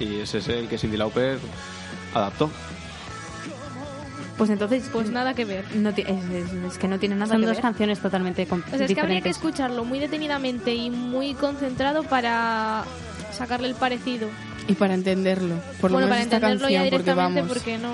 y 0.00 0.20
es 0.20 0.34
ese 0.34 0.58
el 0.58 0.68
que 0.68 0.78
Cindy 0.78 0.96
Lauper 0.96 1.38
adaptó. 2.12 2.50
Pues 4.36 4.50
entonces, 4.50 4.88
Pues 4.92 5.10
nada 5.10 5.32
que 5.34 5.44
ver. 5.44 5.64
no 5.76 5.90
es, 5.90 5.98
es- 5.98 6.52
es 6.72 6.78
que 6.78 6.88
no 6.88 6.98
tiene 6.98 7.14
nada 7.14 7.28
Son 7.34 7.40
que 7.40 7.46
dos 7.46 7.54
ver. 7.56 7.62
canciones 7.62 8.00
totalmente 8.00 8.48
O 8.50 8.76
sea, 8.76 8.84
es 8.86 8.92
que 8.92 9.00
habría 9.00 9.20
que 9.20 9.28
escucharlo 9.28 9.84
muy 9.84 10.00
detenidamente 10.00 10.74
y 10.74 10.90
muy 10.90 11.34
concentrado 11.34 12.02
para 12.02 12.82
sacarle 13.32 13.68
el 13.68 13.76
parecido. 13.76 14.28
Y 14.66 14.74
para 14.74 14.94
entenderlo. 14.94 15.56
Por 15.80 15.90
lo 15.90 15.96
bueno, 15.96 16.08
para 16.08 16.20
menos 16.20 16.34
esta 16.34 16.36
entenderlo 16.36 16.68
ya 16.70 16.80
canción, 16.80 16.98
porque 16.98 17.14
vamos. 17.14 17.48
porque 17.48 17.78
no... 17.78 17.92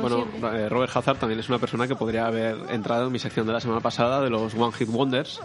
Bueno, 0.00 0.18
Imposible. 0.20 0.64
eh, 0.64 0.68
Robert 0.68 0.96
Hazard 0.96 1.18
también 1.18 1.40
es 1.40 1.48
una 1.48 1.58
persona 1.58 1.88
que 1.88 1.96
podría 1.96 2.26
haber 2.26 2.56
entrado 2.70 3.06
en 3.06 3.12
mi 3.12 3.18
sección 3.18 3.46
de 3.48 3.52
la 3.52 3.60
semana 3.60 3.80
pasada 3.80 4.20
de 4.20 4.30
los 4.30 4.54
One 4.54 4.72
Hit 4.72 4.88
Wonders. 4.88 5.40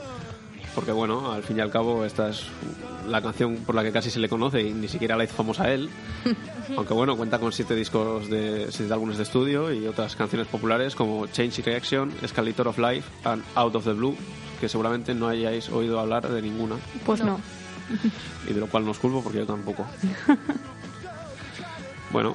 Porque 0.75 0.91
bueno, 0.91 1.31
al 1.31 1.41
fin 1.41 1.57
y 1.57 1.61
al 1.61 1.71
cabo 1.71 2.05
esta 2.05 2.29
es 2.29 2.45
la 3.07 3.19
canción 3.19 3.55
por 3.65 3.73
la 3.73 3.81
que 3.81 3.91
casi 3.91 4.11
se 4.11 4.19
le 4.19 4.29
conoce 4.29 4.61
y 4.61 4.73
ni 4.73 4.87
siquiera 4.87 5.17
la 5.17 5.23
hizo 5.23 5.33
famosa 5.33 5.63
a 5.63 5.73
él. 5.73 5.89
Aunque 6.77 6.93
bueno, 6.93 7.17
cuenta 7.17 7.39
con 7.39 7.51
siete 7.51 7.73
discos 7.73 8.29
de 8.29 8.67
siete 8.69 8.93
álbumes 8.93 9.17
de 9.17 9.23
estudio 9.23 9.73
y 9.73 9.87
otras 9.87 10.15
canciones 10.15 10.47
populares 10.47 10.93
como 10.93 11.25
Change 11.25 11.63
Reaction, 11.63 12.11
Escalator 12.21 12.67
of 12.67 12.77
Life 12.77 13.09
and 13.23 13.43
Out 13.55 13.75
of 13.75 13.85
the 13.85 13.93
Blue, 13.93 14.15
que 14.61 14.69
seguramente 14.69 15.15
no 15.15 15.27
hayáis 15.27 15.67
oído 15.69 15.99
hablar 15.99 16.29
de 16.29 16.43
ninguna 16.43 16.75
Pues 17.07 17.23
no. 17.23 17.39
Y 18.49 18.53
de 18.53 18.59
lo 18.59 18.67
cual 18.67 18.85
no 18.85 18.91
os 18.91 18.99
culpo 18.99 19.21
porque 19.23 19.39
yo 19.39 19.45
tampoco. 19.45 19.85
bueno, 22.11 22.33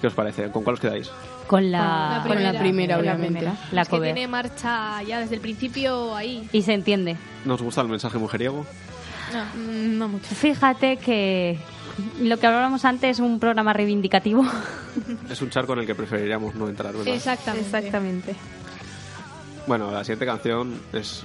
¿qué 0.00 0.06
os 0.06 0.14
parece? 0.14 0.50
¿Con 0.50 0.62
cuál 0.64 0.74
os 0.74 0.80
quedáis? 0.80 1.10
Con 1.46 1.70
la, 1.70 2.24
Con 2.26 2.42
la 2.42 2.58
primera, 2.58 2.96
con 2.96 3.04
la 3.04 3.12
obviamente. 3.12 3.40
primera, 3.40 3.58
la 3.72 3.82
es 3.82 3.88
que 3.88 4.00
tiene 4.00 4.26
marcha 4.26 5.02
ya 5.02 5.18
desde 5.20 5.34
el 5.34 5.40
principio 5.42 6.16
ahí. 6.16 6.48
Y 6.52 6.62
se 6.62 6.72
entiende. 6.72 7.16
¿No 7.44 7.54
os 7.54 7.62
gusta 7.62 7.82
el 7.82 7.88
mensaje 7.88 8.16
mujeriego? 8.18 8.64
Mm, 9.56 9.98
No 9.98 10.08
mucho. 10.08 10.34
Fíjate 10.34 10.96
que 10.96 11.58
lo 12.20 12.38
que 12.38 12.46
hablábamos 12.46 12.84
antes 12.86 13.10
es 13.10 13.20
un 13.20 13.38
programa 13.38 13.72
reivindicativo. 13.72 14.44
Es 15.28 15.42
un 15.42 15.50
charco 15.50 15.74
en 15.74 15.80
el 15.80 15.86
que 15.86 15.94
preferiríamos 15.94 16.54
no 16.54 16.68
entrar, 16.68 16.92
¿verdad? 16.94 17.14
Exactamente. 17.14 17.66
Exactamente. 17.66 18.34
Bueno, 19.66 19.90
la 19.90 20.02
siguiente 20.04 20.24
canción 20.26 20.80
es 20.92 21.24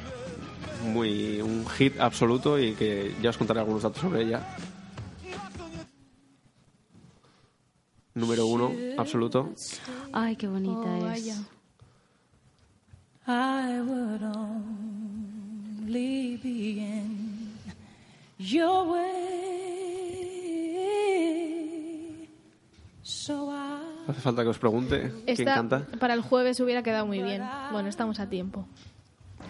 muy 0.84 1.42
un 1.42 1.66
hit 1.68 2.00
absoluto 2.00 2.58
y 2.60 2.74
que 2.74 3.14
ya 3.22 3.30
os 3.32 3.38
contaré 3.38 3.60
algunos 3.60 3.84
datos 3.84 4.02
sobre 4.02 4.24
ella. 4.24 4.42
Número 8.14 8.46
uno, 8.48 8.72
absoluto. 8.98 9.52
Ay, 10.12 10.36
qué 10.36 10.48
bonita 10.48 10.74
Oh, 10.80 10.98
es. 10.98 11.04
vaya. 11.04 11.36
I 13.28 13.80
would 13.82 14.24
only 15.84 16.38
be 16.42 16.80
in 16.82 17.52
your 18.40 18.88
way. 18.90 19.08
So 23.04 23.52
I 23.52 23.80
Hace 24.10 24.22
falta 24.22 24.42
que 24.42 24.50
os 24.50 24.58
pregunte 24.58 25.12
quién 25.24 25.24
Esta 25.28 25.54
canta. 25.54 25.86
para 26.00 26.16
el 26.16 26.22
jueves 26.22 26.60
hubiera 26.60 26.82
quedado 26.82 27.06
muy 27.06 27.22
bien. 27.22 27.44
Bueno, 27.72 27.90
estamos 27.90 28.20
a 28.20 28.28
tiempo. 28.28 28.66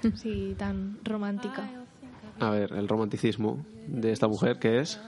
Sí, 0.15 0.55
tan 0.57 0.97
romántica. 1.03 1.63
A 2.39 2.49
ver, 2.51 2.71
el 2.73 2.87
romanticismo 2.87 3.65
de 3.87 4.11
esta 4.11 4.27
mujer 4.27 4.59
que 4.59 4.79
es. 4.79 4.99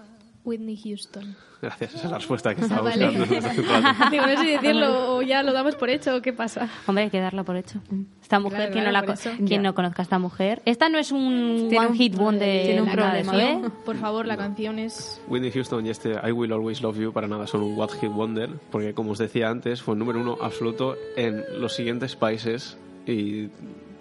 Whitney 0.44 0.76
Houston. 0.76 1.36
Gracias, 1.62 1.94
esa 1.94 2.06
es 2.06 2.12
la 2.12 2.18
respuesta 2.18 2.56
que 2.56 2.62
estaba 2.62 2.82
Vale. 2.89 3.06
buscando. 3.12 4.10
Digo, 4.10 4.26
no 4.26 4.38
sé 4.38 4.46
decirlo 4.54 5.16
o 5.16 5.22
ya 5.22 5.44
lo 5.44 5.54
damos 5.54 5.76
por 5.76 5.92
hecho 5.92 6.16
o 6.16 6.22
qué 6.24 6.34
pasa. 6.34 6.68
Hombre, 6.88 7.04
hay 7.06 7.10
que 7.12 7.20
darla 7.20 7.44
por 7.44 7.56
hecho. 7.56 7.80
Esta 8.24 8.39
mujer, 8.39 8.58
Claro, 8.58 8.72
quien, 8.72 8.84
claro, 8.86 9.08
no, 9.08 9.14
la 9.39 9.46
quien 9.48 9.62
no 9.62 9.76
conozca 9.76 10.02
a 10.02 10.04
esta 10.04 10.18
mujer. 10.18 10.64
Esta 10.66 10.89
no 10.89 10.98
es 10.98 11.12
un 11.12 11.68
Tiene 11.70 11.78
one 11.80 11.88
un- 11.89 11.96
hit 11.96 12.16
wonder. 12.18 12.66
tiene 12.66 12.82
un 12.82 12.89
de. 12.89 13.44
¿eh? 13.44 13.62
Por 13.86 13.98
favor, 13.98 14.26
la 14.26 14.36
canción 14.36 14.80
es... 14.80 15.22
Whitney 15.28 15.52
Houston 15.52 15.86
y 15.86 15.92
este 15.92 16.14
I 16.28 16.32
Will 16.32 16.52
Always 16.52 16.82
Love 16.82 16.98
You 16.98 17.14
para 17.14 17.28
nada 17.28 17.46
son 17.46 17.62
un 17.62 17.78
What 17.78 17.92
Hit 18.02 18.10
Wonder, 18.12 18.50
porque 18.72 18.96
como 18.96 19.12
os 19.12 19.20
decía 19.20 19.48
antes, 19.50 19.84
fue 19.84 19.94
el 19.94 20.00
número 20.00 20.20
uno 20.20 20.38
absoluto 20.42 20.96
en 21.16 21.44
los 21.62 21.76
siguientes 21.76 22.16
países 22.16 22.78
y 23.06 23.50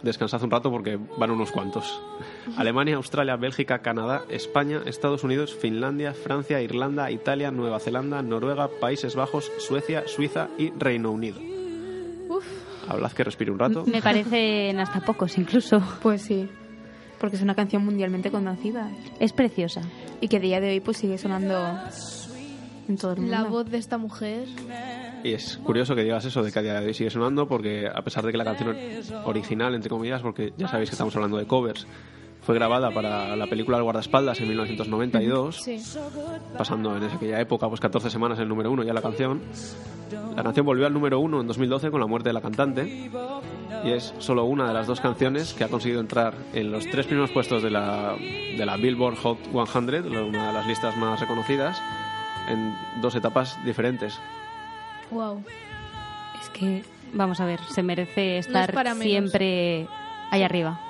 descansad 0.03 0.43
un 0.43 0.51
rato 0.51 0.71
porque 0.71 0.99
van 1.19 1.31
unos 1.31 1.51
cuantos. 1.51 2.03
Alemania, 2.57 2.97
Australia, 2.97 3.37
Bélgica, 3.37 3.81
Canadá, 3.81 4.23
España, 4.29 4.81
Estados 4.87 5.25
Unidos, 5.25 5.55
Finlandia, 5.55 6.15
Francia, 6.15 6.61
Irlanda, 6.63 7.11
Italia, 7.11 7.51
Nueva 7.51 7.81
Zelanda, 7.81 8.23
Noruega, 8.23 8.69
Países 8.81 9.15
Bajos, 9.15 9.51
Suecia, 9.59 10.05
Suiza 10.07 10.49
y 10.59 10.71
Reino 10.71 11.11
Unido. 11.11 11.41
Hablad 12.89 13.13
que 13.13 13.25
respire 13.25 13.51
un 13.53 13.59
rato. 13.59 13.85
Me 13.87 14.03
parecen 14.03 14.81
hasta 14.81 15.01
pocos 15.01 15.39
incluso. 15.39 15.81
Pues 16.03 16.23
sí. 16.23 16.49
Porque 17.21 17.37
es 17.37 17.43
una 17.43 17.55
canción 17.55 17.85
mundialmente 17.85 18.31
conocida. 18.31 18.91
Es 19.21 19.33
preciosa. 19.33 19.83
Y 20.21 20.29
que 20.29 20.39
a 20.39 20.41
día 20.41 20.61
de 20.61 20.71
hoy 20.71 20.81
pues 20.81 20.97
sigue 20.97 21.19
sonando 21.19 21.57
en 22.89 22.97
todo 22.97 23.13
el 23.13 23.19
mundo. 23.21 23.33
La 23.33 23.45
voz 23.45 23.71
de 23.71 23.79
esta 23.79 23.99
mujer... 23.99 24.47
Y 25.23 25.33
es 25.33 25.59
curioso 25.59 25.95
que 25.95 26.03
digas 26.03 26.25
eso 26.25 26.43
de 26.43 26.51
que 26.51 26.59
a 26.59 26.63
día 26.63 26.81
de 26.81 26.87
hoy 26.87 26.95
sigue 26.95 27.11
sonando, 27.11 27.47
porque 27.47 27.87
a 27.93 28.03
pesar 28.03 28.25
de 28.25 28.33
que 28.33 28.39
la 28.39 28.45
canción 28.45 28.75
original, 29.25 29.75
entre 29.75 29.91
comillas, 29.91 30.23
porque 30.23 30.53
ya 30.57 30.67
sabéis 30.69 30.89
que 30.91 30.95
estamos 30.95 31.15
hablando 31.15 31.37
de 31.37 31.47
covers, 31.47 31.87
fue 32.43 32.55
grabada 32.55 32.91
para 32.91 33.37
la 33.37 33.47
película 33.47 33.77
El 33.77 33.83
guardaespaldas 33.83 34.41
en 34.41 34.49
1992, 34.49 35.57
Sí. 35.63 35.79
pasando 36.57 36.97
en 36.97 37.05
aquella 37.05 37.39
época 37.39 37.69
pues 37.69 37.81
14 37.81 38.09
semanas 38.09 38.39
en 38.39 38.45
el 38.45 38.49
número 38.49 38.71
uno 38.71 38.83
ya 38.83 38.95
la 38.95 39.03
canción. 39.03 39.43
La 40.35 40.43
canción 40.43 40.65
volvió 40.67 40.87
al 40.87 40.93
número 40.93 41.21
uno 41.21 41.41
en 41.41 41.47
2012 41.47 41.91
con 41.91 42.01
la 42.01 42.07
muerte 42.07 42.31
de 42.31 42.33
la 42.33 42.41
cantante 42.41 43.11
y 43.85 43.91
es 43.91 44.15
solo 44.19 44.45
una 44.45 44.67
de 44.67 44.75
las 44.75 44.87
dos 44.87 45.01
canciones 45.01 45.53
que 45.53 45.65
ha 45.65 45.69
conseguido 45.69 46.01
entrar 46.01 46.35
en 46.55 46.73
los 46.73 46.87
tres 46.89 47.07
primeros 47.07 47.31
puestos 47.31 47.63
de 47.63 47.71
la, 47.71 48.17
de 48.19 48.65
la 48.67 48.77
Billboard 48.77 49.17
Hot 49.17 49.39
100, 49.53 50.07
una 50.17 50.49
de 50.49 50.53
las 50.53 50.67
listas 50.67 50.97
más 50.97 51.21
reconocidas, 51.21 51.81
en 52.51 52.75
dos 53.01 53.15
etapas 53.15 53.59
diferentes. 53.65 54.19
Wow. 55.11 55.43
Es 56.41 56.49
que, 56.51 56.83
vamos 57.13 57.41
a 57.41 57.47
ver, 57.47 57.61
se 57.69 57.83
merece 57.83 58.39
estar 58.39 58.73
siempre 58.97 59.87
ahí 60.31 60.43
arriba. 60.43 60.81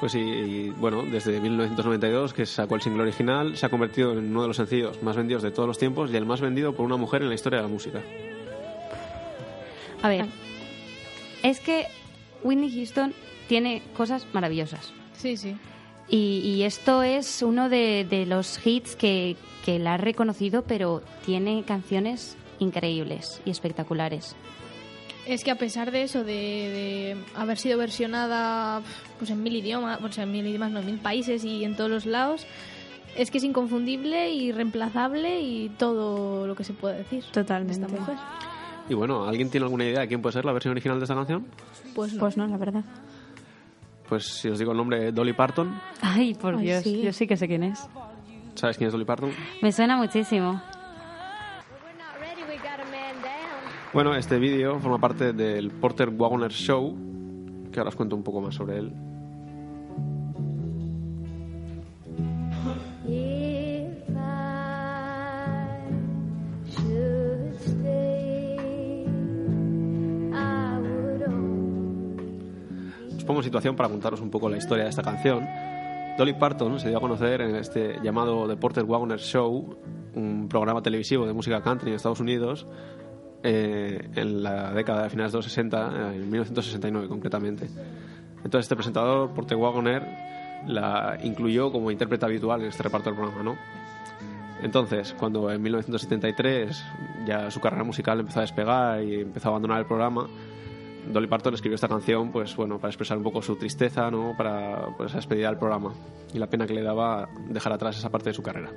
Pues 0.00 0.12
sí, 0.12 0.18
y 0.18 0.70
bueno, 0.70 1.04
desde 1.04 1.40
1992 1.40 2.34
que 2.34 2.44
sacó 2.44 2.74
el 2.74 2.82
single 2.82 3.02
original, 3.02 3.56
se 3.56 3.66
ha 3.66 3.68
convertido 3.68 4.12
en 4.12 4.30
uno 4.30 4.42
de 4.42 4.48
los 4.48 4.56
sencillos 4.56 5.00
más 5.02 5.16
vendidos 5.16 5.44
de 5.44 5.52
todos 5.52 5.68
los 5.68 5.78
tiempos 5.78 6.10
y 6.10 6.16
el 6.16 6.26
más 6.26 6.40
vendido 6.40 6.74
por 6.74 6.84
una 6.84 6.96
mujer 6.96 7.22
en 7.22 7.28
la 7.28 7.36
historia 7.36 7.58
de 7.58 7.62
la 7.62 7.68
música. 7.68 8.00
A 10.02 10.08
ver, 10.08 10.26
es 11.44 11.60
que 11.60 11.86
Whitney 12.42 12.74
Houston 12.74 13.14
tiene 13.48 13.82
cosas 13.96 14.26
maravillosas. 14.32 14.92
Sí, 15.14 15.36
sí. 15.36 15.56
Y, 16.12 16.40
y 16.44 16.62
esto 16.64 17.02
es 17.02 17.40
uno 17.40 17.70
de, 17.70 18.06
de 18.08 18.26
los 18.26 18.64
hits 18.64 18.96
que, 18.96 19.34
que 19.64 19.78
la 19.78 19.94
ha 19.94 19.96
reconocido, 19.96 20.62
pero 20.62 21.02
tiene 21.24 21.64
canciones 21.64 22.36
increíbles 22.58 23.40
y 23.46 23.50
espectaculares. 23.50 24.36
Es 25.26 25.42
que 25.42 25.50
a 25.50 25.56
pesar 25.56 25.90
de 25.90 26.02
eso, 26.02 26.22
de, 26.22 26.34
de 26.34 27.16
haber 27.34 27.56
sido 27.56 27.78
versionada 27.78 28.82
pues 29.18 29.30
en 29.30 29.42
mil 29.42 29.56
idiomas, 29.56 30.00
pues 30.00 30.18
en 30.18 30.30
mil 30.30 30.46
idiomas, 30.46 30.70
no, 30.70 30.80
en 30.80 30.86
mil 30.86 30.98
países 30.98 31.44
y 31.44 31.64
en 31.64 31.76
todos 31.76 31.90
los 31.90 32.04
lados, 32.04 32.46
es 33.16 33.30
que 33.30 33.38
es 33.38 33.44
inconfundible 33.44 34.32
y 34.32 34.52
reemplazable 34.52 35.40
y 35.40 35.70
todo 35.70 36.46
lo 36.46 36.54
que 36.54 36.64
se 36.64 36.74
puede 36.74 36.98
decir. 36.98 37.24
Totalmente. 37.32 37.80
de 37.80 37.86
Esta 37.86 38.00
mujer. 38.00 38.16
Y 38.88 38.94
bueno, 38.94 39.24
¿alguien 39.24 39.48
tiene 39.48 39.64
alguna 39.64 39.84
idea 39.84 40.00
de 40.00 40.08
quién 40.08 40.20
puede 40.20 40.34
ser 40.34 40.44
la 40.44 40.52
versión 40.52 40.72
original 40.72 40.98
de 40.98 41.04
esta 41.04 41.14
canción? 41.14 41.46
Pues 41.94 42.12
no. 42.12 42.20
Pues 42.20 42.36
no, 42.36 42.46
la 42.46 42.58
verdad. 42.58 42.84
Pues 44.12 44.26
si 44.26 44.50
os 44.50 44.58
digo 44.58 44.72
el 44.72 44.76
nombre, 44.76 45.10
Dolly 45.10 45.32
Parton. 45.32 45.74
Ay, 46.02 46.34
por 46.34 46.56
Ay, 46.56 46.66
Dios, 46.66 46.82
sí. 46.82 47.00
yo 47.00 47.14
sí 47.14 47.26
que 47.26 47.34
sé 47.34 47.48
quién 47.48 47.62
es. 47.62 47.88
¿Sabes 48.56 48.76
quién 48.76 48.88
es 48.88 48.92
Dolly 48.92 49.06
Parton? 49.06 49.30
Me 49.62 49.72
suena 49.72 49.96
muchísimo. 49.96 50.60
Bueno, 53.94 54.14
este 54.14 54.38
vídeo 54.38 54.78
forma 54.80 54.98
parte 54.98 55.32
del 55.32 55.70
Porter 55.70 56.10
Wagoner 56.10 56.52
Show, 56.52 56.94
que 57.72 57.80
ahora 57.80 57.88
os 57.88 57.96
cuento 57.96 58.14
un 58.14 58.22
poco 58.22 58.42
más 58.42 58.54
sobre 58.54 58.80
él. 58.80 58.92
Os 73.22 73.26
pongo 73.26 73.38
en 73.38 73.44
situación 73.44 73.76
para 73.76 73.88
contaros 73.88 74.20
un 74.20 74.30
poco 74.30 74.50
la 74.50 74.56
historia 74.56 74.82
de 74.82 74.90
esta 74.90 75.04
canción. 75.04 75.46
Dolly 76.18 76.32
Parton 76.32 76.80
se 76.80 76.88
dio 76.88 76.98
a 76.98 77.00
conocer 77.00 77.40
en 77.42 77.54
este 77.54 78.00
llamado 78.02 78.48
The 78.48 78.56
Porter 78.56 78.82
Wagoner 78.82 79.20
Show, 79.20 79.76
un 80.16 80.48
programa 80.48 80.82
televisivo 80.82 81.24
de 81.24 81.32
música 81.32 81.62
country 81.62 81.90
en 81.90 81.94
Estados 81.94 82.18
Unidos, 82.18 82.66
eh, 83.44 84.10
en 84.16 84.42
la 84.42 84.72
década 84.72 85.04
de 85.04 85.10
finales 85.10 85.30
de 85.30 85.38
los 85.38 85.44
60, 85.44 86.14
en 86.14 86.28
1969 86.28 87.06
concretamente. 87.06 87.68
Entonces 88.38 88.64
este 88.64 88.74
presentador, 88.74 89.30
Porter 89.30 89.56
Wagoner, 89.56 90.02
la 90.66 91.16
incluyó 91.22 91.70
como 91.70 91.92
intérprete 91.92 92.26
habitual 92.26 92.62
en 92.62 92.66
este 92.70 92.82
reparto 92.82 93.08
del 93.10 93.20
programa, 93.20 93.44
¿no? 93.44 93.56
Entonces, 94.62 95.14
cuando 95.16 95.48
en 95.48 95.62
1973 95.62 96.84
ya 97.24 97.52
su 97.52 97.60
carrera 97.60 97.84
musical 97.84 98.18
empezó 98.18 98.40
a 98.40 98.42
despegar 98.42 99.00
y 99.04 99.20
empezó 99.20 99.46
a 99.46 99.50
abandonar 99.50 99.78
el 99.78 99.86
programa, 99.86 100.26
Dolly 101.10 101.26
Parton 101.26 101.54
escribió 101.54 101.74
esta 101.74 101.88
canción, 101.88 102.30
pues 102.30 102.54
bueno, 102.56 102.78
para 102.78 102.90
expresar 102.90 103.16
un 103.18 103.24
poco 103.24 103.42
su 103.42 103.56
tristeza, 103.56 104.10
¿no? 104.10 104.34
Para 104.36 104.88
pues, 104.96 105.10
esa 105.10 105.18
despedida 105.18 105.48
del 105.48 105.58
programa 105.58 105.92
y 106.32 106.38
la 106.38 106.48
pena 106.48 106.66
que 106.66 106.74
le 106.74 106.82
daba 106.82 107.28
dejar 107.48 107.72
atrás 107.72 107.98
esa 107.98 108.10
parte 108.10 108.30
de 108.30 108.34
su 108.34 108.42
carrera. 108.42 108.70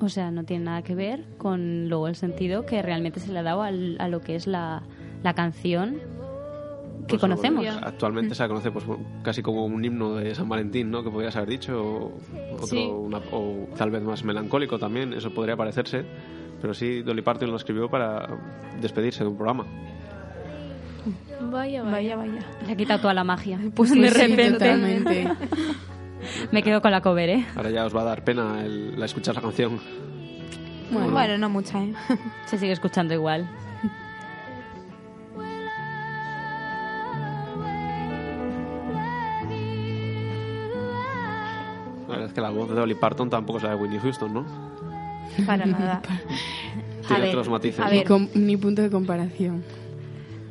O 0.00 0.08
sea, 0.08 0.30
no 0.30 0.44
tiene 0.44 0.64
nada 0.64 0.82
que 0.82 0.94
ver 0.94 1.24
con 1.38 1.88
luego 1.88 2.08
el 2.08 2.16
sentido 2.16 2.66
que 2.66 2.82
realmente 2.82 3.20
se 3.20 3.32
le 3.32 3.38
ha 3.38 3.42
dado 3.42 3.62
al- 3.62 3.96
a 4.00 4.08
lo 4.08 4.20
que 4.20 4.34
es 4.34 4.46
la, 4.46 4.82
la 5.22 5.34
canción 5.34 5.94
que 7.06 7.10
Pues, 7.10 7.20
conocemos. 7.20 7.64
bueno, 7.64 7.80
actualmente 7.82 8.34
se 8.34 8.42
la 8.42 8.48
conoce 8.48 8.70
pues, 8.70 8.84
casi 9.22 9.42
como 9.42 9.64
un 9.64 9.84
himno 9.84 10.14
de 10.16 10.34
San 10.34 10.48
Valentín, 10.48 10.90
¿no? 10.90 11.04
Que 11.04 11.10
podrías 11.10 11.36
haber 11.36 11.50
dicho, 11.50 11.80
o, 11.80 12.12
otro, 12.54 12.66
Sí. 12.66 12.84
una- 12.86 13.20
o 13.32 13.66
tal 13.76 13.90
vez 13.90 14.02
más 14.02 14.24
melancólico 14.24 14.78
también, 14.78 15.12
eso 15.12 15.32
podría 15.32 15.56
parecerse. 15.56 16.04
Pero 16.64 16.72
sí, 16.72 17.02
Dolly 17.02 17.20
Parton 17.20 17.50
lo 17.50 17.58
escribió 17.58 17.90
para 17.90 18.26
despedirse 18.80 19.22
de 19.22 19.28
un 19.28 19.36
programa. 19.36 19.66
Vaya, 21.38 21.82
vaya. 21.82 21.92
Vaya, 21.92 22.16
vaya. 22.16 22.46
Le 22.66 22.72
ha 22.72 22.74
quitado 22.74 23.02
toda 23.02 23.12
la 23.12 23.22
magia. 23.22 23.60
Pues 23.74 23.90
de 23.90 24.08
sí, 24.08 24.18
repente 24.18 24.52
totalmente. 24.52 25.28
me 26.52 26.62
quedo 26.62 26.80
con 26.80 26.90
la 26.90 27.02
cover, 27.02 27.28
¿eh? 27.28 27.46
Ahora 27.54 27.68
ya 27.68 27.84
os 27.84 27.94
va 27.94 28.00
a 28.00 28.04
dar 28.04 28.24
pena 28.24 28.64
el, 28.64 28.98
la 28.98 29.04
escuchar 29.04 29.34
la 29.34 29.42
canción. 29.42 29.78
Bueno, 30.90 31.10
bueno, 31.10 31.36
no 31.36 31.50
mucha, 31.50 31.84
¿eh? 31.84 31.92
Se 32.46 32.56
sigue 32.56 32.72
escuchando 32.72 33.12
igual. 33.12 33.46
La 42.08 42.08
verdad 42.08 42.26
es 42.28 42.32
que 42.32 42.40
la 42.40 42.48
voz 42.48 42.70
de 42.70 42.74
Dolly 42.74 42.94
Parton 42.94 43.28
tampoco 43.28 43.58
es 43.58 43.64
la 43.64 43.68
de 43.68 43.76
Whitney 43.76 43.98
Houston, 43.98 44.32
¿no? 44.32 44.46
Para 45.46 45.66
nada. 45.66 46.02
Tiene 47.06 47.20
ver, 47.22 47.28
otros 47.30 47.48
matices. 47.50 47.80
a 47.80 47.84
¿no? 47.84 47.90
Ni, 47.90 47.98
ver. 47.98 48.06
com- 48.08 48.28
ni 48.34 48.56
punto 48.56 48.82
de 48.82 48.90
comparación. 48.90 49.62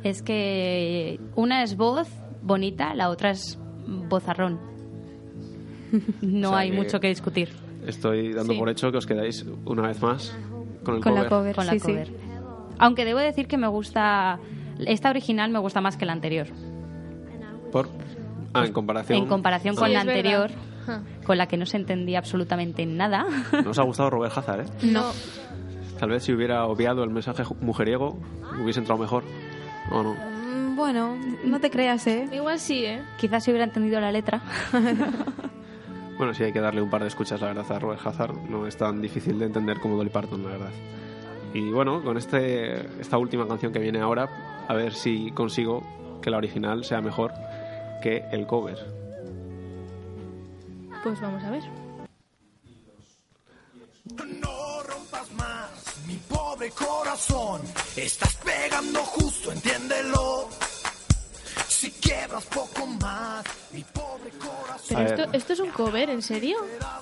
Es 0.04 0.22
que 0.22 1.18
una 1.34 1.62
es 1.62 1.76
voz 1.76 2.08
bonita, 2.42 2.94
la 2.94 3.08
otra 3.10 3.30
es 3.30 3.58
vozarrón. 3.86 4.58
No 6.20 6.48
O 6.48 6.50
sea 6.52 6.58
hay 6.58 6.70
que- 6.70 6.76
mucho 6.76 6.98
que 7.00 7.08
discutir 7.08 7.50
Estoy 7.86 8.32
dando 8.32 8.52
Sí. 8.54 8.58
por 8.58 8.68
hecho 8.68 8.90
que 8.90 8.98
os 8.98 9.06
quedáis 9.06 9.44
una 9.66 9.82
vez 9.88 10.00
más 10.02 10.34
con 10.84 10.96
el 10.96 11.00
Con 11.02 11.12
cover. 11.12 11.22
la 11.24 11.28
cover, 11.28 11.54
con 11.56 11.66
la 11.66 11.72
sí, 11.72 11.78
cover. 11.80 12.06
sí. 12.08 12.14
Aunque 12.78 13.04
debo 13.04 13.18
decir 13.20 13.46
que 13.46 13.56
me 13.58 13.68
gusta. 13.68 14.38
Esta 14.78 15.10
original 15.10 15.50
me 15.50 15.58
gusta 15.58 15.80
más 15.80 15.96
que 15.96 16.04
la 16.06 16.12
anterior. 16.12 16.46
Por... 17.70 17.88
Ah, 18.54 18.64
en 18.66 18.72
comparación. 18.72 19.18
En 19.18 19.26
comparación 19.28 19.74
Ah. 19.76 19.80
con 19.80 19.92
la 19.92 20.00
es 20.00 20.06
verdad. 20.06 20.50
Con 21.24 21.38
la 21.38 21.46
que 21.46 21.56
no 21.56 21.66
se 21.66 21.76
entendía 21.76 22.18
absolutamente 22.18 22.84
nada. 22.86 23.26
No 23.64 23.70
os 23.70 23.78
ha 23.78 23.82
gustado 23.82 24.10
Robert 24.10 24.36
Hazard, 24.36 24.60
¿eh? 24.62 24.64
No. 24.82 25.04
Tal 25.98 26.10
vez 26.10 26.24
si 26.24 26.32
hubiera 26.32 26.66
obviado 26.66 27.04
el 27.04 27.10
mensaje 27.10 27.42
mujeriego, 27.60 28.18
hubiese 28.62 28.80
entrado 28.80 29.00
mejor. 29.00 29.24
¿O 29.90 30.02
no? 30.02 30.14
Mm, 30.14 30.76
Bueno, 30.76 31.16
no 31.44 31.60
te 31.60 31.70
creas, 31.70 32.06
¿eh? 32.06 32.28
Igual 32.32 32.58
sí, 32.58 32.84
¿eh? 32.84 33.02
Quizás 33.18 33.44
si 33.44 33.50
hubiera 33.50 33.64
entendido 33.64 34.00
la 34.00 34.10
letra. 34.12 34.40
Bueno, 36.16 36.32
sí 36.32 36.44
hay 36.44 36.52
que 36.52 36.60
darle 36.60 36.80
un 36.80 36.90
par 36.90 37.02
de 37.02 37.08
escuchas, 37.08 37.40
la 37.40 37.48
verdad, 37.48 37.64
a 37.72 37.78
Robert 37.80 38.00
Hazard. 38.06 38.36
No 38.48 38.68
es 38.68 38.76
tan 38.76 39.02
difícil 39.02 39.36
de 39.36 39.46
entender 39.46 39.80
como 39.80 39.96
Dolly 39.96 40.10
Parton, 40.10 40.44
la 40.44 40.50
verdad. 40.50 40.70
Y 41.52 41.70
bueno, 41.72 42.04
con 42.04 42.16
este, 42.16 42.86
esta 43.00 43.18
última 43.18 43.48
canción 43.48 43.72
que 43.72 43.80
viene 43.80 44.00
ahora, 44.00 44.28
a 44.68 44.74
ver 44.74 44.92
si 44.92 45.32
consigo 45.32 45.82
que 46.22 46.30
la 46.30 46.36
original 46.36 46.84
sea 46.84 47.00
mejor 47.00 47.32
que 48.00 48.24
el 48.30 48.46
cover. 48.46 48.78
Pues 51.04 51.20
vamos 51.20 51.44
a 51.44 51.50
ver. 51.50 51.62
No 54.40 54.82
rompas 54.82 55.30
más, 55.32 55.68
mi 56.06 56.16
pobre 56.16 56.70
corazón. 56.70 57.60
Estás 57.96 58.34
pegando 58.36 59.00
justo, 59.00 59.52
entiéndelo. 59.52 60.48
Si 61.68 61.90
quiebras 61.90 62.44
poco 62.46 62.86
más, 62.86 63.44
mi 63.72 63.82
pobre 63.84 64.30
corazón. 64.38 64.86
Pero 64.88 65.00
A 65.00 65.04
esto, 65.04 65.16
ver. 65.26 65.36
esto 65.36 65.52
es 65.52 65.60
un 65.60 65.70
cover, 65.70 66.08
¿en 66.10 66.22
serio? 66.22 66.56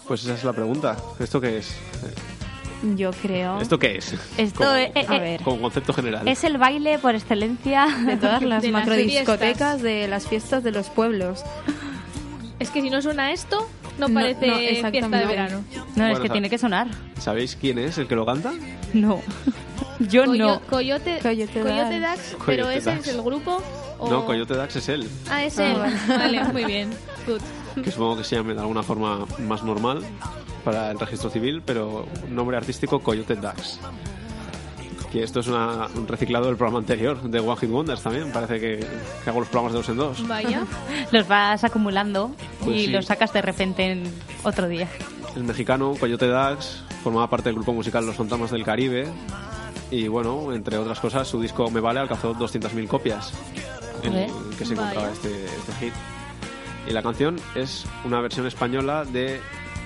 Pues 0.09 0.25
esa 0.25 0.35
es 0.35 0.43
la 0.45 0.53
pregunta. 0.53 0.97
¿Esto 1.21 1.41
qué 1.41 1.59
es? 1.59 1.73
Yo 2.97 3.13
creo. 3.13 3.61
¿Esto 3.61 3.79
qué 3.79 3.99
es? 3.99 4.15
Esto 4.37 4.59
Como- 4.65 4.73
eh, 4.75 4.91
eh, 4.97 5.07
A 5.09 5.17
eh, 5.17 5.21
ver. 5.21 5.43
Como 5.43 5.61
concepto 5.63 5.93
general. 5.93 6.27
es 6.27 6.43
el 6.43 6.59
baile 6.59 6.99
por 6.99 7.15
excelencia. 7.15 7.87
De 8.05 8.17
todas 8.17 8.43
las 8.43 8.63
De 8.63 8.71
las 8.73 8.81
macrodiscotecas 8.83 9.81
de 9.81 10.09
las 10.09 10.27
fiestas 10.27 10.65
de 10.65 10.73
los 10.73 10.91
pueblos. 10.91 11.45
Es 12.59 12.71
que 12.71 12.81
si 12.83 12.91
no 12.91 13.01
suena 13.03 13.33
esto, 13.33 13.69
no 13.99 14.09
parece 14.09 14.47
no, 14.47 14.57
fiesta 14.57 14.91
de 14.91 14.99
exactamente. 14.99 15.27
verano. 15.27 15.65
No, 15.97 16.07
es 16.07 16.21
que 16.21 16.29
tiene 16.29 16.51
que 16.51 16.59
sonar. 16.59 16.89
¿Sabéis 17.19 17.57
quién 17.61 17.79
es 17.79 17.99
el 17.99 18.07
que 18.09 18.17
lo 18.17 18.27
canta? 18.27 18.53
No. 18.93 19.21
Yo 20.01 20.25
Coyo- 20.25 20.39
no. 20.39 20.61
Coyote, 20.63 21.19
Coyote 21.23 21.61
Coyote 21.61 22.01
Dax. 22.01 22.01
Dax, 22.01 22.37
pero 22.47 22.65
Coyote 22.65 22.77
ese 22.79 22.91
Dax. 22.91 23.07
es 23.09 23.15
el 23.15 23.23
grupo. 23.23 23.63
O... 23.99 24.11
No, 24.11 24.25
Coyote 24.25 24.55
Dax 24.55 24.77
es 24.77 24.89
él. 24.89 25.09
Ah, 25.31 25.45
es 25.45 25.59
él. 25.59 25.77
vale, 26.09 26.45
muy 26.45 26.65
bien. 26.65 26.91
Good. 27.27 27.83
que 27.83 27.91
supongo 27.91 28.19
que 28.19 28.25
se 28.25 28.37
llame 28.37 28.55
de 28.55 28.61
alguna 28.61 28.83
forma 28.83 29.27
más 29.47 29.63
normal 29.63 30.03
para 30.65 30.91
el 30.91 30.99
registro 30.99 31.31
civil, 31.31 31.63
pero 31.65 32.07
nombre 32.31 32.57
artístico 32.57 32.99
Coyote 33.01 33.37
Dax. 33.37 33.79
Que 35.13 35.23
esto 35.23 35.41
es 35.41 35.47
una- 35.49 35.89
un 35.95 36.09
reciclado 36.09 36.47
del 36.47 36.57
programa 36.57 36.79
anterior, 36.79 37.21
de 37.21 37.39
One 37.39 37.57
Hit 37.61 37.71
Wonders 37.71 38.03
también. 38.03 38.33
Parece 38.33 38.59
que, 38.59 38.87
que 39.23 39.31
hago 39.31 39.41
los 39.41 39.49
programas 39.51 39.73
de 39.75 39.79
dos 39.79 39.89
en 39.91 39.97
dos. 39.99 40.27
Vaya. 40.27 40.63
Los 41.11 41.29
vas 41.29 41.63
acumulando 41.65 42.31
Pues 42.61 42.77
y 42.77 42.87
sí. 42.87 42.91
los 42.93 43.05
sacas 43.05 43.31
de 43.33 43.43
repente 43.43 43.91
en 43.93 44.05
otro 44.43 44.69
día. 44.69 44.89
El 45.37 45.45
mexicano 45.45 45.95
Coyote 46.01 46.27
Dax 46.29 46.83
formaba 47.05 47.29
parte 47.29 47.51
del 47.51 47.57
grupo 47.57 47.73
musical 47.75 48.07
Los 48.07 48.17
Fantasmas 48.17 48.51
del 48.53 48.65
Caribe. 48.65 49.07
Y 49.91 50.09
bueno, 50.09 50.55
entre 50.55 50.79
otras 50.79 50.99
cosas, 51.01 51.29
su 51.29 51.39
disco 51.43 51.71
Me 51.71 51.81
Vale 51.81 52.01
alcanzó 52.01 52.35
200.000 52.35 52.87
copias 52.89 53.35
en 54.03 54.15
el 54.15 54.31
que 54.57 54.65
se 54.65 54.73
encontraba 54.73 55.11
este, 55.11 55.45
este 55.45 55.73
hit. 55.79 55.93
Y 56.89 56.93
la 56.93 57.03
canción 57.03 57.37
es 57.55 57.85
una 58.07 58.21
versión 58.23 58.47
española 58.47 59.05
de 59.05 59.41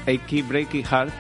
Achy 0.06 0.42
Breaky 0.42 0.84
Heart 0.84 1.12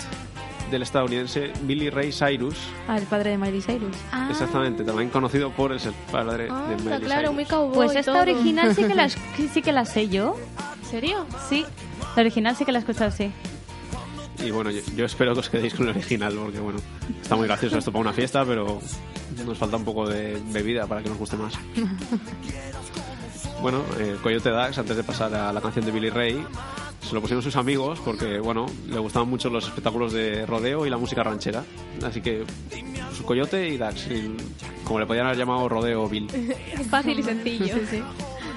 del 0.70 0.82
estadounidense 0.82 1.52
Billy 1.62 1.90
Ray 1.90 2.12
Cyrus. 2.12 2.56
Ah, 2.88 2.96
el 2.98 3.04
padre 3.04 3.30
de 3.30 3.38
Miley 3.38 3.60
Cyrus. 3.62 3.96
Exactamente, 4.30 4.84
también 4.84 5.10
conocido 5.10 5.50
por 5.50 5.72
el 5.72 5.80
padre 6.10 6.48
Ah, 6.50 6.66
de 6.70 6.76
Miley 6.82 7.00
claro, 7.00 7.20
Cyrus. 7.22 7.34
muy 7.34 7.44
cowboy. 7.44 7.74
Pues 7.74 7.96
esta 7.96 8.12
todo. 8.12 8.22
original 8.22 8.74
sí 8.74 8.84
que, 8.84 8.94
la, 8.94 9.08
sí 9.52 9.62
que 9.62 9.72
la 9.72 9.84
sé 9.84 10.08
yo. 10.08 10.36
¿En 10.82 10.90
serio? 10.90 11.26
Sí, 11.48 11.64
la 12.16 12.20
original 12.22 12.56
sí 12.56 12.64
que 12.64 12.72
la 12.72 12.78
he 12.78 12.80
escuchado, 12.80 13.10
sí. 13.10 13.30
Y 14.44 14.50
bueno, 14.50 14.70
yo, 14.70 14.80
yo 14.94 15.04
espero 15.06 15.32
que 15.34 15.40
os 15.40 15.48
quedéis 15.48 15.74
con 15.74 15.86
el 15.88 15.92
original, 15.96 16.34
porque 16.34 16.58
bueno, 16.60 16.78
está 17.22 17.36
muy 17.36 17.46
gracioso 17.46 17.78
esto 17.78 17.90
para 17.90 18.02
una 18.02 18.12
fiesta, 18.12 18.44
pero 18.44 18.80
nos 19.46 19.56
falta 19.58 19.76
un 19.76 19.84
poco 19.84 20.06
de 20.08 20.40
bebida 20.52 20.86
para 20.86 21.02
que 21.02 21.08
nos 21.08 21.18
guste 21.18 21.36
más. 21.36 21.54
Bueno, 23.62 23.82
eh, 23.98 24.16
Coyote 24.22 24.50
Dax, 24.50 24.76
antes 24.78 24.96
de 24.96 25.02
pasar 25.02 25.34
a 25.34 25.50
la 25.52 25.60
canción 25.62 25.84
de 25.86 25.90
Billy 25.90 26.10
Ray, 26.10 26.44
se 27.06 27.14
lo 27.14 27.20
pusieron 27.20 27.42
sus 27.42 27.56
amigos 27.56 28.00
porque, 28.04 28.38
bueno, 28.40 28.66
le 28.88 28.98
gustaban 28.98 29.28
mucho 29.28 29.48
los 29.48 29.66
espectáculos 29.66 30.12
de 30.12 30.44
rodeo 30.46 30.86
y 30.86 30.90
la 30.90 30.96
música 30.98 31.22
ranchera. 31.22 31.64
Así 32.04 32.20
que, 32.20 32.44
su 33.16 33.24
Coyote 33.24 33.68
y 33.68 33.76
Dax, 33.78 34.08
y 34.10 34.36
como 34.84 34.98
le 35.00 35.06
podían 35.06 35.26
haber 35.26 35.38
llamado 35.38 35.68
Rodeo 35.68 36.08
Bill, 36.08 36.28
Fácil 36.90 37.18
y 37.18 37.22
sencillo. 37.22 37.74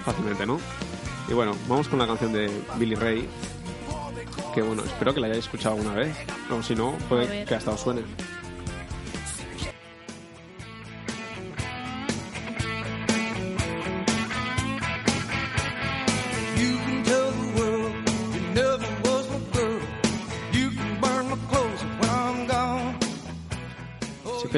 fácilmente, 0.03 0.45
¿no? 0.45 0.59
Y 1.29 1.33
bueno, 1.33 1.55
vamos 1.67 1.87
con 1.87 1.99
la 1.99 2.07
canción 2.07 2.33
de 2.33 2.49
Billy 2.77 2.95
Ray. 2.95 3.27
que 4.53 4.61
bueno, 4.63 4.83
espero 4.83 5.13
que 5.13 5.19
la 5.21 5.27
hayáis 5.27 5.45
escuchado 5.45 5.75
alguna 5.75 5.95
vez. 5.95 6.15
O 6.51 6.63
si 6.63 6.75
no, 6.75 6.93
puede 7.07 7.45
que 7.45 7.55
hasta 7.55 7.71
os 7.71 7.79
suene. 7.81 8.01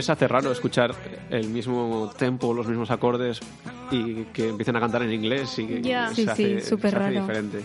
Siempre 0.02 0.18
se 0.18 0.26
hace 0.26 0.28
raro 0.28 0.52
escuchar 0.52 0.96
el 1.30 1.48
mismo 1.50 2.12
tempo, 2.18 2.54
los 2.54 2.66
mismos 2.68 2.90
acordes 2.90 3.40
y 3.92 4.24
que 4.34 4.50
empiecen 4.50 4.76
a 4.76 4.80
cantar 4.80 5.04
en 5.04 5.14
inglés 5.14 5.58
y 5.60 5.68
que 5.68 5.82
Ya. 5.82 6.10
se 6.10 6.16
Sí, 6.16 6.22
sí, 6.24 6.30
hace, 6.30 6.62
súper 6.62 6.92
se 6.92 6.98
hace 6.98 7.06
raro. 7.10 7.22
diferente. 7.22 7.60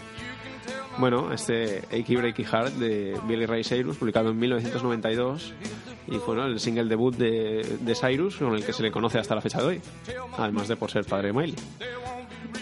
Bueno, 0.98 1.32
este 1.32 1.82
Achy 1.92 2.16
Breaky 2.16 2.44
Heart 2.44 2.72
de 2.74 3.18
Billy 3.26 3.46
Ray 3.46 3.64
Cyrus, 3.64 3.96
publicado 3.96 4.30
en 4.30 4.38
1992, 4.38 5.52
y 6.08 6.16
fue 6.18 6.36
¿no? 6.36 6.44
el 6.46 6.58
single 6.60 6.84
debut 6.84 7.14
de, 7.16 7.78
de 7.80 7.94
Cyrus, 7.94 8.36
con 8.36 8.54
el 8.54 8.64
que 8.64 8.72
se 8.72 8.82
le 8.82 8.90
conoce 8.90 9.18
hasta 9.18 9.34
la 9.34 9.40
fecha 9.40 9.58
de 9.60 9.66
hoy, 9.66 9.80
además 10.38 10.68
de 10.68 10.76
por 10.76 10.90
ser 10.90 11.04
padre 11.04 11.28
de 11.28 11.32
Miley, 11.32 11.54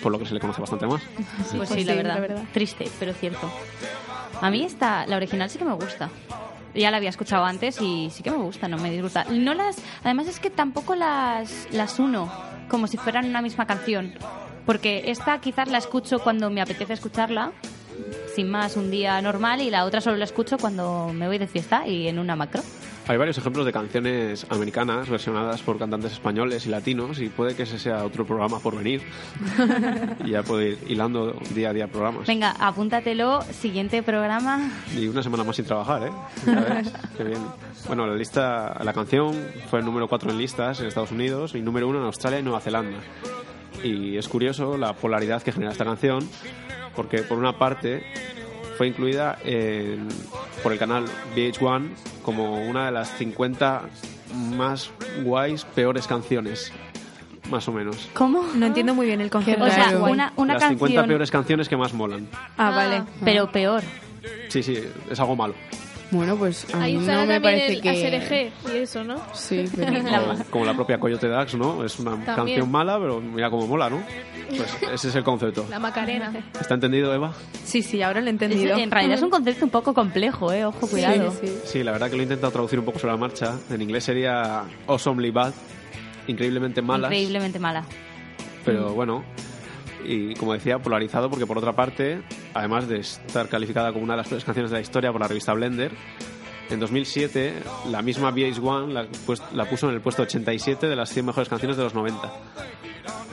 por 0.03 0.11
lo 0.13 0.19
que 0.21 0.27
se 0.27 0.35
le 0.35 0.41
conoce 0.41 0.61
bastante 0.61 0.87
más. 0.87 1.01
pues, 1.17 1.49
pues 1.57 1.69
sí, 1.71 1.75
sí, 1.81 1.85
la, 1.85 1.95
verdad. 1.95 2.15
la 2.15 2.21
verdad. 2.21 2.43
Triste, 2.53 2.89
pero 3.01 3.13
cierto. 3.13 3.51
A 4.41 4.51
mí 4.51 4.63
esta, 4.65 5.07
la 5.07 5.17
original 5.17 5.49
sí 5.51 5.59
que 5.59 5.65
me 5.65 5.75
gusta. 5.75 6.11
Ya 6.75 6.91
la 6.91 6.97
había 6.97 7.11
escuchado 7.11 7.45
antes 7.45 7.81
y 7.81 8.11
sí 8.11 8.23
que 8.23 8.31
me 8.31 8.39
gusta, 8.39 8.69
no 8.69 8.79
me 8.79 8.91
disgusta. 8.91 9.25
No 9.31 9.55
las, 9.55 9.77
además 10.03 10.27
es 10.27 10.41
que 10.41 10.51
tampoco 10.51 10.95
las, 10.95 11.69
las 11.73 11.99
uno 11.99 12.31
como 12.69 12.87
si 12.87 12.97
fueran 12.97 13.27
una 13.27 13.43
misma 13.43 13.67
canción. 13.67 14.15
Porque 14.67 15.05
esta 15.07 15.41
quizás 15.41 15.69
la 15.69 15.79
escucho 15.79 16.19
cuando 16.21 16.51
me 16.51 16.61
apetece 16.61 16.95
escucharla, 16.95 17.53
sin 18.35 18.51
más, 18.51 18.77
un 18.77 18.91
día 18.91 19.21
normal, 19.21 19.61
y 19.61 19.71
la 19.71 19.85
otra 19.85 20.01
solo 20.01 20.17
la 20.17 20.25
escucho 20.25 20.59
cuando 20.59 21.13
me 21.13 21.27
voy 21.27 21.39
de 21.39 21.47
fiesta 21.47 21.87
y 21.87 22.09
en 22.09 22.19
una 22.19 22.35
macro. 22.35 22.63
Hay 23.07 23.19
varios 23.19 23.37
ejemplos 23.37 23.67
de 23.67 23.73
canciones 23.73 24.47
americanas 24.49 25.11
versionadas 25.11 25.61
por 25.61 25.79
cantantes 25.79 26.13
españoles 26.13 26.65
y 26.65 26.71
latinos 26.71 27.21
y 27.21 27.29
puede 27.29 27.55
que 27.55 27.65
ese 27.65 27.79
sea 27.79 28.03
otro 28.03 28.25
programa 28.25 28.61
por 28.61 28.77
venir. 28.77 29.03
y 30.25 30.31
ya 30.31 30.43
puedo 30.43 30.63
ir 30.63 30.79
hilando 30.89 31.33
día 31.55 31.69
a 31.69 31.73
día 31.75 31.87
programas. 31.87 32.27
Venga, 32.27 32.53
apúntatelo, 32.59 33.43
siguiente 33.43 34.03
programa. 34.03 34.71
Y 34.97 35.07
una 35.07 35.23
semana 35.23 35.45
más 35.45 35.57
sin 35.57 35.67
trabajar, 35.67 36.05
¿eh? 36.07 36.13
Ya 36.47 36.61
ves, 36.61 36.93
qué 37.19 37.25
bien. 37.25 37.41
Bueno, 37.87 38.07
la 38.07 38.15
lista, 38.15 38.75
la 38.83 38.95
canción 38.95 39.35
fue 39.69 39.81
el 39.81 39.85
número 39.85 40.09
4 40.09 40.31
en 40.31 40.39
listas 40.39 40.81
en 40.81 40.87
Estados 40.87 41.13
Unidos 41.13 41.55
y 41.55 41.61
número 41.61 41.87
1 41.89 41.99
en 41.99 42.05
Australia 42.07 42.39
y 42.39 42.43
Nueva 42.43 42.61
Zelanda. 42.61 43.01
Y 43.83 44.17
es 44.17 44.29
curioso 44.29 44.79
la 44.79 44.95
polaridad 44.95 45.43
que 45.43 45.53
genera 45.53 45.73
esta 45.73 45.85
canción, 45.85 46.27
porque 46.97 47.19
por 47.19 47.37
una 47.37 47.59
parte 47.59 48.03
fue 48.77 48.89
incluida 48.89 49.39
en- 49.45 50.09
por 50.63 50.73
el 50.73 50.79
canal 50.79 51.05
VH1 51.35 51.89
como 52.23 52.67
una 52.67 52.87
de 52.87 52.93
las 52.93 53.17
50 53.17 53.83
más 54.57 54.91
guays, 55.23 55.65
peores 55.65 56.07
canciones, 56.07 56.73
más 57.51 57.69
o 57.69 57.73
menos. 57.73 58.09
¿Cómo? 58.15 58.43
No 58.55 58.67
entiendo 58.67 58.95
muy 58.95 59.07
bien 59.07 59.21
el 59.21 59.31
concepto. 59.31 59.65
O 59.65 59.69
sea, 59.71 59.89
Claro. 59.91 60.05
una, 60.05 60.33
una 60.37 60.55
las 60.55 60.63
50 60.69 60.79
canción, 60.95 61.07
peores 61.09 61.31
canciones 61.31 61.69
que 61.69 61.77
más 61.77 61.93
molan. 61.95 62.27
Ah, 62.57 62.71
vale. 62.71 63.03
pero 63.25 63.51
peor. 63.53 63.83
Sí, 64.49 64.63
sí, 64.63 64.79
es 65.11 65.21
algo 65.21 65.37
malo. 65.37 65.55
Bueno, 66.11 66.37
pues 66.37 66.67
a 66.75 66.83
Ahí 66.83 66.97
mí 66.97 67.07
no 67.07 67.27
me 67.27 67.41
parece 67.41 67.73
el 67.75 67.81
que... 67.81 67.91
ASRG 67.91 68.73
y 68.75 68.79
eso, 68.79 69.03
¿no? 69.05 69.17
Sí, 69.35 69.65
pero... 69.77 70.03
como, 70.03 70.45
como 70.51 70.65
la 70.65 70.75
propia 70.75 70.99
Coyote 71.01 71.29
Dax, 71.29 71.55
¿no? 71.57 71.85
Es 71.85 71.99
una 71.99 72.13
También. 72.13 72.37
canción 72.37 72.71
mala, 72.71 72.99
pero 73.01 73.21
mira 73.21 73.51
cómo 73.51 73.67
mola, 73.67 73.91
¿no? 73.91 74.01
Pues 74.49 74.77
ese 74.93 75.09
es 75.09 75.15
el 75.17 75.25
concepto. 75.25 75.67
La 75.71 75.79
Macarena. 75.81 76.33
¿Está 76.61 76.75
entendido, 76.75 77.13
Eva? 77.13 77.33
Sí, 77.65 77.83
sí, 77.83 78.03
ahora 78.03 78.21
lo 78.21 78.27
he 78.27 78.31
Es- 78.31 78.35
entendido. 78.43 78.77
en 78.77 78.91
realidad 78.91 79.17
es 79.17 79.23
un 79.23 79.31
concepto 79.31 79.65
un 79.65 79.71
poco 79.71 79.93
complejo, 79.95 80.53
¿eh? 80.53 80.65
Ojo, 80.65 80.87
cuidado. 80.87 81.33
Sí, 81.41 81.47
sí. 81.49 81.59
Sí, 81.65 81.83
la 81.83 81.93
verdad 81.93 82.11
que 82.11 82.17
lo 82.17 82.23
he 82.23 82.25
intentado 82.25 82.53
traducir 82.53 82.79
un 82.79 82.85
poco 82.85 82.99
sobre 82.99 83.15
la 83.15 83.19
marcha. 83.19 83.55
En 83.71 83.81
inglés 83.83 84.05
sería 84.05 84.65
awesomely 84.87 85.31
bad, 85.31 85.53
increíblemente 86.29 86.83
malas. 86.83 87.11
Increíblemente 87.11 87.59
mala. 87.59 87.85
Pero 88.65 88.91
Mm. 88.91 88.95
bueno, 88.95 89.25
y 90.05 90.35
como 90.35 90.53
decía, 90.53 90.79
polarizado 90.79 91.29
porque 91.31 91.47
por 91.47 91.59
otra 91.59 91.73
parte, 91.73 92.23
además 92.55 92.89
de 92.89 92.99
estar 93.01 93.49
calificada 93.49 93.93
como 93.93 94.05
una 94.05 94.15
de 94.15 94.19
las 94.19 94.29
peores 94.29 94.45
canciones 94.45 94.71
de 94.71 94.77
la 94.79 94.81
historia 94.83 95.11
por 95.13 95.21
la 95.21 95.29
revista 95.29 95.53
Blender, 95.55 95.93
en 96.71 96.81
2007 96.81 97.55
la 97.91 98.01
misma 98.03 98.33
VH1 98.33 98.89
la, 98.89 99.07
pues- 99.27 99.43
la 99.53 99.65
puso 99.69 99.89
en 99.89 99.95
el 99.95 100.01
puesto 100.01 100.23
87 100.23 100.87
de 100.89 100.97
las 100.97 101.11
100 101.11 101.27
mejores 101.27 101.49
canciones 101.49 101.77
de 101.77 101.83
los 101.85 101.95
90. 101.95 102.33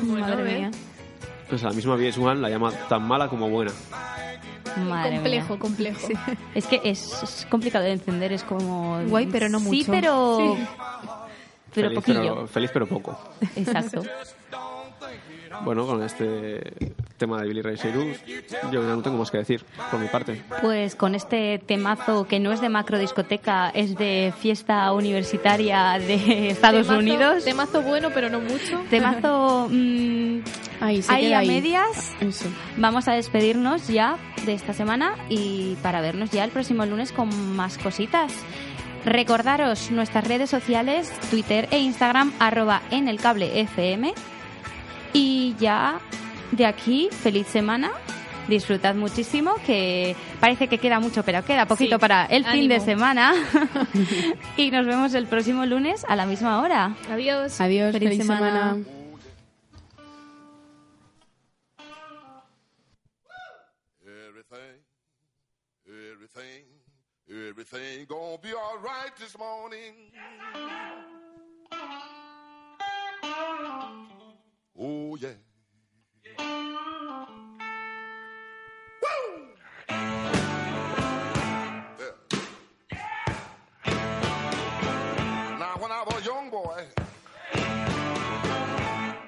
Madre 0.04 0.44
mía. 0.44 0.72
Pues 1.50 1.64
la 1.64 1.72
misma 1.72 1.96
VH1 1.98 2.36
la 2.40 2.50
llama 2.50 2.72
tan 2.90 3.08
mala 3.08 3.28
como 3.28 3.50
buena. 3.50 3.72
Madre 4.88 5.16
complejo, 5.16 5.50
mía. 5.54 5.60
complejo. 5.60 6.08
Es 6.56 6.66
que 6.66 6.80
es, 6.84 7.22
es 7.24 7.48
complicado 7.50 7.84
de 7.84 7.92
encender, 7.92 8.32
es 8.32 8.44
como... 8.44 9.02
Guay, 9.08 9.28
pero 9.28 9.50
no 9.50 9.60
Sí, 9.60 9.66
mucho. 9.66 9.92
pero... 9.92 10.58
Pero 11.74 11.88
feliz, 11.88 11.96
poquillo. 12.00 12.22
pero, 12.36 12.48
feliz 12.48 12.70
pero 12.74 12.86
poco. 12.88 13.18
Exacto. 13.56 14.04
Bueno, 15.64 15.86
con 15.86 16.02
este 16.04 16.74
tema 17.18 17.40
de 17.42 17.48
Billy 17.48 17.62
Ray 17.62 17.78
Cyrus, 17.78 18.18
yo 18.72 18.82
ya 18.82 18.96
no 18.96 19.02
tengo 19.04 19.18
más 19.18 19.30
que 19.30 19.38
decir 19.38 19.64
por 19.92 20.00
mi 20.00 20.08
parte. 20.08 20.42
Pues 20.62 20.96
con 20.96 21.14
este 21.14 21.60
temazo 21.60 22.26
que 22.28 22.40
no 22.40 22.52
es 22.52 22.62
de 22.62 22.70
macro 22.70 22.98
discoteca, 22.98 23.70
es 23.70 23.96
de 23.96 24.34
fiesta 24.40 24.92
universitaria 24.92 26.00
de 26.00 26.50
Estados 26.50 26.88
Temazo- 26.88 26.98
Unidos. 27.00 27.46
Temazo 27.46 27.82
bueno, 27.84 28.10
pero 28.14 28.30
no 28.30 28.40
mucho. 28.40 28.82
Temazo 28.90 29.68
mm, 29.72 30.40
Ahí, 30.82 31.02
se 31.04 31.14
ahí 31.14 31.26
queda 31.26 31.36
a 31.38 31.40
ahí. 31.42 31.48
medias. 31.48 32.12
Eso. 32.22 32.46
Vamos 32.78 33.08
a 33.08 33.14
despedirnos 33.14 33.88
ya 33.88 34.18
de 34.46 34.54
esta 34.56 34.74
semana 34.74 35.16
y 35.30 35.76
para 35.84 36.02
vernos 36.02 36.32
ya 36.32 36.44
el 36.44 36.50
próximo 36.50 36.86
lunes 36.88 37.12
con 37.12 37.30
más 37.56 37.78
cositas. 37.78 38.34
Recordaros 39.06 39.92
nuestras 39.92 40.28
redes 40.28 40.50
sociales, 40.50 41.12
Twitter 41.30 41.68
e 41.72 41.80
Instagram, 41.80 42.34
arroba 42.40 42.82
en 42.92 43.08
el 43.08 43.20
cable 43.20 43.62
FM. 43.62 44.14
Y 45.14 45.56
ya 45.60 46.00
de 46.52 46.66
aquí, 46.66 47.10
feliz 47.12 47.48
semana. 47.48 47.92
Disfrutad 48.48 48.96
muchísimo, 48.96 49.54
que 49.66 50.16
parece 50.40 50.68
que 50.68 50.78
queda 50.80 51.00
mucho, 51.00 51.24
pero 51.24 51.46
queda 51.46 51.66
poquito 51.68 51.96
Sí, 51.96 52.00
para 52.00 52.26
el 52.26 52.44
fin 52.44 52.68
de 52.68 52.80
semana. 52.80 53.34
y 54.58 54.72
nos 54.72 54.86
vemos 54.86 55.14
el 55.14 55.28
próximo 55.28 55.66
lunes 55.66 56.04
a 56.08 56.16
la 56.16 56.26
misma 56.26 56.60
hora. 56.62 56.96
Adiós. 57.10 57.62
Adiós, 57.62 57.92
Feliz 57.94 58.10
feliz, 58.10 58.26
semana. 58.26 58.74
semana. 58.74 58.86
Everything, 64.04 64.80
everything, 65.88 66.64
everything 67.30 68.06
gonna 68.08 68.38
be 68.42 68.54
all 68.54 68.78
right 68.80 69.12
this 69.18 69.38
morning. 69.38 70.12
Oh 74.80 75.16
yeah. 75.18 75.30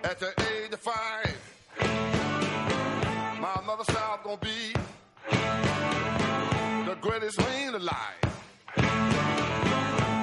At 0.03 0.19
the 0.19 0.33
age 0.53 0.71
of 0.71 0.79
five, 0.79 1.35
my 3.39 3.61
mother 3.65 3.83
said 3.83 3.97
I 3.97 4.15
was 4.15 4.19
gonna 4.23 4.37
be 4.37 4.73
the 6.85 6.95
greatest 7.01 7.39
man 7.39 7.73
alive. 7.73 8.21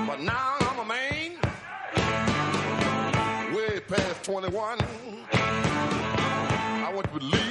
But 0.06 0.20
now 0.20 0.56
I'm 0.60 0.78
a 0.78 0.84
man, 0.84 1.38
way 3.52 3.80
past 3.80 4.22
21. 4.24 4.78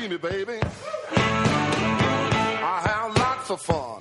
Me, 0.10 0.18
baby. 0.18 0.60
I 1.16 2.82
have 2.84 3.16
lots 3.16 3.52
of 3.52 3.62
fun. 3.62 3.99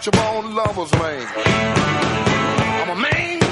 I'm 0.00 0.44
a 0.44 0.48
lover's 0.50 0.92
man. 0.92 1.26
I'm 1.34 2.88
I'm 2.88 2.90
a 2.90 2.94
man. 3.02 3.42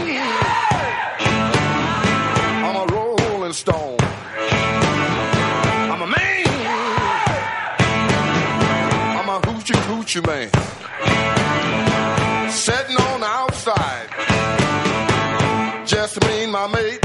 I'm 2.64 2.76
a 2.76 2.86
rolling 2.94 3.52
stone. 3.52 3.96
I'm 5.90 6.02
a 6.02 6.06
man. 6.06 6.46
I'm 9.18 9.28
a 9.28 9.40
hoochie 9.40 9.74
coochie 9.88 10.24
man. 10.24 10.48
Sitting 12.50 12.96
on 12.96 13.20
the 13.20 13.26
outside. 13.26 14.08
Just 15.84 16.20
me 16.24 16.44
and 16.44 16.52
my 16.52 16.68
mate. 16.68 17.04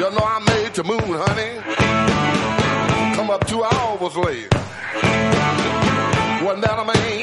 You 0.00 0.10
know 0.10 0.24
I 0.24 0.38
made 0.46 0.72
the 0.74 0.82
moon, 0.82 0.98
honey. 0.98 1.60
Come 3.16 3.28
up 3.28 3.46
two 3.46 3.62
hours 3.62 4.16
late. 4.16 4.48
Wasn't 6.42 6.62
that 6.62 6.78
a 6.78 6.84
man? 6.84 7.13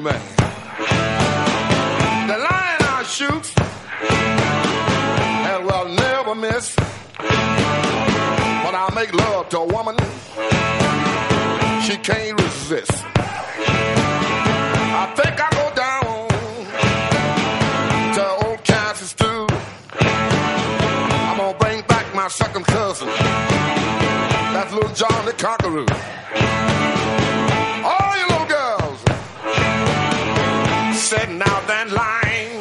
Man. 0.00 0.20
The 2.28 2.36
lion 2.38 2.82
I 2.98 3.02
shoot 3.06 3.52
and 5.50 5.66
will 5.66 5.88
never 5.88 6.34
miss. 6.34 6.74
When 8.64 8.74
I 8.74 8.90
make 8.94 9.12
love 9.14 9.48
to 9.50 9.58
a 9.58 9.66
woman, 9.66 9.96
she 11.84 11.96
can't 11.98 12.40
resist. 12.40 12.92
I 15.02 15.12
think 15.16 15.34
I 15.38 15.48
go 15.60 15.66
down 15.84 16.28
to 18.14 18.46
old 18.46 18.64
Kansas 18.64 19.12
too. 19.12 19.46
I'm 20.00 21.36
gonna 21.36 21.58
bring 21.58 21.82
back 21.82 22.14
my 22.14 22.28
second 22.28 22.64
cousin. 22.64 23.08
That's 24.54 24.72
little 24.72 24.94
John 24.94 25.26
the 25.26 25.32
Conqueror. 25.32 26.89
Sitting 31.10 31.42
out 31.42 31.66
that 31.66 31.90
line. 31.90 32.52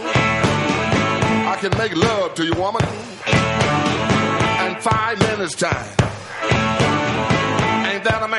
I 1.48 1.56
can 1.62 1.78
make 1.78 1.96
love 1.96 2.34
to 2.34 2.44
you, 2.44 2.54
woman, 2.54 2.82
in 4.66 4.82
five 4.82 5.20
minutes 5.20 5.54
time. 5.54 5.86
Ain't 7.86 8.04
that 8.06 8.24
a 8.24 8.28
man? 8.28 8.39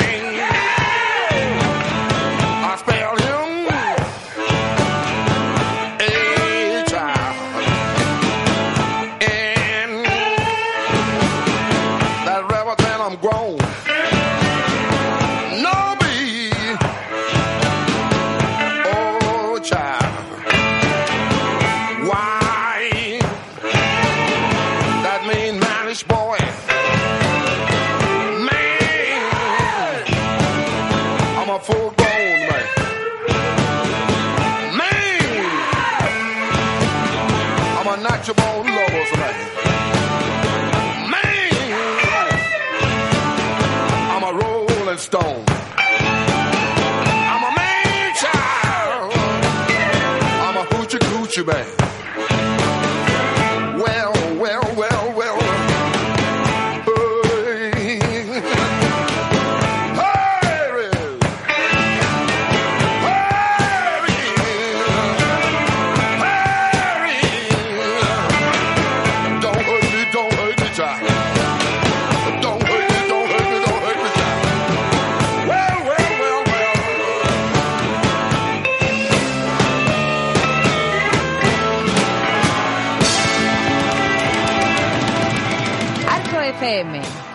too 51.41 51.47
bad. 51.47 51.80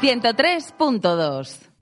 103.2 0.05 1.69